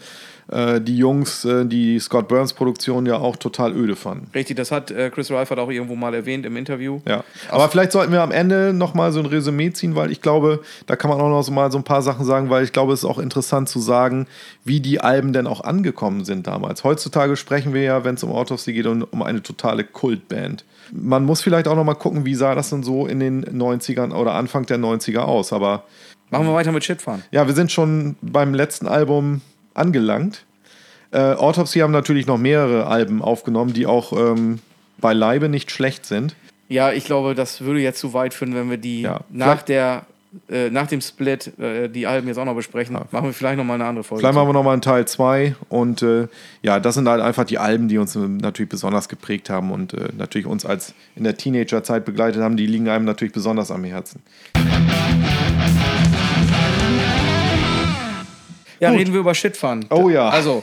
[0.51, 4.29] äh, die Jungs äh, die Scott Burns Produktion ja auch total öde fanden.
[4.35, 6.99] Richtig, das hat äh, Chris Reifert auch irgendwo mal erwähnt im Interview.
[7.07, 10.61] Ja, aber vielleicht sollten wir am Ende nochmal so ein Resümee ziehen, weil ich glaube,
[10.85, 12.91] da kann man auch noch so mal so ein paar Sachen sagen, weil ich glaube,
[12.91, 14.27] es ist auch interessant zu sagen,
[14.65, 16.83] wie die Alben denn auch angekommen sind damals.
[16.83, 21.25] Heutzutage sprechen wir ja, wenn es um Autopsy geht, um, um eine totale Kultband man
[21.25, 24.33] muss vielleicht auch noch mal gucken, wie sah das denn so in den 90ern oder
[24.33, 25.51] Anfang der 90er aus.
[25.51, 25.83] Aber
[26.29, 27.23] Machen wir weiter mit Shitfahren.
[27.31, 29.41] Ja, wir sind schon beim letzten Album
[29.73, 30.45] angelangt.
[31.11, 34.59] Äh, Autopsy haben natürlich noch mehrere Alben aufgenommen, die auch ähm,
[34.97, 36.35] beileibe nicht schlecht sind.
[36.69, 40.05] Ja, ich glaube, das würde jetzt zu weit führen, wenn wir die Ja, nach der
[40.49, 42.93] äh, nach dem Split äh, die Alben jetzt auch noch besprechen.
[42.93, 44.21] Machen wir vielleicht noch mal eine andere Folge.
[44.21, 46.27] Vielleicht machen wir nochmal einen Teil 2 und äh,
[46.61, 49.93] ja, das sind halt einfach die Alben, die uns äh, natürlich besonders geprägt haben und
[49.93, 53.84] äh, natürlich uns als in der Teenagerzeit begleitet haben, die liegen einem natürlich besonders am
[53.84, 54.21] Herzen.
[58.79, 58.99] Ja, Gut.
[58.99, 59.86] reden wir über Shitfun.
[59.91, 60.27] Oh ja.
[60.27, 60.61] Also,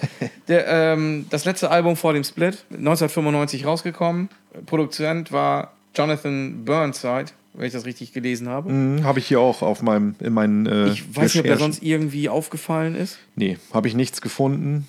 [0.48, 4.28] der, ähm, das letzte Album vor dem Split, 1995 rausgekommen.
[4.66, 8.72] Produzent war Jonathan Burnside, wenn ich das richtig gelesen habe.
[8.72, 11.58] Mhm, habe ich hier auch auf meinem, in meinen äh, Ich weiß nicht, ob Recherchen.
[11.58, 13.18] sonst irgendwie aufgefallen ist.
[13.36, 14.86] Nee, habe ich nichts gefunden.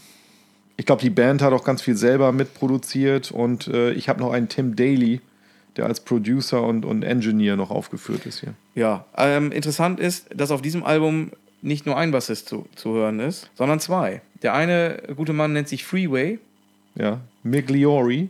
[0.77, 4.31] Ich glaube, die Band hat auch ganz viel selber mitproduziert und äh, ich habe noch
[4.31, 5.21] einen Tim Daly,
[5.77, 8.53] der als Producer und, und Engineer noch aufgeführt ist hier.
[8.75, 11.31] Ja, ähm, interessant ist, dass auf diesem Album
[11.61, 14.21] nicht nur ein Bassist zu, zu hören ist, sondern zwei.
[14.41, 16.39] Der eine gute Mann nennt sich Freeway,
[16.95, 18.29] Ja, Migliori.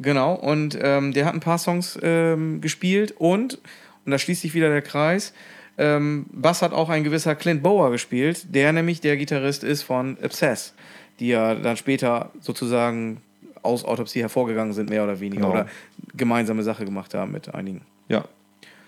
[0.00, 3.58] Genau, und ähm, der hat ein paar Songs ähm, gespielt und,
[4.04, 5.32] und da schließt sich wieder der Kreis,
[5.80, 10.18] ähm, Bass hat auch ein gewisser Clint Bower gespielt, der nämlich der Gitarrist ist von
[10.22, 10.74] Obsess,
[11.20, 13.22] die ja dann später sozusagen
[13.62, 15.52] aus Autopsie hervorgegangen sind, mehr oder weniger, Genau.
[15.52, 15.66] oder
[16.14, 17.80] gemeinsame Sache gemacht haben mit einigen.
[18.08, 18.24] Ja.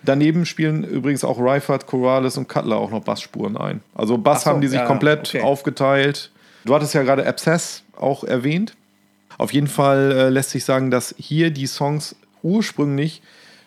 [0.03, 3.81] Daneben spielen übrigens auch Reifert, Corrales und Cutler auch noch Bassspuren ein.
[3.95, 5.41] Also Bass so, haben die sich ja, komplett okay.
[5.41, 6.31] aufgeteilt.
[6.65, 8.75] Du hattest ja gerade Abscess auch erwähnt.
[9.37, 13.21] Auf jeden Fall äh, lässt sich sagen, dass hier die Songs ursprünglich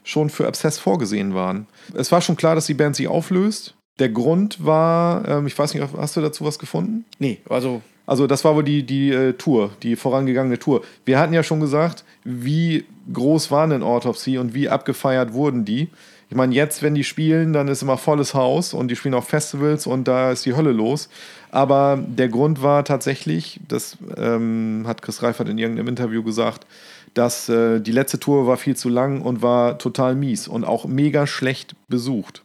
[0.04, 1.66] schon für Abscess vorgesehen waren.
[1.94, 3.74] Es war schon klar, dass die Band sich auflöst.
[3.98, 7.04] Der Grund war, ähm, ich weiß nicht, hast du dazu was gefunden?
[7.18, 10.82] Nee, also Also das war wohl die, die äh, Tour, die vorangegangene Tour.
[11.04, 15.88] Wir hatten ja schon gesagt, wie groß waren denn Autopsy und wie abgefeiert wurden die.
[16.28, 19.28] Ich meine, jetzt, wenn die spielen, dann ist immer volles Haus und die spielen auf
[19.28, 21.08] Festivals und da ist die Hölle los.
[21.57, 26.66] Aber der Grund war tatsächlich, das ähm, hat Chris Reifert in irgendeinem Interview gesagt,
[27.14, 30.84] dass äh, die letzte Tour war viel zu lang und war total mies und auch
[30.84, 32.42] mega schlecht besucht.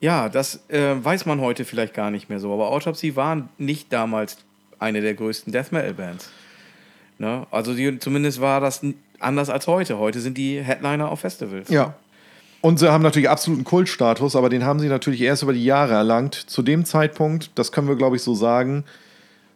[0.00, 2.52] Ja, das äh, weiß man heute vielleicht gar nicht mehr so.
[2.52, 4.36] Aber Autopsy waren nicht damals
[4.78, 6.30] eine der größten Death Metal Bands.
[7.16, 7.46] Ne?
[7.50, 8.82] Also die, zumindest war das
[9.18, 9.98] anders als heute.
[9.98, 11.70] Heute sind die Headliner auf Festivals.
[11.70, 11.94] Ja.
[12.64, 15.92] Und sie haben natürlich absoluten Kultstatus, aber den haben sie natürlich erst über die Jahre
[15.92, 16.34] erlangt.
[16.34, 18.84] Zu dem Zeitpunkt, das können wir glaube ich so sagen,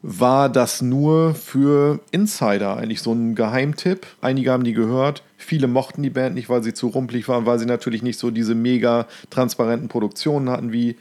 [0.02, 4.06] war das nur für Insider eigentlich so ein Geheimtipp.
[4.20, 5.22] Einige haben die gehört.
[5.38, 8.30] Viele mochten die Band nicht, weil sie zu rumpelig waren, weil sie natürlich nicht so
[8.30, 10.96] diese mega transparenten Produktionen hatten wie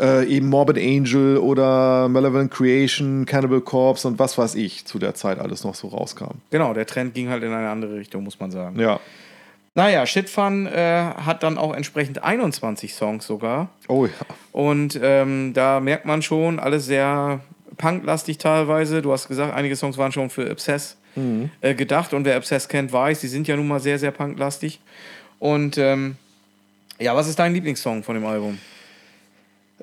[0.00, 5.14] äh, eben Morbid Angel oder Malevolent Creation, Cannibal Corpse und was weiß ich zu der
[5.14, 6.38] Zeit alles noch so rauskam.
[6.50, 8.80] Genau, der Trend ging halt in eine andere Richtung, muss man sagen.
[8.80, 8.98] Ja.
[9.74, 13.70] Naja, Shitfun äh, hat dann auch entsprechend 21 Songs sogar.
[13.88, 14.12] Oh ja.
[14.52, 17.40] Und ähm, da merkt man schon, alles sehr
[17.78, 19.00] punklastig teilweise.
[19.00, 20.98] Du hast gesagt, einige Songs waren schon für Obsess
[21.60, 22.12] äh, gedacht.
[22.12, 24.80] Und wer Obsess kennt, weiß, die sind ja nun mal sehr, sehr punklastig.
[25.38, 26.16] Und ähm,
[26.98, 28.58] ja, was ist dein Lieblingssong von dem Album?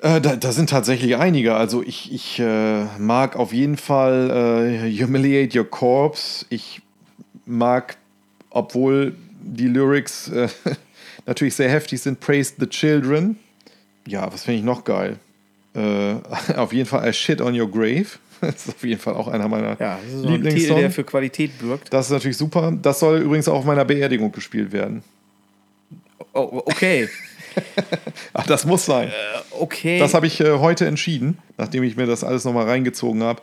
[0.02, 1.54] Äh, da, da sind tatsächlich einige.
[1.54, 6.46] Also ich, ich äh, mag auf jeden Fall äh, Humiliate Your Corpse.
[6.48, 6.80] Ich
[7.44, 7.96] mag,
[8.50, 10.48] obwohl die Lyrics äh,
[11.26, 13.38] natürlich sehr heftig sind, Praise the Children.
[14.06, 15.18] Ja, was finde ich noch geil?
[15.74, 16.14] Äh,
[16.56, 18.06] auf jeden Fall I Shit on Your Grave.
[18.40, 20.90] Das ist auf jeden Fall auch einer meiner Ja, das ist so ein Titel, der
[20.90, 21.92] für Qualität birgt.
[21.92, 22.72] Das ist natürlich super.
[22.80, 25.02] Das soll übrigens auch auf meiner Beerdigung gespielt werden.
[26.32, 27.10] Oh, okay.
[28.32, 29.12] Ach, das muss sein.
[29.50, 29.98] Okay.
[29.98, 33.42] Das habe ich äh, heute entschieden, nachdem ich mir das alles nochmal reingezogen habe.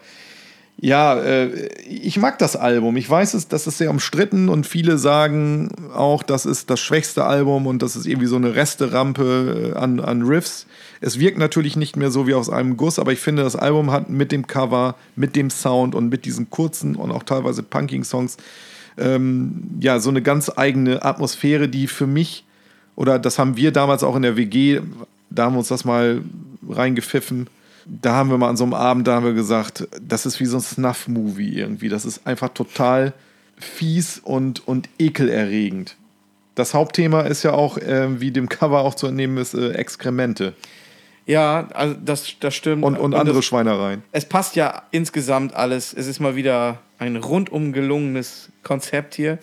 [0.79, 2.97] Ja, äh, ich mag das Album.
[2.97, 7.25] Ich weiß, es, das ist sehr umstritten und viele sagen auch, das ist das schwächste
[7.25, 10.67] Album und das ist irgendwie so eine Resterampe äh, an, an Riffs.
[11.01, 13.91] Es wirkt natürlich nicht mehr so wie aus einem Guss, aber ich finde, das Album
[13.91, 18.03] hat mit dem Cover, mit dem Sound und mit diesen kurzen und auch teilweise punkigen
[18.03, 18.37] Songs
[18.99, 22.45] ähm, ja so eine ganz eigene Atmosphäre, die für mich
[22.95, 24.81] oder das haben wir damals auch in der WG,
[25.29, 26.21] da haben wir uns das mal
[26.67, 27.47] reingepfiffen.
[27.89, 30.45] Da haben wir mal an so einem Abend, da haben wir gesagt, das ist wie
[30.45, 31.89] so ein Snuff-Movie irgendwie.
[31.89, 33.13] Das ist einfach total
[33.57, 35.95] fies und, und ekelerregend.
[36.55, 40.53] Das Hauptthema ist ja auch, äh, wie dem Cover auch zu entnehmen ist, äh, Exkremente
[41.27, 42.83] ja, also das, das stimmt.
[42.83, 44.01] und, und andere das, Schweinereien.
[44.13, 45.93] es passt ja insgesamt alles.
[45.93, 49.37] Es ist mal wieder ein rundum gelungenes Konzept hier.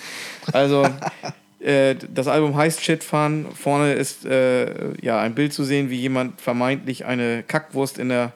[0.52, 0.88] Also,
[1.64, 3.46] äh, das Album heißt Shit Fun.
[3.54, 4.66] Vorne ist äh,
[5.00, 8.32] ja ein Bild zu sehen, wie jemand vermeintlich eine Kackwurst in der,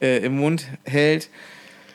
[0.00, 1.28] äh, im Mund hält.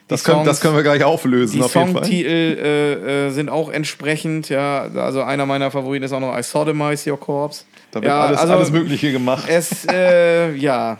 [0.07, 1.71] Das können, das Songs- können wir gleich auflösen, die auf.
[1.71, 4.83] Songtitel äh, äh, sind auch entsprechend, ja.
[4.95, 7.63] Also einer meiner Favoriten ist auch noch I Sodomize Your Corpse.
[7.91, 9.45] Da wird Ja, alles, also- alles Mögliche gemacht.
[9.47, 9.83] Es,
[10.57, 10.97] ja.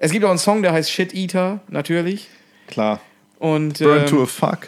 [0.00, 2.28] Es gibt auch einen Song, der heißt Shit Eater, natürlich.
[2.68, 3.00] Klar.
[3.38, 4.58] Und Burn to a ähm, Fuck.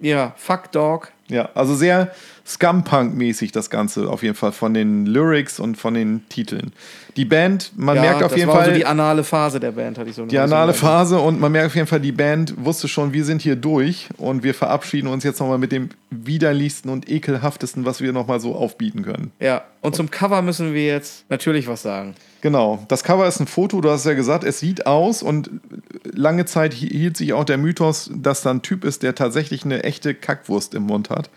[0.00, 1.12] ja, Fuck Dog.
[1.28, 2.12] Ja, also sehr
[2.46, 6.72] Scumpunk-mäßig das Ganze auf jeden Fall von den Lyrics und von den Titeln.
[7.16, 9.72] Die Band, man ja, merkt auf das jeden war Fall so die anale Phase der
[9.72, 12.54] Band, hatte ich so die anale Phase und man merkt auf jeden Fall, die Band
[12.62, 16.90] wusste schon, wir sind hier durch und wir verabschieden uns jetzt nochmal mit dem widerlichsten
[16.90, 19.32] und ekelhaftesten, was wir nochmal so aufbieten können.
[19.40, 22.14] Ja, und zum Cover müssen wir jetzt natürlich was sagen.
[22.42, 25.48] Genau, das Cover ist ein Foto, du hast ja gesagt, es sieht aus und
[26.04, 29.82] lange Zeit hielt sich auch der Mythos, dass da ein Typ ist, der tatsächlich eine
[29.82, 31.30] echte Kackwurst im Mund hat,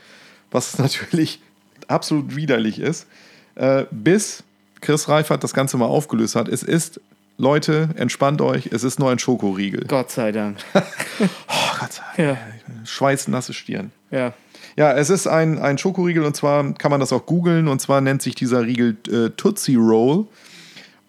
[0.52, 1.42] was natürlich
[1.88, 3.08] absolut widerlich ist,
[3.56, 4.44] äh, bis
[4.82, 6.48] Chris Reifert das Ganze mal aufgelöst hat.
[6.48, 7.00] Es ist,
[7.38, 9.86] Leute, entspannt euch, es ist nur ein Schokoriegel.
[9.88, 10.58] Gott sei Dank.
[11.20, 12.38] Oh Gott, Ja,
[12.86, 13.92] schweißnasse Stirn.
[14.12, 14.34] ja.
[14.76, 18.00] Ja, es ist ein, ein Schokoriegel und zwar kann man das auch googeln und zwar
[18.00, 20.28] nennt sich dieser Riegel äh, Tootsie Roll.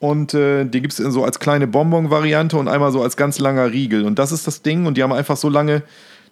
[0.01, 3.71] Und äh, die gibt es so als kleine Bonbon-Variante und einmal so als ganz langer
[3.71, 4.07] Riegel.
[4.07, 4.87] Und das ist das Ding.
[4.87, 5.83] Und die haben einfach so lange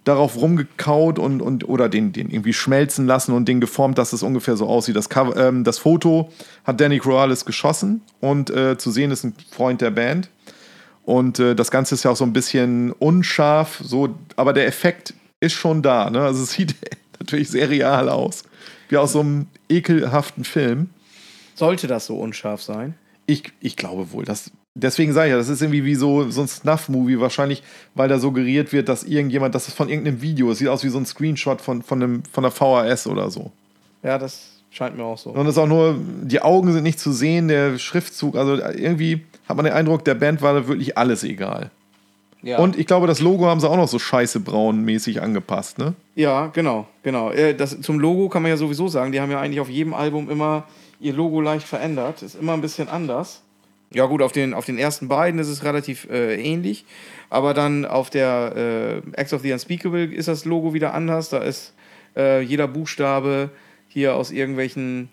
[0.06, 4.22] darauf rumgekaut und, und oder den, den irgendwie schmelzen lassen und den geformt, dass es
[4.22, 4.94] ungefähr so aussieht.
[4.94, 6.30] Das, Cover, ähm, das Foto
[6.64, 10.30] hat Danny Corrales geschossen und äh, zu sehen ist ein Freund der Band.
[11.02, 15.12] Und äh, das Ganze ist ja auch so ein bisschen unscharf, so, aber der Effekt
[15.40, 16.08] ist schon da.
[16.08, 16.20] Ne?
[16.22, 16.76] Also es sieht
[17.18, 18.44] natürlich sehr real aus.
[18.88, 20.90] Wie aus so einem ekelhaften Film.
[21.56, 22.94] Sollte das so unscharf sein?
[23.26, 24.24] Ich, ich glaube wohl.
[24.24, 27.62] Das, deswegen sage ich ja, das ist irgendwie wie so, so ein Snuff-Movie, wahrscheinlich,
[27.94, 30.88] weil da suggeriert wird, dass irgendjemand, das ist von irgendeinem Video, es sieht aus wie
[30.88, 33.50] so ein Screenshot von, von, einem, von einer VHS oder so.
[34.02, 35.30] Ja, das scheint mir auch so.
[35.30, 39.24] Und es ist auch nur, die Augen sind nicht zu sehen, der Schriftzug, also irgendwie
[39.48, 41.70] hat man den Eindruck, der Band war da wirklich alles egal.
[42.42, 42.58] Ja.
[42.58, 45.94] Und ich glaube, das Logo haben sie auch noch so scheiße braun-mäßig angepasst, ne?
[46.14, 47.30] Ja, genau, genau.
[47.30, 49.94] Äh, Das, zum Logo kann man ja sowieso sagen, die haben ja eigentlich auf jedem
[49.94, 50.64] Album immer
[51.00, 52.22] ihr Logo leicht verändert.
[52.22, 53.42] Ist immer ein bisschen anders.
[53.92, 56.84] Ja, gut, auf den, auf den ersten beiden ist es relativ äh, ähnlich.
[57.30, 61.28] Aber dann auf der äh, Acts of the Unspeakable ist das Logo wieder anders.
[61.28, 61.72] Da ist
[62.16, 63.50] äh, jeder Buchstabe
[63.88, 65.08] hier aus irgendwelchen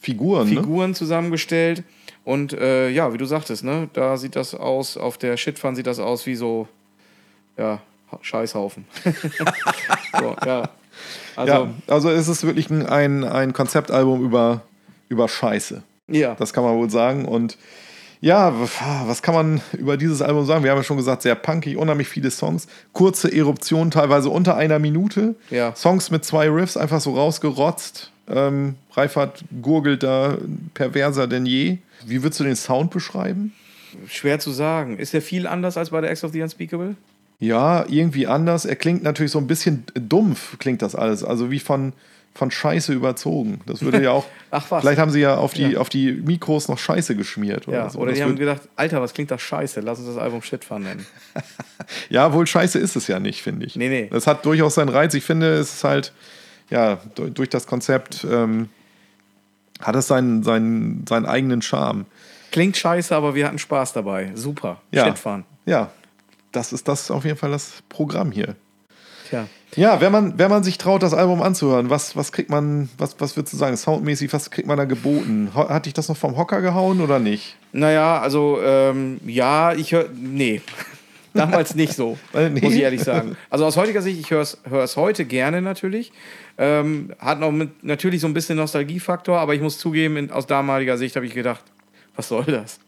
[0.00, 0.60] Figuren, ne?
[0.60, 1.82] Figuren zusammengestellt.
[2.24, 5.86] Und äh, ja, wie du sagtest, ne, da sieht das aus, auf der Shitfun sieht
[5.86, 6.68] das aus wie so,
[7.56, 7.80] ja,
[8.20, 8.84] Scheißhaufen.
[10.18, 10.68] so, ja.
[11.36, 14.62] Also, ja, also es ist wirklich ein, ein, ein Konzeptalbum über,
[15.08, 15.82] über Scheiße.
[16.08, 16.34] ja.
[16.34, 17.24] Das kann man wohl sagen.
[17.24, 17.56] Und
[18.20, 18.52] ja,
[19.06, 20.64] was kann man über dieses Album sagen?
[20.64, 22.66] Wir haben ja schon gesagt, sehr punkig, unheimlich viele Songs.
[22.92, 25.36] Kurze Eruptionen, teilweise unter einer Minute.
[25.50, 25.74] Ja.
[25.74, 28.10] Songs mit zwei Riffs einfach so rausgerotzt.
[28.28, 30.36] Ähm, Reifert gurgelt da
[30.74, 31.78] perverser denn je.
[32.06, 33.54] Wie würdest du den Sound beschreiben?
[34.06, 34.98] Schwer zu sagen.
[34.98, 36.96] Ist der viel anders als bei der Acts of the Unspeakable?
[37.40, 38.64] Ja, irgendwie anders.
[38.64, 41.22] Er klingt natürlich so ein bisschen dumpf, klingt das alles.
[41.22, 41.92] Also wie von,
[42.38, 43.60] von Scheiße überzogen.
[43.66, 44.24] Das würde ja auch.
[44.52, 44.82] Ach was.
[44.82, 45.80] Vielleicht haben sie ja auf die, Ja.
[45.80, 47.66] auf die Mikros noch Scheiße geschmiert.
[47.66, 47.98] Oder, ja, so.
[47.98, 49.80] oder Das die haben gedacht, Alter, was klingt das scheiße?
[49.80, 51.04] Lass uns das Album Shitfun nennen.
[52.10, 53.74] ja, wohl Scheiße ist es ja nicht, finde ich.
[53.74, 54.08] Nee, nee.
[54.10, 55.14] Das hat durchaus seinen Reiz.
[55.14, 56.12] Ich finde, es ist halt,
[56.70, 58.68] ja, durch, durch das Konzept ähm,
[59.80, 62.06] hat es seinen, seinen, seinen eigenen Charme.
[62.52, 64.30] Klingt scheiße, aber wir hatten Spaß dabei.
[64.34, 64.80] Super.
[64.92, 65.06] Ja.
[65.06, 65.44] Shitfun.
[65.66, 65.90] Ja,
[66.52, 68.54] das ist das auf jeden Fall das Programm hier.
[69.28, 69.48] Tja.
[69.76, 73.20] Ja, wenn man, wenn man sich traut, das Album anzuhören, was, was kriegt man, was,
[73.20, 75.50] was würdest du sagen, soundmäßig, was kriegt man da geboten?
[75.54, 77.56] Hat dich das noch vom Hocker gehauen oder nicht?
[77.72, 80.08] Naja, also, ähm, ja, ich höre.
[80.14, 80.62] Nee.
[81.34, 82.60] Damals nicht so, nee.
[82.60, 83.36] muss ich ehrlich sagen.
[83.50, 86.10] Also aus heutiger Sicht, ich höre es heute gerne natürlich.
[86.56, 90.46] Ähm, hat noch mit, natürlich so ein bisschen Nostalgiefaktor, aber ich muss zugeben, in, aus
[90.46, 91.62] damaliger Sicht habe ich gedacht,
[92.16, 92.80] was soll das?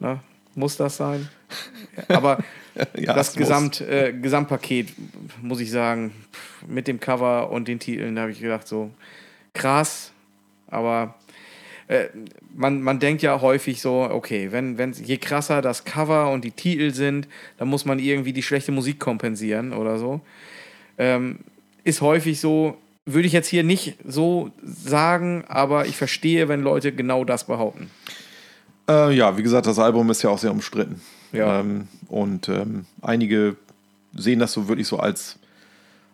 [0.00, 0.20] Na,
[0.54, 1.28] muss das sein?
[2.08, 2.38] Aber
[2.96, 3.34] Ja, das.
[3.34, 4.92] Gesamt, äh, Gesamtpaket,
[5.42, 6.12] muss ich sagen,
[6.66, 8.90] mit dem Cover und den Titeln, da habe ich gedacht, so
[9.52, 10.12] krass,
[10.68, 11.14] aber
[11.88, 12.08] äh,
[12.54, 16.50] man, man denkt ja häufig so, okay, wenn, wenn, je krasser das Cover und die
[16.50, 20.20] Titel sind, dann muss man irgendwie die schlechte Musik kompensieren oder so.
[20.98, 21.40] Ähm,
[21.84, 22.76] ist häufig so,
[23.06, 27.90] würde ich jetzt hier nicht so sagen, aber ich verstehe, wenn Leute genau das behaupten.
[28.88, 31.00] Äh, ja, wie gesagt, das Album ist ja auch sehr umstritten.
[31.32, 31.60] Ja.
[31.60, 33.56] Ähm, und ähm, einige
[34.14, 35.38] sehen das so wirklich so als,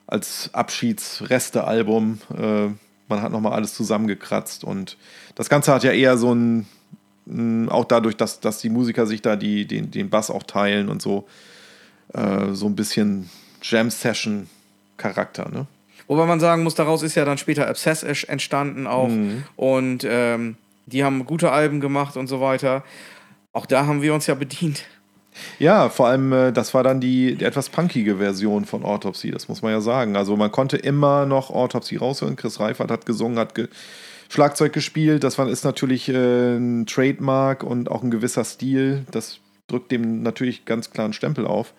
[0.07, 2.19] als Abschiedsreste-Album.
[2.37, 2.67] Äh,
[3.09, 4.97] man hat nochmal alles zusammengekratzt und
[5.35, 6.67] das Ganze hat ja eher so ein,
[7.27, 10.89] mh, auch dadurch, dass, dass die Musiker sich da die, den, den Bass auch teilen
[10.89, 11.29] und so,
[12.13, 13.31] äh, so ein bisschen
[13.63, 15.67] Jam-Session-Charakter, ne?
[16.07, 19.09] Wobei man sagen muss, daraus ist ja dann später Obsess entstanden auch.
[19.57, 22.85] Und ähm, die haben gute Alben gemacht und so weiter.
[23.53, 24.85] Auch da haben wir uns ja bedient.
[25.59, 29.49] Ja, vor allem, äh, das war dann die, die etwas punkige Version von Autopsy, das
[29.49, 30.17] muss man ja sagen.
[30.17, 32.37] Also man konnte immer noch Autopsy raushören.
[32.37, 33.69] Chris Reifert hat gesungen, hat ge
[34.29, 35.23] Schlagzeug gespielt.
[35.23, 39.05] Das war, ist natürlich äh, ein Trademark und auch ein gewisser Stil.
[39.11, 41.75] Das drückt dem natürlich ganz klar einen Stempel auf.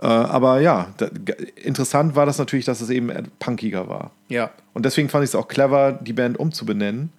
[0.00, 1.08] Äh, aber ja, da,
[1.56, 4.10] interessant war das natürlich, dass es eben punkiger war.
[4.28, 4.50] Ja.
[4.74, 7.10] Und deswegen fand ich es auch clever, die Band umzubenennen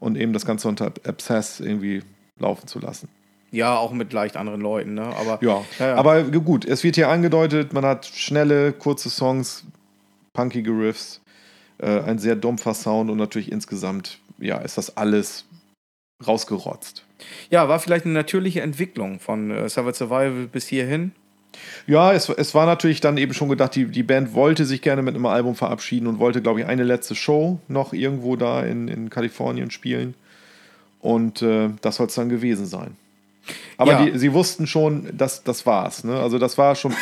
[0.00, 2.02] und eben das Ganze unter Abscess irgendwie
[2.38, 3.08] laufen zu lassen.
[3.50, 5.06] Ja, auch mit leicht anderen Leuten, ne?
[5.16, 5.64] Aber, ja.
[5.78, 5.94] ja, ja.
[5.94, 9.64] aber gut, es wird hier angedeutet, man hat schnelle, kurze Songs,
[10.34, 11.22] punkige Riffs,
[11.78, 15.46] äh, ein sehr dumpfer Sound und natürlich insgesamt, ja, ist das alles
[16.26, 17.04] rausgerotzt.
[17.50, 21.12] Ja, war vielleicht eine natürliche Entwicklung von äh, Savage Survival bis hierhin.
[21.86, 25.02] Ja, es, es war natürlich dann eben schon gedacht, die, die Band wollte sich gerne
[25.02, 28.88] mit einem Album verabschieden und wollte, glaube ich, eine letzte Show noch irgendwo da in,
[28.88, 30.14] in Kalifornien spielen.
[31.00, 32.96] Und äh, das soll es dann gewesen sein.
[33.76, 34.04] Aber ja.
[34.04, 36.04] die, sie wussten schon, dass das war's.
[36.04, 36.18] Ne?
[36.18, 36.94] Also das war schon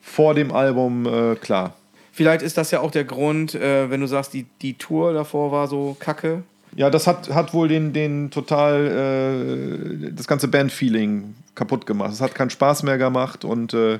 [0.00, 1.74] vor dem Album äh, klar.
[2.12, 5.52] Vielleicht ist das ja auch der Grund, äh, wenn du sagst, die, die Tour davor
[5.52, 6.42] war so kacke.
[6.76, 12.12] Ja, das hat, hat wohl den, den total, äh, das ganze Band-Feeling kaputt gemacht.
[12.12, 13.98] Es hat keinen Spaß mehr gemacht und äh,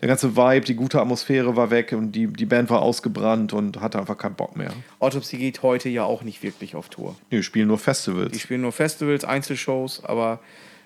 [0.00, 3.80] der ganze Vibe, die gute Atmosphäre war weg und die, die Band war ausgebrannt und
[3.80, 4.72] hatte einfach keinen Bock mehr.
[5.00, 7.16] Autopsy geht heute ja auch nicht wirklich auf Tour.
[7.30, 8.32] Die spielen nur Festivals.
[8.32, 10.40] Die spielen nur Festivals, Einzelshows, aber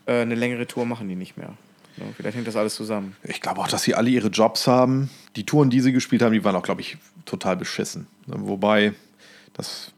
[0.06, 1.54] äh, eine längere Tour machen die nicht mehr.
[1.96, 3.16] Ja, vielleicht hängt das alles zusammen.
[3.24, 5.10] Ich glaube auch, dass sie alle ihre Jobs haben.
[5.36, 8.06] Die Touren, die sie gespielt haben, die waren auch, glaube ich, total beschissen.
[8.26, 8.92] Wobei,
[9.54, 9.92] das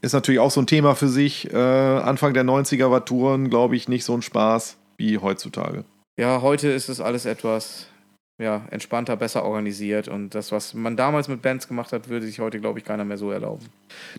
[0.00, 1.52] ist natürlich auch so ein Thema für sich.
[1.52, 5.84] Äh, Anfang der 90er war Touren, glaube ich, nicht so ein Spaß wie heutzutage.
[6.18, 7.86] Ja, heute ist es alles etwas
[8.40, 10.08] ja, entspannter, besser organisiert.
[10.08, 13.04] Und das, was man damals mit Bands gemacht hat, würde sich heute, glaube ich, keiner
[13.04, 13.66] mehr so erlauben.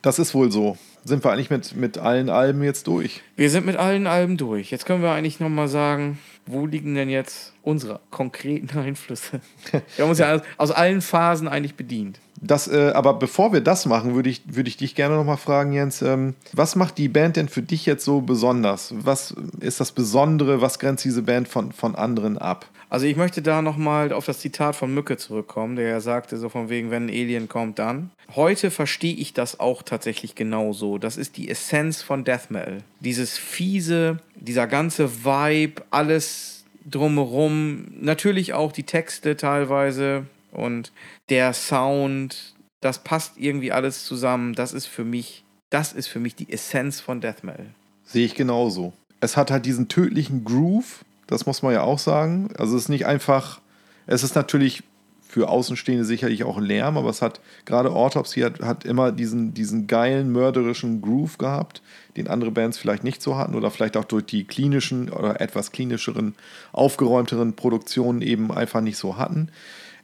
[0.02, 0.78] Das ist wohl so.
[1.06, 3.22] Sind wir eigentlich mit, mit allen Alben jetzt durch?
[3.38, 4.72] Wir sind mit allen Alben durch.
[4.72, 9.40] Jetzt können wir eigentlich nochmal sagen, wo liegen denn jetzt unsere konkreten Einflüsse?
[9.72, 12.20] Wir haben uns ja aus allen Phasen eigentlich bedient.
[12.42, 15.74] Das, äh, aber bevor wir das machen, würde ich, würd ich dich gerne nochmal fragen,
[15.74, 18.94] Jens, ähm, was macht die Band denn für dich jetzt so besonders?
[18.98, 20.62] Was ist das Besondere?
[20.62, 22.66] Was grenzt diese Band von, von anderen ab?
[22.90, 26.50] Also ich möchte da nochmal auf das Zitat von Mücke zurückkommen, der ja sagte, so
[26.50, 28.10] von wegen, wenn ein Alien kommt, dann.
[28.36, 30.98] Heute verstehe ich das auch tatsächlich genauso.
[30.98, 32.80] Das ist die Essenz von Death Metal.
[33.00, 40.92] Dieses fiese, dieser ganze Vibe, alles drumherum, natürlich auch die Texte teilweise und
[41.30, 44.54] der Sound, das passt irgendwie alles zusammen.
[44.54, 47.68] Das ist für mich, das ist für mich die Essenz von Death Metal.
[48.04, 48.94] Sehe ich genauso.
[49.22, 52.50] Es hat halt diesen tödlichen Groove, das muss man ja auch sagen.
[52.58, 53.62] Also es ist nicht einfach,
[54.08, 54.84] es ist natürlich
[55.30, 59.86] für Außenstehende sicherlich auch Lärm, aber es hat gerade Autopsy hat, hat immer diesen, diesen
[59.86, 61.84] geilen, mörderischen Groove gehabt,
[62.18, 65.72] den andere Bands vielleicht nicht so hatten oder vielleicht auch durch die klinischen oder etwas
[65.72, 66.34] klinischeren,
[66.72, 69.52] aufgeräumteren Produktionen eben einfach nicht so hatten.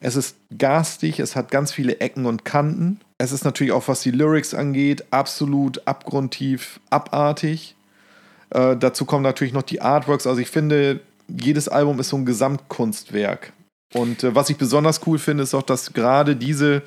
[0.05, 2.99] Es ist garstig, es hat ganz viele Ecken und Kanten.
[3.17, 7.75] Es ist natürlich auch, was die Lyrics angeht, absolut abgrundtief, abartig.
[8.51, 10.27] Äh, dazu kommen natürlich noch die Artworks.
[10.27, 13.51] Also ich finde, jedes Album ist so ein Gesamtkunstwerk.
[13.95, 16.83] Und äh, was ich besonders cool finde, ist auch, dass gerade diese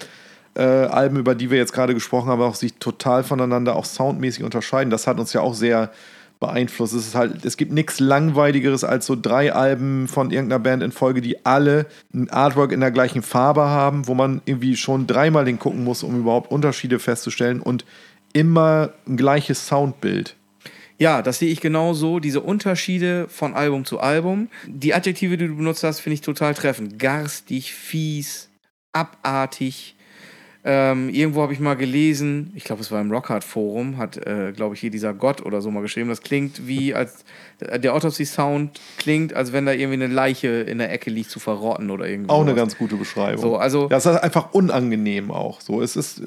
[0.54, 4.44] äh, Alben, über die wir jetzt gerade gesprochen haben, auch sich total voneinander auch soundmäßig
[4.44, 4.90] unterscheiden.
[4.90, 5.90] Das hat uns ja auch sehr
[6.40, 6.94] beeinflusst.
[6.94, 10.92] Es ist halt, es gibt nichts langweiligeres als so drei Alben von irgendeiner Band in
[10.92, 15.46] Folge, die alle ein Artwork in der gleichen Farbe haben, wo man irgendwie schon dreimal
[15.46, 17.84] hingucken muss, um überhaupt Unterschiede festzustellen und
[18.32, 20.36] immer ein gleiches Soundbild.
[20.98, 22.18] Ja, das sehe ich genauso.
[22.18, 24.48] Diese Unterschiede von Album zu Album.
[24.66, 26.98] Die Adjektive, die du benutzt hast, finde ich total treffend.
[26.98, 28.48] Garstig, fies,
[28.92, 29.94] abartig.
[30.70, 34.52] Ähm, irgendwo habe ich mal gelesen, ich glaube, es war im Rockhard Forum, hat, äh,
[34.54, 36.10] glaube ich, hier dieser Gott oder so mal geschrieben.
[36.10, 37.24] Das klingt wie, als
[37.58, 41.88] der Autopsy-Sound klingt, als wenn da irgendwie eine Leiche in der Ecke liegt zu verrotten
[41.88, 42.28] oder irgendwie.
[42.28, 43.40] Auch eine ganz gute Beschreibung.
[43.40, 45.62] So, also, das ist einfach unangenehm auch.
[45.62, 46.24] So, es ist äh,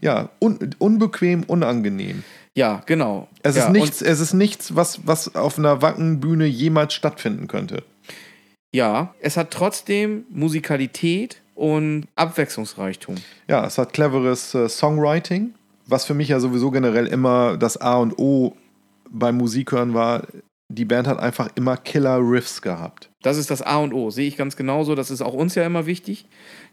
[0.00, 2.22] ja un unbequem, unangenehm.
[2.54, 3.26] Ja, genau.
[3.42, 7.82] Es ja, ist nichts, es ist nichts, was, was auf einer Wackenbühne jemals stattfinden könnte.
[8.70, 13.16] Ja, es hat trotzdem Musikalität und Abwechslungsreichtum.
[13.48, 15.54] Ja, es hat cleveres äh, Songwriting,
[15.86, 18.54] was für mich ja sowieso generell immer das A und O
[19.10, 20.22] beim Musikhören war.
[20.68, 23.10] Die Band hat einfach immer Killer-Riffs gehabt.
[23.22, 24.94] Das ist das A und O, sehe ich ganz genauso.
[24.94, 26.26] Das ist auch uns ja immer wichtig.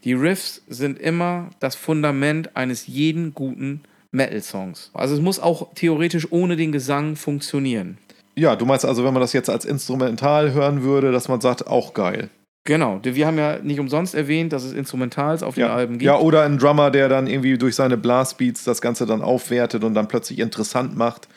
[0.03, 3.81] Die Riffs sind immer das Fundament eines jeden guten
[4.11, 4.91] Metal-Songs.
[4.93, 7.97] Also es muss auch theoretisch ohne den Gesang funktionieren.
[8.35, 11.67] Ja, du meinst also, wenn man das jetzt als Instrumental hören würde, dass man sagt,
[11.67, 12.29] auch geil.
[12.69, 15.73] Genau, wir haben ja nicht umsonst erwähnt, dass es Instrumentals auf den ja.
[15.73, 16.03] Alben gibt.
[16.03, 19.95] Ja, oder ein Drummer, der dann irgendwie durch seine Blastbeats das Ganze dann aufwertet und
[19.95, 21.27] dann plötzlich interessant macht,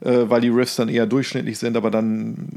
[0.00, 2.48] äh, weil die Riffs dann eher durchschnittlich sind, aber dann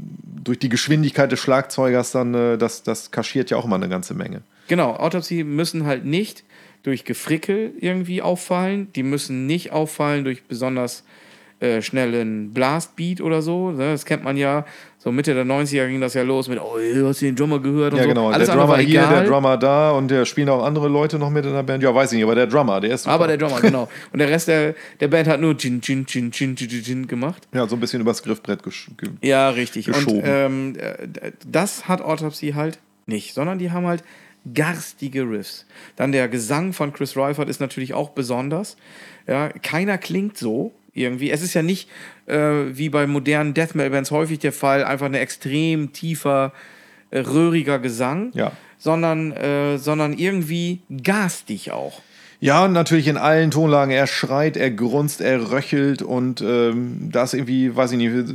[0.42, 4.14] durch die Geschwindigkeit des Schlagzeugers dann, äh, das, das kaschiert ja auch mal eine ganze
[4.14, 4.42] Menge.
[4.66, 6.42] Genau, Autopsy müssen halt nicht
[6.82, 8.88] durch Gefrickel irgendwie auffallen.
[8.96, 11.04] Die müssen nicht auffallen durch besonders
[11.60, 13.70] äh, schnellen Blastbeat oder so.
[13.70, 13.92] Ne?
[13.92, 14.64] Das kennt man ja.
[15.02, 16.76] So Mitte der 90er ging das ja los mit, oh,
[17.08, 18.08] hast du den Drummer gehört und Ja, so.
[18.10, 18.28] genau.
[18.28, 19.20] Alles der Drummer hier, egal.
[19.22, 21.82] der Drummer da und der spielen auch andere Leute noch mit in der Band.
[21.82, 23.14] Ja, weiß ich nicht, aber der Drummer, der ist super.
[23.14, 23.88] Aber der Drummer, genau.
[24.12, 27.06] Und der Rest der, der Band hat nur Gin, Gin, Gin, Gin, Gin, Gin, Gin
[27.06, 27.48] gemacht.
[27.54, 29.86] ja, so ein bisschen übers Griffbrett gesch ge Ja, richtig.
[29.86, 30.18] Geschoben.
[30.18, 34.04] Und ähm, äh, das hat Autopsy halt nicht, sondern die haben halt
[34.54, 35.66] garstige Riffs.
[35.96, 38.76] Dann der Gesang von Chris Reifert ist natürlich auch besonders.
[39.26, 41.30] Ja, keiner klingt so irgendwie.
[41.30, 41.88] Es ist ja nicht
[42.72, 46.52] wie bei modernen Death Metal Bands häufig der Fall, einfach ein extrem tiefer,
[47.10, 48.52] äh, röhriger Gesang, Ja.
[48.78, 52.00] sondern, äh, sondern irgendwie garstig auch.
[52.40, 53.92] Ja, natürlich in allen Tonlagen.
[53.92, 58.34] Er schreit, er grunzt, er röchelt und ähm, da ist irgendwie, weiß ich nicht,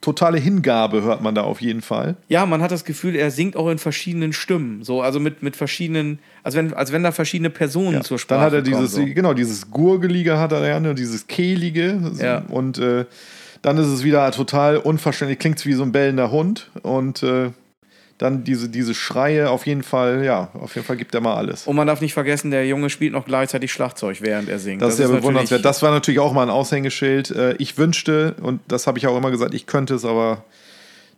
[0.00, 2.16] totale Hingabe hört man da auf jeden Fall.
[2.28, 4.82] Ja, man hat das Gefühl, er singt auch in verschiedenen Stimmen.
[4.82, 8.46] So, also mit, mit verschiedenen, als wenn, als wenn da verschiedene Personen zur Sprache Dann
[8.46, 9.04] hat er kommen, dieses, so.
[9.04, 12.00] genau, dieses Gurgelige hat er ja, ne, dieses Kehlige.
[12.18, 12.42] Ja.
[12.48, 13.04] Und äh,
[13.62, 16.70] dann ist es wieder total unverständlich, klingt wie so ein bellender Hund.
[16.82, 17.50] Und äh,
[18.22, 21.66] dann diese, diese Schreie, auf jeden Fall, ja, auf jeden Fall gibt er mal alles.
[21.66, 24.80] Und man darf nicht vergessen, der Junge spielt noch gleichzeitig Schlagzeug, während er singt.
[24.80, 25.64] Das, ist sehr natürlich- bewundernswert.
[25.64, 27.32] Das war natürlich auch mal ein Aushängeschild.
[27.32, 30.44] Äh, Ich wünschte, und das habe ich auch immer gesagt, ich könnte es, aber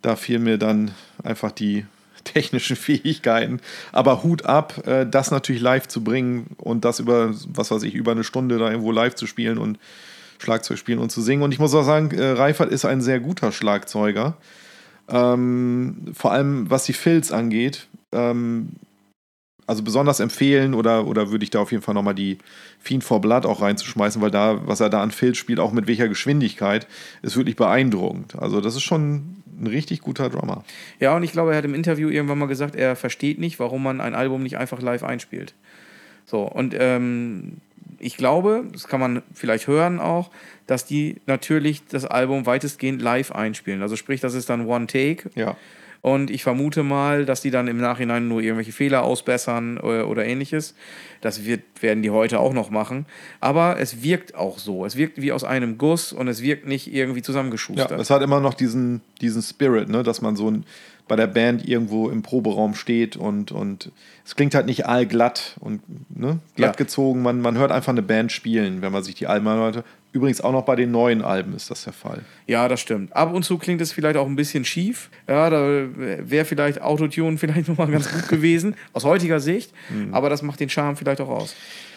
[0.01, 1.85] da fehlen mir dann einfach die
[2.24, 3.60] technischen Fähigkeiten.
[3.93, 7.94] Aber Hut ab, äh, das natürlich live zu bringen und das über, was weiß ich,
[7.94, 9.78] über eine Stunde da irgendwo live zu spielen und
[10.39, 11.43] Schlagzeug spielen und zu singen.
[11.43, 14.39] Und ich muss auch sagen, äh, Reifert ist ein sehr guter Schlagzeuger.
[15.09, 17.89] Ähm, vor allem was die Fills angeht.
[18.12, 18.70] Ähm,
[19.66, 22.39] also besonders empfehlen oder, oder würde ich da auf jeden Fall nochmal die
[22.81, 25.86] Fiend for Blood auch reinzuschmeißen, weil da, was er da an Filz spielt, auch mit
[25.86, 26.86] welcher Geschwindigkeit,
[27.22, 28.36] ist wirklich beeindruckend.
[28.36, 30.64] Also das ist schon ein richtig guter Drummer.
[31.01, 33.82] Ja, und ich glaube, er hat im Interview irgendwann mal gesagt, er versteht nicht, warum
[33.82, 35.55] man ein Album nicht einfach live einspielt.
[36.26, 37.59] So, und ähm,
[37.98, 40.30] ich glaube, das kann man vielleicht hören auch,
[40.66, 43.82] dass die natürlich das Album weitestgehend live einspielen.
[43.82, 45.30] Also sprich, das ist dann One Take.
[45.34, 45.56] Ja.
[46.01, 50.26] Und ich vermute mal, dass die dann im Nachhinein nur irgendwelche Fehler ausbessern oder, oder
[50.26, 50.74] ähnliches.
[51.22, 53.06] Das wird, werden die heute auch noch machen.
[53.40, 54.84] Aber es wirkt auch so.
[54.84, 57.98] Es wirkt wie aus einem Guss und es wirkt nicht irgendwie Ja, zusammengeschustert.
[57.98, 60.66] es hat immer noch diesen, diesen Spirit, ne, dass man so ein,
[61.06, 63.90] bei der Band irgendwo im Proberaum steht und, und
[64.24, 66.76] es klingt halt nicht allglatt und ne, glatt Ja.
[66.76, 67.22] gezogen.
[67.22, 69.85] Man, man hört einfach eine Band spielen, wenn man sich die Alben anhört.
[70.12, 72.20] Übrigens auch noch bei den neuen Alben ist das der Fall.
[72.47, 73.14] Ja, das stimmt.
[73.14, 75.10] Ab und zu klingt es vielleicht auch ein bisschen schief.
[75.28, 79.72] Ja, da wäre vielleicht Autotune vielleicht nochmal ganz gut gewesen, aus heutiger Sicht.
[79.90, 80.14] Mhm.
[80.14, 81.55] Aber das macht den Charme vielleicht auch aus.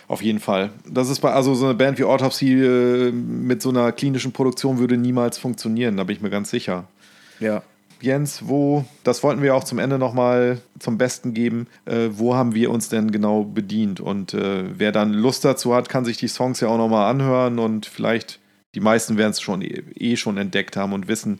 [0.09, 0.71] Auf jeden Fall.
[0.89, 4.79] Das ist bei, also so eine Band wie Autopsy äh, mit so einer klinischen Produktion
[4.79, 6.85] würde niemals funktionieren, da bin ich mir ganz sicher.
[7.39, 7.61] Ja.
[8.01, 12.53] Jens, wo, das wollten wir auch zum Ende nochmal zum Besten geben, äh, wo haben
[12.53, 13.99] wir uns denn genau bedient?
[13.99, 17.59] Und äh, wer dann Lust dazu hat, kann sich die Songs ja auch nochmal anhören
[17.59, 18.39] und vielleicht,
[18.75, 21.39] die meisten werden es schon eh, eh schon entdeckt haben und wissen,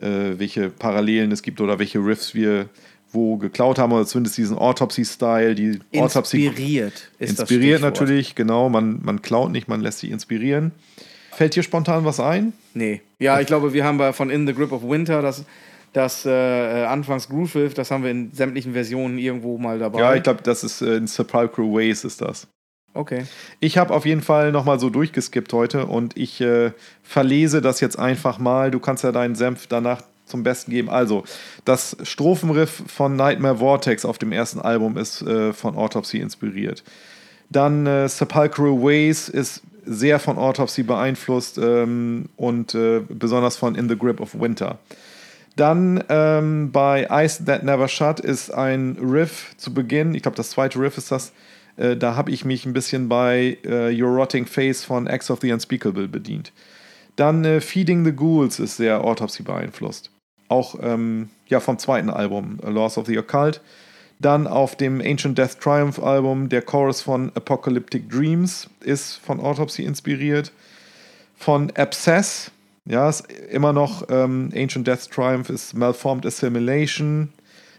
[0.00, 2.68] äh, welche Parallelen es gibt oder welche Riffs wir
[3.12, 8.68] wo geklaut haben oder zumindest diesen Autopsy-Style, die Autopsy Inspiriert ist Inspiriert natürlich, genau.
[8.68, 10.72] Man, man klaut nicht, man lässt sich inspirieren.
[11.32, 12.52] Fällt dir spontan was ein?
[12.74, 13.00] Nee.
[13.18, 15.44] Ja, ich glaube, wir haben bei, von In the Grip of Winter das,
[15.92, 20.00] das äh, Anfangs Groove Riff, das haben wir in sämtlichen Versionen irgendwo mal dabei.
[20.00, 22.46] Ja, ich glaube, das ist äh, in Sepulchral Ways ist das.
[22.92, 23.24] Okay.
[23.60, 26.72] Ich habe auf jeden Fall nochmal so durchgeskippt heute und ich äh,
[27.02, 28.70] verlese das jetzt einfach mal.
[28.70, 30.88] Du kannst ja deinen Senf danach zum Besten geben.
[30.88, 31.24] Also,
[31.64, 36.82] das Strophenriff von Nightmare Vortex auf dem ersten Album ist äh, von Autopsy inspiriert.
[37.48, 43.88] Dann äh, Sepulchral Ways ist sehr von Autopsy beeinflusst ähm, und äh, besonders von In
[43.88, 44.78] the Grip of Winter.
[45.60, 50.48] Dann ähm, bei Ice That Never Shut ist ein Riff zu Beginn, ich glaube das
[50.48, 51.34] zweite Riff ist das,
[51.76, 55.40] äh, da habe ich mich ein bisschen bei äh, Your Rotting Face von Acts of
[55.42, 56.50] the Unspeakable bedient.
[57.16, 60.10] Dann äh, Feeding the Ghouls ist sehr Autopsy beeinflusst.
[60.48, 63.60] Auch ähm, ja, vom zweiten Album, Laws of the Occult.
[64.18, 69.82] Dann auf dem Ancient Death Triumph Album, der Chorus von Apocalyptic Dreams ist von Autopsy
[69.82, 70.52] inspiriert.
[71.36, 72.50] Von Abscess,
[72.90, 77.28] ja, ist immer noch ähm, Ancient Death Triumph ist Malformed Assimilation.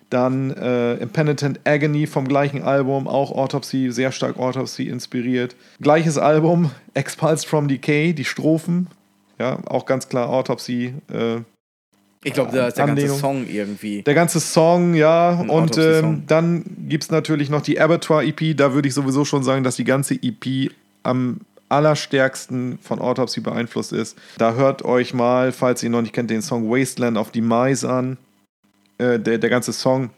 [0.10, 5.56] Dann äh, Impenitent Agony vom gleichen Album, auch Autopsy, sehr stark Autopsy inspiriert.
[5.82, 8.88] Gleiches Album, Expulsed from Decay, die Strophen,
[9.38, 10.94] ja, auch ganz klar Autopsy.
[11.12, 11.40] Äh,
[12.24, 13.08] Ich glaube, da ist der ganze.
[13.10, 14.04] Song irgendwie.
[14.04, 18.56] der ganze Song, ja, Ein und ähm, dann gibt es natürlich noch die Abattoir EP.
[18.56, 20.72] Da würde ich sowieso schon sagen, dass die ganze EP
[21.04, 21.40] am
[21.72, 24.18] allerstärksten von Autopsy beeinflusst ist.
[24.38, 28.18] Da hört euch mal, falls ihr noch nicht kennt, den Song Wasteland of Demise an.
[28.98, 30.10] Äh, der, der ganze Song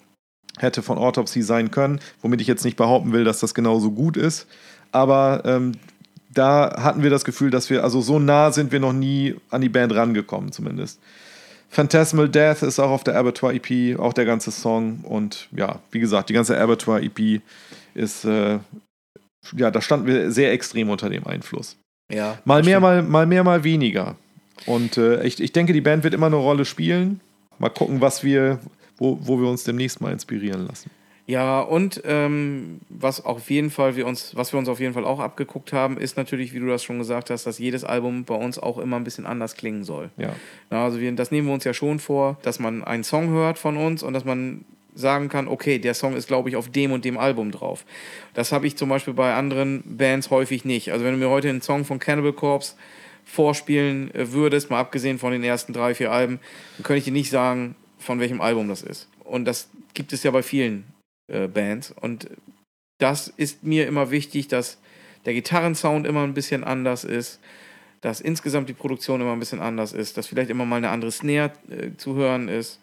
[0.57, 4.17] hätte von Autopsy sein können, womit ich jetzt nicht behaupten will, dass das genauso gut
[4.17, 4.47] ist.
[4.91, 5.73] Aber ähm,
[6.31, 9.61] da hatten wir das Gefühl, dass wir, also so nah sind wir noch nie an
[9.61, 10.99] die Band rangekommen, zumindest.
[11.69, 14.99] Phantasmal Death ist auch auf der Abattoir EP, auch der ganze Song.
[15.03, 17.41] Und ja, wie gesagt, die ganze Abattoir EP
[17.95, 18.59] ist, äh,
[19.55, 21.77] ja, da standen wir sehr extrem unter dem Einfluss.
[22.11, 22.37] Ja.
[22.45, 22.81] Mal mehr, stimmt.
[22.81, 24.15] mal, mal mehr, mal weniger.
[24.65, 27.19] Und äh, ich, ich denke, die Band wird immer eine Rolle spielen.
[27.59, 28.59] Mal gucken, was wir,
[28.97, 30.89] wo, wo wir uns demnächst mal inspirieren lassen.
[31.25, 35.05] Ja, und ähm, was auf jeden Fall wir uns, was wir uns auf jeden Fall
[35.05, 38.35] auch abgeguckt haben, ist natürlich, wie du das schon gesagt hast, dass jedes Album bei
[38.35, 40.09] uns auch immer ein bisschen anders klingen soll.
[40.17, 40.35] Ja.
[40.69, 43.57] Na, also wir, das nehmen wir uns ja schon vor, dass man einen Song hört
[43.57, 44.65] von uns und dass man
[44.95, 47.85] sagen kann, okay, der Song ist, glaube ich, auf dem und dem Album drauf.
[48.33, 50.91] Das habe ich zum Beispiel bei anderen Bands häufig nicht.
[50.91, 52.75] Also wenn du mir heute einen Song von Cannibal Corpse
[53.25, 56.39] vorspielen äh, würdest, mal abgesehen von den ersten drei, vier Alben,
[56.77, 59.07] dann könnte ich dir nicht sagen, von welchem Album das ist.
[59.23, 60.83] Und das gibt es ja bei vielen
[61.27, 61.93] äh, Bands.
[62.01, 62.29] Und
[62.99, 64.77] das ist mir immer wichtig, dass
[65.25, 67.39] der Gitarrensound immer ein bisschen anders ist,
[68.01, 71.11] dass insgesamt die Produktion immer ein bisschen anders ist, dass vielleicht immer mal eine andere
[71.11, 72.79] Snare äh, zu hören ist.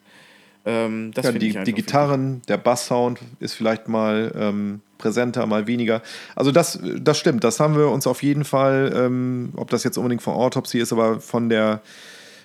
[0.64, 6.02] Ähm, das ja, die, die Gitarren, der Basssound ist vielleicht mal ähm, präsenter, mal weniger.
[6.36, 9.96] Also das, das stimmt, das haben wir uns auf jeden Fall, ähm, ob das jetzt
[9.96, 11.80] unbedingt von Autopsy ist, aber von der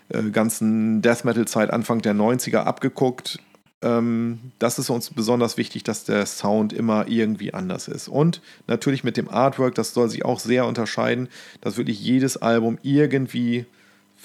[0.09, 3.39] äh, ganzen Death Metal-Zeit Anfang der 90er abgeguckt.
[3.81, 8.07] Ähm, das ist uns besonders wichtig, dass der Sound immer irgendwie anders ist.
[8.07, 11.27] Und natürlich mit dem Artwork, das soll sich auch sehr unterscheiden,
[11.61, 13.65] dass wirklich jedes Album irgendwie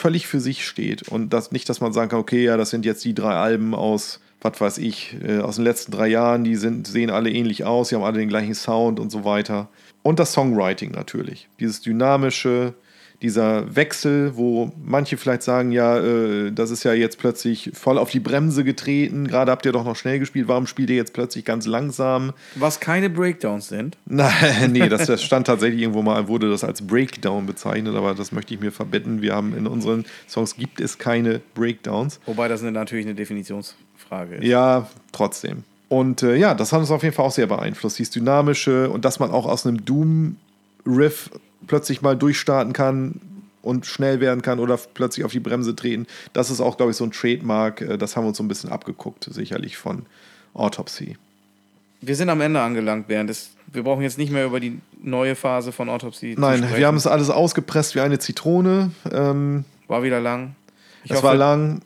[0.00, 1.08] völlig für sich steht.
[1.08, 3.74] Und das nicht, dass man sagen kann, okay, ja, das sind jetzt die drei Alben
[3.74, 7.64] aus, was weiß ich, äh, aus den letzten drei Jahren, die sind, sehen alle ähnlich
[7.64, 9.68] aus, die haben alle den gleichen Sound und so weiter.
[10.02, 11.48] Und das Songwriting natürlich.
[11.60, 12.74] Dieses dynamische,
[13.22, 18.10] dieser Wechsel, wo manche vielleicht sagen, ja, äh, das ist ja jetzt plötzlich voll auf
[18.10, 21.44] die Bremse getreten, gerade habt ihr doch noch schnell gespielt, warum spielt ihr jetzt plötzlich
[21.44, 22.32] ganz langsam?
[22.54, 23.98] Was keine Breakdowns sind.
[24.06, 28.32] Nein, nee, das, das stand tatsächlich irgendwo mal, wurde das als Breakdown bezeichnet, aber das
[28.32, 29.20] möchte ich mir verbitten.
[29.20, 32.20] Wir haben in unseren Songs gibt es keine Breakdowns.
[32.26, 34.44] Wobei das natürlich eine Definitionsfrage ist.
[34.44, 35.64] Ja, trotzdem.
[35.88, 37.98] Und äh, ja, das hat uns auf jeden Fall auch sehr beeinflusst.
[37.98, 41.30] Dieses Dynamische und dass man auch aus einem Doom-Riff
[41.66, 43.20] plötzlich mal durchstarten kann
[43.62, 46.06] und schnell werden kann oder plötzlich auf die Bremse treten.
[46.32, 47.80] Das ist auch, glaube ich, so ein Trademark.
[47.82, 50.06] äh, Das haben wir uns so ein bisschen abgeguckt, sicherlich von
[50.54, 51.16] Autopsy.
[52.00, 53.28] Wir sind am Ende angelangt, Bernd.
[53.28, 56.86] Das, wir brauchen jetzt nicht mehr über die neue Phase von Autopsy zu Nein, wir
[56.86, 58.90] haben es alles ausgepresst wie eine Zitrone.
[59.12, 60.54] Ähm, War wieder lang.
[61.04, 61.82] Ich es hoffe, war lang.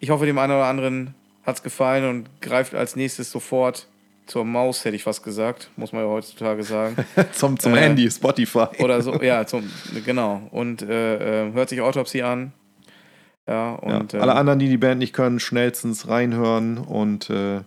[0.00, 1.14] ich hoffe, dem einen oder anderen
[1.46, 3.86] hat es gefallen und greift als nächstes sofort
[4.26, 5.70] zur Maus, hätte ich fast gesagt.
[5.76, 6.96] Muss man ja heutzutage sagen.
[7.32, 8.66] zum zum Äh, Handy, Spotify.
[8.78, 9.70] Oder so, ja, zum,
[10.04, 10.42] genau.
[10.50, 12.52] Und äh, äh, hört sich Autopsy an.
[13.46, 17.60] Ja, und ja, ähm, alle anderen, die die Band nicht können, schnellstens reinhören und äh,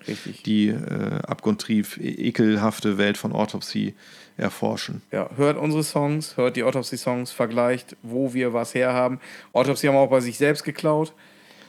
[0.45, 3.93] die äh, abgrundtief e- ekelhafte Welt von Autopsy
[4.37, 5.03] erforschen.
[5.11, 9.19] Ja, hört unsere Songs, hört die Autopsy-Songs, vergleicht, wo wir was herhaben.
[9.53, 11.13] Autopsy haben wir auch bei sich selbst geklaut.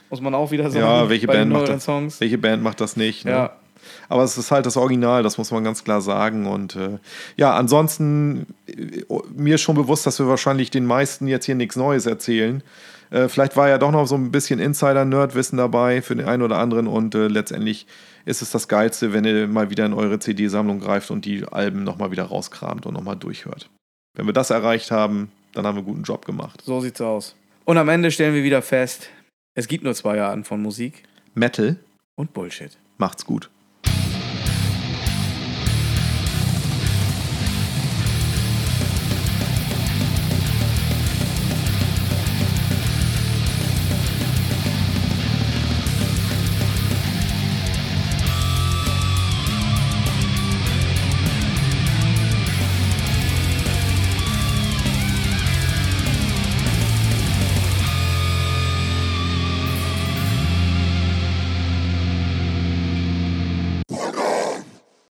[0.09, 0.83] Muss man auch wieder sagen.
[0.83, 2.19] ja, welche Band, macht das, Songs.
[2.19, 3.25] welche Band macht das nicht?
[3.25, 3.31] Ne?
[3.31, 3.55] Ja,
[4.07, 6.47] Aber es ist halt das Original, das muss man ganz klar sagen.
[6.47, 6.99] Und äh,
[7.37, 9.03] ja, ansonsten äh,
[9.35, 12.63] mir ist schon bewusst, dass wir wahrscheinlich den meisten jetzt hier nichts Neues erzählen.
[13.11, 16.57] Äh, vielleicht war ja doch noch so ein bisschen Insider-Nerd-Wissen dabei für den einen oder
[16.57, 17.87] anderen und äh, letztendlich
[18.25, 21.83] ist es das Geilste, wenn ihr mal wieder in eure CD-Sammlung greift und die Alben
[21.83, 23.69] nochmal wieder rauskramt und nochmal durchhört.
[24.15, 26.61] Wenn wir das erreicht haben, dann haben wir einen guten Job gemacht.
[26.63, 27.35] so sieht's aus.
[27.65, 29.09] Und am Ende stellen wir wieder fest,
[29.55, 31.03] es gibt nur zwei Arten von Musik
[31.33, 31.77] Metal
[32.15, 32.77] und Bullshit.
[32.97, 33.49] macht's gut.